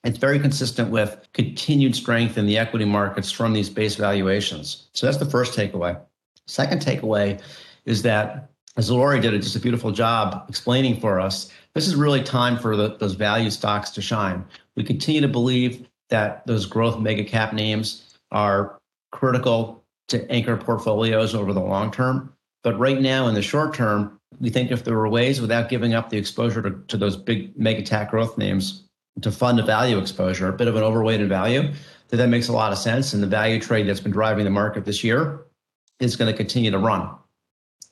It's 0.04 0.18
very 0.18 0.38
consistent 0.38 0.90
with 0.90 1.26
continued 1.32 1.96
strength 1.96 2.38
in 2.38 2.46
the 2.46 2.56
equity 2.56 2.84
markets 2.84 3.30
from 3.30 3.52
these 3.52 3.68
base 3.68 3.96
valuations. 3.96 4.88
So 4.92 5.06
that's 5.06 5.18
the 5.18 5.26
first 5.26 5.56
takeaway. 5.58 6.00
Second 6.46 6.80
takeaway 6.80 7.40
is 7.84 8.02
that, 8.02 8.50
as 8.76 8.90
Lori 8.90 9.20
did 9.20 9.40
just 9.42 9.56
a 9.56 9.60
beautiful 9.60 9.90
job 9.90 10.44
explaining 10.48 11.00
for 11.00 11.18
us, 11.18 11.50
this 11.74 11.86
is 11.86 11.96
really 11.96 12.22
time 12.22 12.58
for 12.58 12.76
the, 12.76 12.96
those 12.96 13.14
value 13.14 13.50
stocks 13.50 13.90
to 13.90 14.02
shine. 14.02 14.44
We 14.78 14.84
continue 14.84 15.20
to 15.22 15.28
believe 15.28 15.88
that 16.08 16.46
those 16.46 16.64
growth 16.64 17.00
mega 17.00 17.24
cap 17.24 17.52
names 17.52 18.16
are 18.30 18.78
critical 19.10 19.82
to 20.06 20.30
anchor 20.30 20.56
portfolios 20.56 21.34
over 21.34 21.52
the 21.52 21.60
long 21.60 21.90
term. 21.90 22.32
But 22.62 22.78
right 22.78 23.00
now, 23.00 23.26
in 23.26 23.34
the 23.34 23.42
short 23.42 23.74
term, 23.74 24.20
we 24.40 24.50
think 24.50 24.70
if 24.70 24.84
there 24.84 24.94
were 24.94 25.08
ways 25.08 25.40
without 25.40 25.68
giving 25.68 25.94
up 25.94 26.10
the 26.10 26.16
exposure 26.16 26.62
to, 26.62 26.80
to 26.86 26.96
those 26.96 27.16
big 27.16 27.58
mega 27.58 27.82
cap 27.82 28.12
growth 28.12 28.38
names 28.38 28.84
to 29.20 29.32
fund 29.32 29.58
a 29.58 29.64
value 29.64 29.98
exposure, 29.98 30.48
a 30.48 30.52
bit 30.52 30.68
of 30.68 30.76
an 30.76 30.84
overweighted 30.84 31.28
value, 31.28 31.72
that 32.10 32.18
that 32.18 32.28
makes 32.28 32.46
a 32.46 32.52
lot 32.52 32.70
of 32.70 32.78
sense. 32.78 33.12
And 33.12 33.20
the 33.20 33.26
value 33.26 33.60
trade 33.60 33.88
that's 33.88 33.98
been 33.98 34.12
driving 34.12 34.44
the 34.44 34.50
market 34.50 34.84
this 34.84 35.02
year 35.02 35.40
is 35.98 36.14
going 36.14 36.30
to 36.30 36.36
continue 36.36 36.70
to 36.70 36.78
run. 36.78 37.10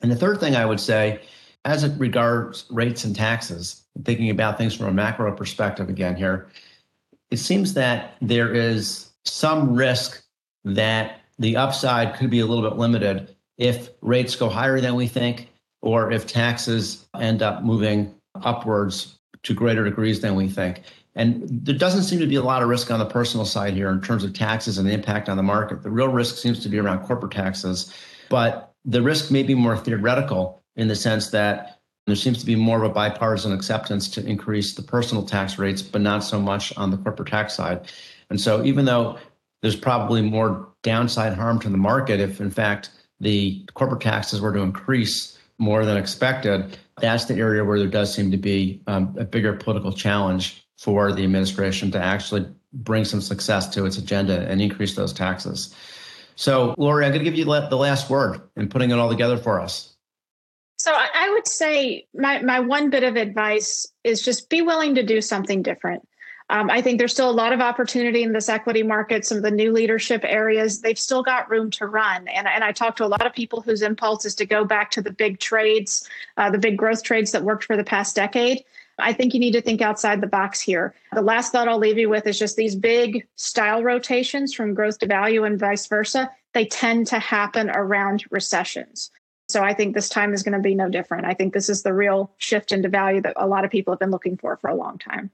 And 0.01 0.09
the 0.09 0.15
third 0.15 0.39
thing 0.39 0.55
I 0.55 0.65
would 0.65 0.79
say, 0.79 1.19
as 1.65 1.83
it 1.83 1.99
regards 1.99 2.63
rates 2.69 3.03
and 3.03 3.13
taxes, 3.13 3.83
thinking 4.05 4.29
about 4.29 4.57
things 4.57 4.73
from 4.73 4.85
a 4.85 4.93
macro 4.93 5.35
perspective 5.35 5.89
again 5.89 6.15
here, 6.15 6.47
it 7.31 7.37
seems 7.37 7.73
that 7.73 8.15
there 8.21 8.53
is 8.53 9.11
some 9.25 9.75
risk 9.75 10.23
that 10.63 11.21
the 11.39 11.55
upside 11.55 12.15
could 12.15 12.29
be 12.29 12.39
a 12.39 12.45
little 12.45 12.67
bit 12.67 12.77
limited 12.77 13.35
if 13.57 13.89
rates 14.01 14.35
go 14.35 14.49
higher 14.49 14.79
than 14.79 14.95
we 14.95 15.07
think, 15.07 15.49
or 15.81 16.11
if 16.11 16.25
taxes 16.25 17.07
end 17.19 17.41
up 17.41 17.63
moving 17.63 18.13
upwards 18.43 19.19
to 19.43 19.53
greater 19.53 19.83
degrees 19.83 20.21
than 20.21 20.35
we 20.35 20.47
think. 20.47 20.81
And 21.15 21.47
there 21.49 21.77
doesn't 21.77 22.03
seem 22.03 22.19
to 22.19 22.27
be 22.27 22.35
a 22.35 22.43
lot 22.43 22.61
of 22.61 22.69
risk 22.69 22.91
on 22.91 22.99
the 22.99 23.05
personal 23.05 23.45
side 23.45 23.73
here 23.73 23.89
in 23.89 24.01
terms 24.01 24.23
of 24.23 24.33
taxes 24.33 24.77
and 24.77 24.87
the 24.87 24.93
impact 24.93 25.29
on 25.29 25.37
the 25.37 25.43
market. 25.43 25.81
The 25.81 25.89
real 25.89 26.09
risk 26.09 26.37
seems 26.37 26.59
to 26.59 26.69
be 26.69 26.77
around 26.77 27.05
corporate 27.05 27.31
taxes, 27.31 27.93
but 28.29 28.73
the 28.85 29.01
risk 29.01 29.31
may 29.31 29.43
be 29.43 29.55
more 29.55 29.75
theoretical 29.77 30.61
in 30.75 30.87
the 30.87 30.95
sense 30.95 31.31
that 31.31 31.76
there 32.07 32.15
seems 32.15 32.39
to 32.39 32.45
be 32.45 32.55
more 32.55 32.77
of 32.77 32.89
a 32.89 32.93
bipartisan 32.93 33.51
acceptance 33.51 34.07
to 34.07 34.25
increase 34.25 34.73
the 34.73 34.81
personal 34.81 35.23
tax 35.23 35.59
rates, 35.59 35.81
but 35.81 36.01
not 36.01 36.23
so 36.23 36.39
much 36.39 36.75
on 36.77 36.89
the 36.89 36.97
corporate 36.97 37.27
tax 37.27 37.53
side. 37.53 37.91
And 38.29 38.39
so, 38.41 38.63
even 38.63 38.85
though 38.85 39.19
there's 39.61 39.75
probably 39.75 40.21
more 40.21 40.69
downside 40.83 41.33
harm 41.33 41.59
to 41.59 41.69
the 41.69 41.77
market 41.77 42.19
if, 42.19 42.39
in 42.39 42.49
fact, 42.49 42.91
the 43.19 43.67
corporate 43.73 44.01
taxes 44.01 44.39
were 44.39 44.53
to 44.53 44.59
increase 44.59 45.37
more 45.59 45.85
than 45.85 45.97
expected, 45.97 46.77
that's 47.01 47.25
the 47.25 47.35
area 47.35 47.65
where 47.65 47.77
there 47.77 47.87
does 47.87 48.13
seem 48.13 48.31
to 48.31 48.37
be 48.37 48.81
um, 48.87 49.13
a 49.19 49.25
bigger 49.25 49.53
political 49.53 49.91
challenge 49.91 50.65
for 50.77 51.11
the 51.11 51.23
administration 51.23 51.91
to 51.91 52.01
actually 52.01 52.47
bring 52.71 53.03
some 53.03 53.21
success 53.21 53.67
to 53.67 53.85
its 53.85 53.97
agenda 53.97 54.47
and 54.47 54.61
increase 54.61 54.95
those 54.95 55.11
taxes. 55.11 55.75
So, 56.35 56.75
Lori, 56.77 57.03
I'm 57.03 57.11
going 57.11 57.25
to 57.25 57.29
give 57.29 57.37
you 57.37 57.45
the 57.45 57.77
last 57.77 58.09
word 58.09 58.39
in 58.55 58.69
putting 58.69 58.91
it 58.91 58.99
all 58.99 59.09
together 59.09 59.37
for 59.37 59.59
us. 59.59 59.96
So, 60.77 60.93
I 60.93 61.29
would 61.31 61.47
say 61.47 62.07
my, 62.13 62.41
my 62.41 62.59
one 62.59 62.89
bit 62.89 63.03
of 63.03 63.15
advice 63.15 63.87
is 64.03 64.21
just 64.21 64.49
be 64.49 64.61
willing 64.61 64.95
to 64.95 65.03
do 65.03 65.21
something 65.21 65.61
different. 65.61 66.07
Um, 66.49 66.69
I 66.69 66.81
think 66.81 66.97
there's 66.97 67.11
still 67.11 67.29
a 67.29 67.31
lot 67.31 67.51
of 67.51 67.59
opportunity 67.59 68.23
in 68.23 68.31
this 68.31 68.47
equity 68.47 68.83
market. 68.83 69.25
Some 69.25 69.37
of 69.37 69.43
the 69.43 69.51
new 69.51 69.73
leadership 69.73 70.21
areas, 70.23 70.79
they've 70.79 70.97
still 70.97 71.21
got 71.21 71.49
room 71.49 71.71
to 71.71 71.87
run. 71.87 72.27
And, 72.29 72.47
and 72.47 72.63
I 72.63 72.71
talk 72.71 72.95
to 72.97 73.05
a 73.05 73.07
lot 73.07 73.25
of 73.25 73.33
people 73.33 73.61
whose 73.61 73.81
impulse 73.81 74.23
is 74.23 74.35
to 74.35 74.45
go 74.45 74.63
back 74.63 74.91
to 74.91 75.01
the 75.01 75.11
big 75.11 75.39
trades, 75.39 76.07
uh, 76.37 76.49
the 76.49 76.57
big 76.57 76.77
growth 76.77 77.03
trades 77.03 77.33
that 77.33 77.43
worked 77.43 77.65
for 77.65 77.75
the 77.75 77.83
past 77.83 78.15
decade. 78.15 78.63
I 78.99 79.13
think 79.13 79.33
you 79.33 79.39
need 79.39 79.51
to 79.51 79.61
think 79.61 79.81
outside 79.81 80.21
the 80.21 80.27
box 80.27 80.61
here. 80.61 80.95
The 81.13 81.21
last 81.21 81.51
thought 81.51 81.67
I'll 81.67 81.77
leave 81.77 81.99
you 81.99 82.09
with 82.09 82.25
is 82.25 82.39
just 82.39 82.55
these 82.55 82.75
big 82.75 83.27
style 83.35 83.83
rotations 83.83 84.53
from 84.53 84.73
growth 84.73 84.99
to 84.99 85.05
value 85.05 85.43
and 85.43 85.59
vice 85.59 85.85
versa. 85.85 86.31
They 86.53 86.65
tend 86.65 87.07
to 87.07 87.19
happen 87.19 87.69
around 87.69 88.23
recessions. 88.31 89.11
So 89.49 89.63
I 89.63 89.73
think 89.73 89.95
this 89.95 90.09
time 90.09 90.33
is 90.33 90.43
going 90.43 90.53
to 90.53 90.59
be 90.59 90.75
no 90.75 90.89
different. 90.89 91.25
I 91.25 91.33
think 91.33 91.53
this 91.53 91.69
is 91.69 91.83
the 91.83 91.93
real 91.93 92.31
shift 92.37 92.71
into 92.71 92.89
value 92.89 93.21
that 93.21 93.33
a 93.37 93.47
lot 93.47 93.63
of 93.63 93.71
people 93.71 93.93
have 93.93 93.99
been 93.99 94.11
looking 94.11 94.37
for 94.37 94.57
for 94.57 94.69
a 94.69 94.75
long 94.75 94.97
time. 94.97 95.31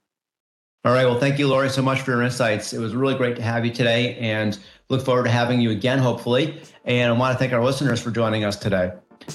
All 0.86 0.92
right. 0.92 1.06
Well, 1.06 1.18
thank 1.20 1.40
you, 1.40 1.48
Lori, 1.48 1.70
so 1.70 1.82
much 1.82 2.02
for 2.02 2.12
your 2.12 2.22
insights. 2.22 2.74
It 2.74 2.80
was 2.80 2.94
really 2.94 3.16
great 3.16 3.38
to 3.38 3.42
have 3.42 3.66
you 3.66 3.72
today 3.72 4.18
and 4.18 4.60
look 4.90 5.04
forward 5.04 5.24
to 5.24 5.32
having 5.32 5.62
you 5.62 5.72
again, 5.72 5.98
hopefully. 5.98 6.62
And 6.84 7.10
I 7.10 7.18
want 7.18 7.34
to 7.34 7.40
thank 7.40 7.54
our 7.54 7.64
listeners 7.64 8.02
for 8.02 8.12
joining 8.12 8.44
us 8.44 8.58
today. 8.58 8.92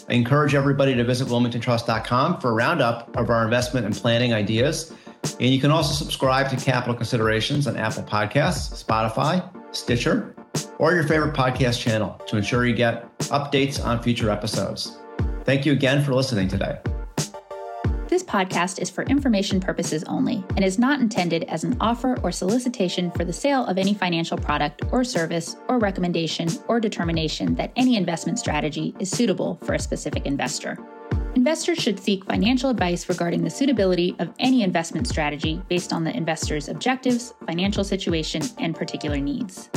I 0.09 0.13
encourage 0.13 0.55
everybody 0.55 0.95
to 0.95 1.05
visit 1.05 1.27
wilmingtontrust.com 1.29 2.41
for 2.41 2.51
a 2.51 2.53
roundup 2.53 3.17
of 3.17 3.31
our 3.31 3.45
investment 3.45 3.87
and 3.87 3.95
planning 3.95 4.35
ideas. 4.35 4.93
And 5.41 5.49
you 5.49 5.59
can 5.59 5.71
also 5.71 5.95
subscribe 5.95 6.51
to 6.51 6.57
Capital 6.57 6.95
Considerations 6.95 7.67
on 7.67 7.79
Apple 7.79 8.03
Podcasts, 8.03 8.85
Spotify, 8.85 9.43
Stitcher, 9.75 10.35
or 10.79 10.93
your 10.95 11.05
favorite 11.05 11.35
podcast 11.35 11.81
channel 11.81 12.21
to 12.27 12.37
ensure 12.37 12.67
you 12.67 12.75
get 12.75 13.19
updates 13.19 13.85
on 13.85 14.03
future 14.03 14.31
episodes. 14.31 14.99
Thank 15.45 15.67
you 15.67 15.73
again 15.73 16.05
for 16.05 16.15
listening 16.15 16.49
today. 16.49 16.79
This 18.09 18.23
podcast 18.23 18.81
is 18.81 18.89
for 18.89 19.05
information 19.05 19.61
purposes 19.61 20.03
only 20.05 20.43
and 20.57 20.65
is 20.65 20.79
not 20.79 21.01
intended 21.01 21.45
as 21.45 21.63
an 21.63 21.77
offer 21.79 22.19
or 22.23 22.33
solicitation 22.33 23.11
for 23.11 23.25
the 23.25 23.33
sale 23.33 23.67
of 23.67 23.77
any 23.77 23.93
financial 23.93 24.39
product 24.39 24.83
or 24.91 25.05
service 25.05 25.57
or 25.69 25.79
recommendation 25.79 26.49
or 26.69 26.81
determination 26.81 27.55
that 27.57 27.71
any 27.77 27.97
investment 27.97 28.39
strategy 28.39 28.95
is 28.99 29.11
suitable 29.11 29.61
for 29.63 29.75
a 29.75 29.79
specific 29.79 30.25
investor. 30.25 30.79
Investors 31.35 31.79
should 31.79 32.01
seek 32.01 32.25
financial 32.25 32.71
advice 32.71 33.09
regarding 33.09 33.45
the 33.45 33.51
suitability 33.51 34.17
of 34.19 34.33
any 34.39 34.63
investment 34.63 35.07
strategy 35.07 35.63
based 35.69 35.93
on 35.93 36.03
the 36.03 36.17
investor's 36.17 36.69
objectives, 36.69 37.35
financial 37.47 37.85
situation, 37.85 38.43
and 38.59 38.75
particular 38.75 39.19
needs. 39.19 39.69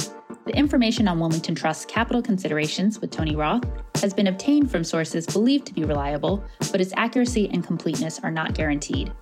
The 0.52 0.58
information 0.58 1.08
on 1.08 1.18
Wilmington 1.18 1.56
Trust's 1.56 1.86
capital 1.86 2.22
considerations 2.22 3.00
with 3.00 3.10
Tony 3.10 3.38
Roth 3.38 3.64
has 4.02 4.14
been 4.14 4.28
obtained 4.28 4.70
from 4.70 4.84
sources 4.84 5.26
believed 5.26 5.66
to 5.68 5.74
be 5.74 5.86
reliable, 5.86 6.44
but 6.74 6.82
its 6.82 6.92
accuracy 6.98 7.50
and 7.54 7.66
completeness 7.66 8.20
are 8.22 8.32
not 8.32 8.54
guaranteed. 8.54 9.14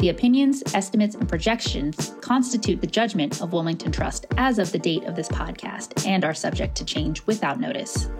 The 0.00 0.08
opinions, 0.08 0.64
estimates, 0.74 1.14
and 1.14 1.28
projections 1.28 2.12
constitute 2.22 2.80
the 2.80 2.88
judgment 2.88 3.40
of 3.40 3.52
Wilmington 3.52 3.92
Trust 3.92 4.26
as 4.36 4.58
of 4.58 4.72
the 4.72 4.80
date 4.80 5.04
of 5.04 5.14
this 5.14 5.28
podcast 5.28 6.04
and 6.04 6.24
are 6.24 6.34
subject 6.34 6.74
to 6.78 6.84
change 6.84 7.24
without 7.24 7.60
notice. 7.60 8.10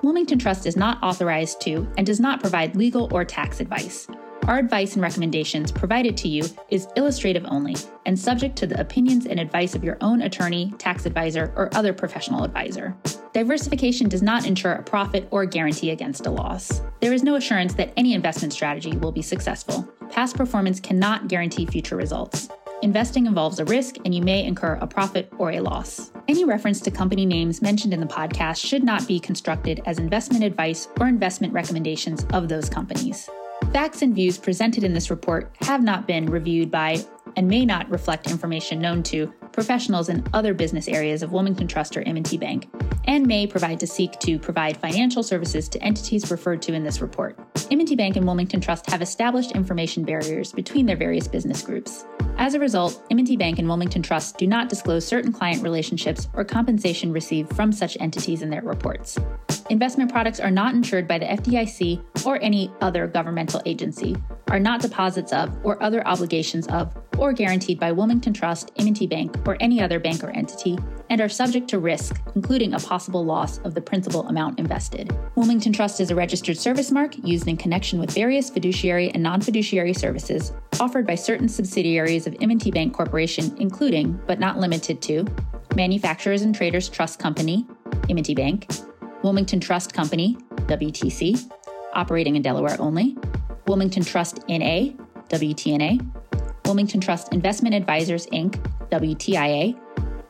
Wilmington 0.00 0.38
Trust 0.38 0.66
is 0.66 0.76
not 0.76 1.02
authorized 1.02 1.60
to 1.62 1.92
and 1.98 2.06
does 2.06 2.20
not 2.20 2.38
provide 2.38 2.76
legal 2.76 3.12
or 3.12 3.24
tax 3.24 3.58
advice. 3.58 4.06
Our 4.46 4.58
advice 4.58 4.92
and 4.92 5.02
recommendations 5.02 5.72
provided 5.72 6.18
to 6.18 6.28
you 6.28 6.44
is 6.68 6.86
illustrative 6.96 7.46
only 7.48 7.76
and 8.04 8.18
subject 8.18 8.56
to 8.56 8.66
the 8.66 8.78
opinions 8.78 9.24
and 9.24 9.40
advice 9.40 9.74
of 9.74 9.82
your 9.82 9.96
own 10.02 10.20
attorney, 10.20 10.74
tax 10.76 11.06
advisor, 11.06 11.50
or 11.56 11.74
other 11.74 11.94
professional 11.94 12.44
advisor. 12.44 12.94
Diversification 13.32 14.06
does 14.06 14.20
not 14.20 14.46
ensure 14.46 14.72
a 14.72 14.82
profit 14.82 15.26
or 15.30 15.46
guarantee 15.46 15.92
against 15.92 16.26
a 16.26 16.30
loss. 16.30 16.82
There 17.00 17.14
is 17.14 17.22
no 17.22 17.36
assurance 17.36 17.72
that 17.74 17.94
any 17.96 18.12
investment 18.12 18.52
strategy 18.52 18.94
will 18.98 19.12
be 19.12 19.22
successful. 19.22 19.88
Past 20.10 20.36
performance 20.36 20.78
cannot 20.78 21.28
guarantee 21.28 21.64
future 21.64 21.96
results. 21.96 22.50
Investing 22.82 23.24
involves 23.24 23.60
a 23.60 23.64
risk, 23.64 23.96
and 24.04 24.14
you 24.14 24.20
may 24.20 24.44
incur 24.44 24.74
a 24.74 24.86
profit 24.86 25.32
or 25.38 25.52
a 25.52 25.60
loss. 25.60 26.12
Any 26.28 26.44
reference 26.44 26.82
to 26.82 26.90
company 26.90 27.24
names 27.24 27.62
mentioned 27.62 27.94
in 27.94 28.00
the 28.00 28.06
podcast 28.06 28.62
should 28.62 28.84
not 28.84 29.08
be 29.08 29.18
constructed 29.18 29.80
as 29.86 29.98
investment 29.98 30.44
advice 30.44 30.86
or 31.00 31.08
investment 31.08 31.54
recommendations 31.54 32.26
of 32.34 32.50
those 32.50 32.68
companies. 32.68 33.30
Facts 33.74 34.02
and 34.02 34.14
views 34.14 34.38
presented 34.38 34.84
in 34.84 34.94
this 34.94 35.10
report 35.10 35.52
have 35.62 35.82
not 35.82 36.06
been 36.06 36.26
reviewed 36.26 36.70
by 36.70 37.04
and 37.34 37.48
may 37.48 37.66
not 37.66 37.90
reflect 37.90 38.30
information 38.30 38.78
known 38.78 39.02
to 39.02 39.34
professionals 39.54 40.08
in 40.08 40.22
other 40.34 40.52
business 40.52 40.88
areas 40.88 41.22
of 41.22 41.32
Wilmington 41.32 41.66
Trust 41.66 41.96
or 41.96 42.02
M&T 42.02 42.36
Bank, 42.36 42.68
and 43.04 43.26
may 43.26 43.46
provide 43.46 43.80
to 43.80 43.86
seek 43.86 44.18
to 44.18 44.38
provide 44.38 44.76
financial 44.76 45.22
services 45.22 45.68
to 45.70 45.82
entities 45.82 46.30
referred 46.30 46.60
to 46.62 46.74
in 46.74 46.82
this 46.82 47.00
report. 47.00 47.38
M&T 47.70 47.94
Bank 47.96 48.16
and 48.16 48.26
Wilmington 48.26 48.60
Trust 48.60 48.90
have 48.90 49.00
established 49.00 49.52
information 49.52 50.04
barriers 50.04 50.52
between 50.52 50.84
their 50.84 50.96
various 50.96 51.28
business 51.28 51.62
groups. 51.62 52.04
As 52.36 52.54
a 52.54 52.60
result, 52.60 53.02
M&T 53.10 53.36
Bank 53.36 53.58
and 53.58 53.68
Wilmington 53.68 54.02
Trust 54.02 54.36
do 54.38 54.46
not 54.46 54.68
disclose 54.68 55.06
certain 55.06 55.32
client 55.32 55.62
relationships 55.62 56.28
or 56.34 56.44
compensation 56.44 57.12
received 57.12 57.54
from 57.54 57.72
such 57.72 57.96
entities 58.00 58.42
in 58.42 58.50
their 58.50 58.62
reports. 58.62 59.18
Investment 59.70 60.12
products 60.12 60.40
are 60.40 60.50
not 60.50 60.74
insured 60.74 61.08
by 61.08 61.18
the 61.18 61.26
FDIC 61.26 62.26
or 62.26 62.38
any 62.42 62.70
other 62.80 63.06
governmental 63.06 63.62
agency, 63.64 64.16
are 64.48 64.60
not 64.60 64.82
deposits 64.82 65.32
of 65.32 65.56
or 65.64 65.82
other 65.82 66.06
obligations 66.06 66.66
of 66.68 66.94
or 67.18 67.32
guaranteed 67.32 67.78
by 67.78 67.92
Wilmington 67.92 68.32
Trust, 68.32 68.72
M&T 68.76 69.06
Bank, 69.06 69.36
or 69.46 69.56
any 69.60 69.80
other 69.80 69.98
bank 69.98 70.22
or 70.24 70.30
entity, 70.30 70.78
and 71.10 71.20
are 71.20 71.28
subject 71.28 71.68
to 71.68 71.78
risk, 71.78 72.20
including 72.34 72.74
a 72.74 72.78
possible 72.78 73.24
loss 73.24 73.58
of 73.58 73.74
the 73.74 73.80
principal 73.80 74.26
amount 74.28 74.58
invested. 74.58 75.14
Wilmington 75.36 75.72
Trust 75.72 76.00
is 76.00 76.10
a 76.10 76.14
registered 76.14 76.56
service 76.56 76.90
mark 76.90 77.16
used 77.24 77.48
in 77.48 77.56
connection 77.56 77.98
with 77.98 78.10
various 78.12 78.50
fiduciary 78.50 79.10
and 79.10 79.22
non-fiduciary 79.22 79.94
services 79.94 80.52
offered 80.80 81.06
by 81.06 81.14
certain 81.14 81.48
subsidiaries 81.48 82.26
of 82.26 82.36
M&T 82.40 82.70
Bank 82.70 82.94
Corporation, 82.94 83.54
including, 83.58 84.20
but 84.26 84.38
not 84.38 84.58
limited 84.58 85.00
to, 85.02 85.26
Manufacturers 85.74 86.42
and 86.42 86.54
Traders 86.54 86.88
Trust 86.88 87.18
Company, 87.18 87.66
M&T 88.08 88.34
Bank, 88.34 88.68
Wilmington 89.22 89.60
Trust 89.60 89.92
Company, 89.92 90.36
WTC, 90.66 91.50
operating 91.94 92.36
in 92.36 92.42
Delaware 92.42 92.76
only, 92.78 93.16
Wilmington 93.66 94.04
Trust 94.04 94.40
NA, 94.48 94.90
WTNA, 95.28 96.06
Wilmington 96.64 97.00
Trust 97.00 97.32
Investment 97.32 97.74
Advisors 97.74 98.26
Inc., 98.26 98.54
WTIA, 98.90 99.78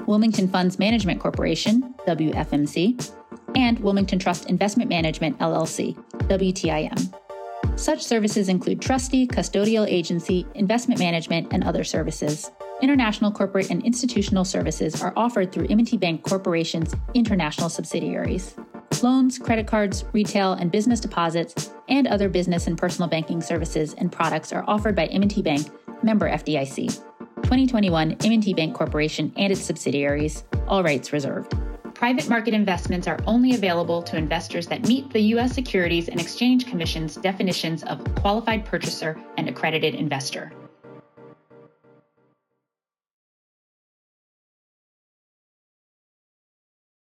Wilmington 0.06 0.48
Funds 0.48 0.78
Management 0.78 1.20
Corporation, 1.20 1.94
WFMC, 2.06 3.12
and 3.54 3.78
Wilmington 3.80 4.18
Trust 4.18 4.50
Investment 4.50 4.88
Management 4.88 5.38
LLC, 5.38 5.96
WTIM. 6.28 7.14
Such 7.76 8.02
services 8.02 8.48
include 8.48 8.80
trustee, 8.80 9.26
custodial 9.26 9.86
agency, 9.88 10.46
investment 10.54 11.00
management, 11.00 11.52
and 11.52 11.64
other 11.64 11.82
services. 11.82 12.50
International 12.82 13.32
corporate 13.32 13.70
and 13.70 13.84
institutional 13.84 14.44
services 14.44 15.02
are 15.02 15.12
offered 15.16 15.52
through 15.52 15.66
M&T 15.68 15.96
Bank 15.96 16.22
Corporation's 16.22 16.94
international 17.14 17.68
subsidiaries. 17.68 18.54
Loans, 19.02 19.38
credit 19.38 19.66
cards, 19.66 20.04
retail 20.12 20.52
and 20.52 20.70
business 20.70 21.00
deposits, 21.00 21.72
and 21.88 22.06
other 22.06 22.28
business 22.28 22.66
and 22.66 22.78
personal 22.78 23.08
banking 23.08 23.40
services 23.40 23.94
and 23.94 24.12
products 24.12 24.52
are 24.52 24.64
offered 24.68 24.94
by 24.94 25.06
M&T 25.06 25.42
Bank, 25.42 25.68
member 26.04 26.30
FDIC. 26.30 27.02
2021 27.42 28.12
M&T 28.24 28.54
Bank 28.54 28.74
Corporation 28.74 29.32
and 29.36 29.52
its 29.52 29.60
subsidiaries, 29.60 30.44
all 30.68 30.82
rights 30.82 31.12
reserved. 31.12 31.54
Private 31.94 32.28
market 32.28 32.54
investments 32.54 33.06
are 33.06 33.18
only 33.26 33.54
available 33.54 34.02
to 34.02 34.16
investors 34.16 34.66
that 34.66 34.86
meet 34.88 35.10
the 35.10 35.20
U.S. 35.20 35.54
Securities 35.54 36.08
and 36.08 36.20
Exchange 36.20 36.66
Commission's 36.66 37.16
definitions 37.16 37.82
of 37.84 38.02
qualified 38.16 38.64
purchaser 38.64 39.16
and 39.36 39.48
accredited 39.48 39.94
investor. 39.94 40.52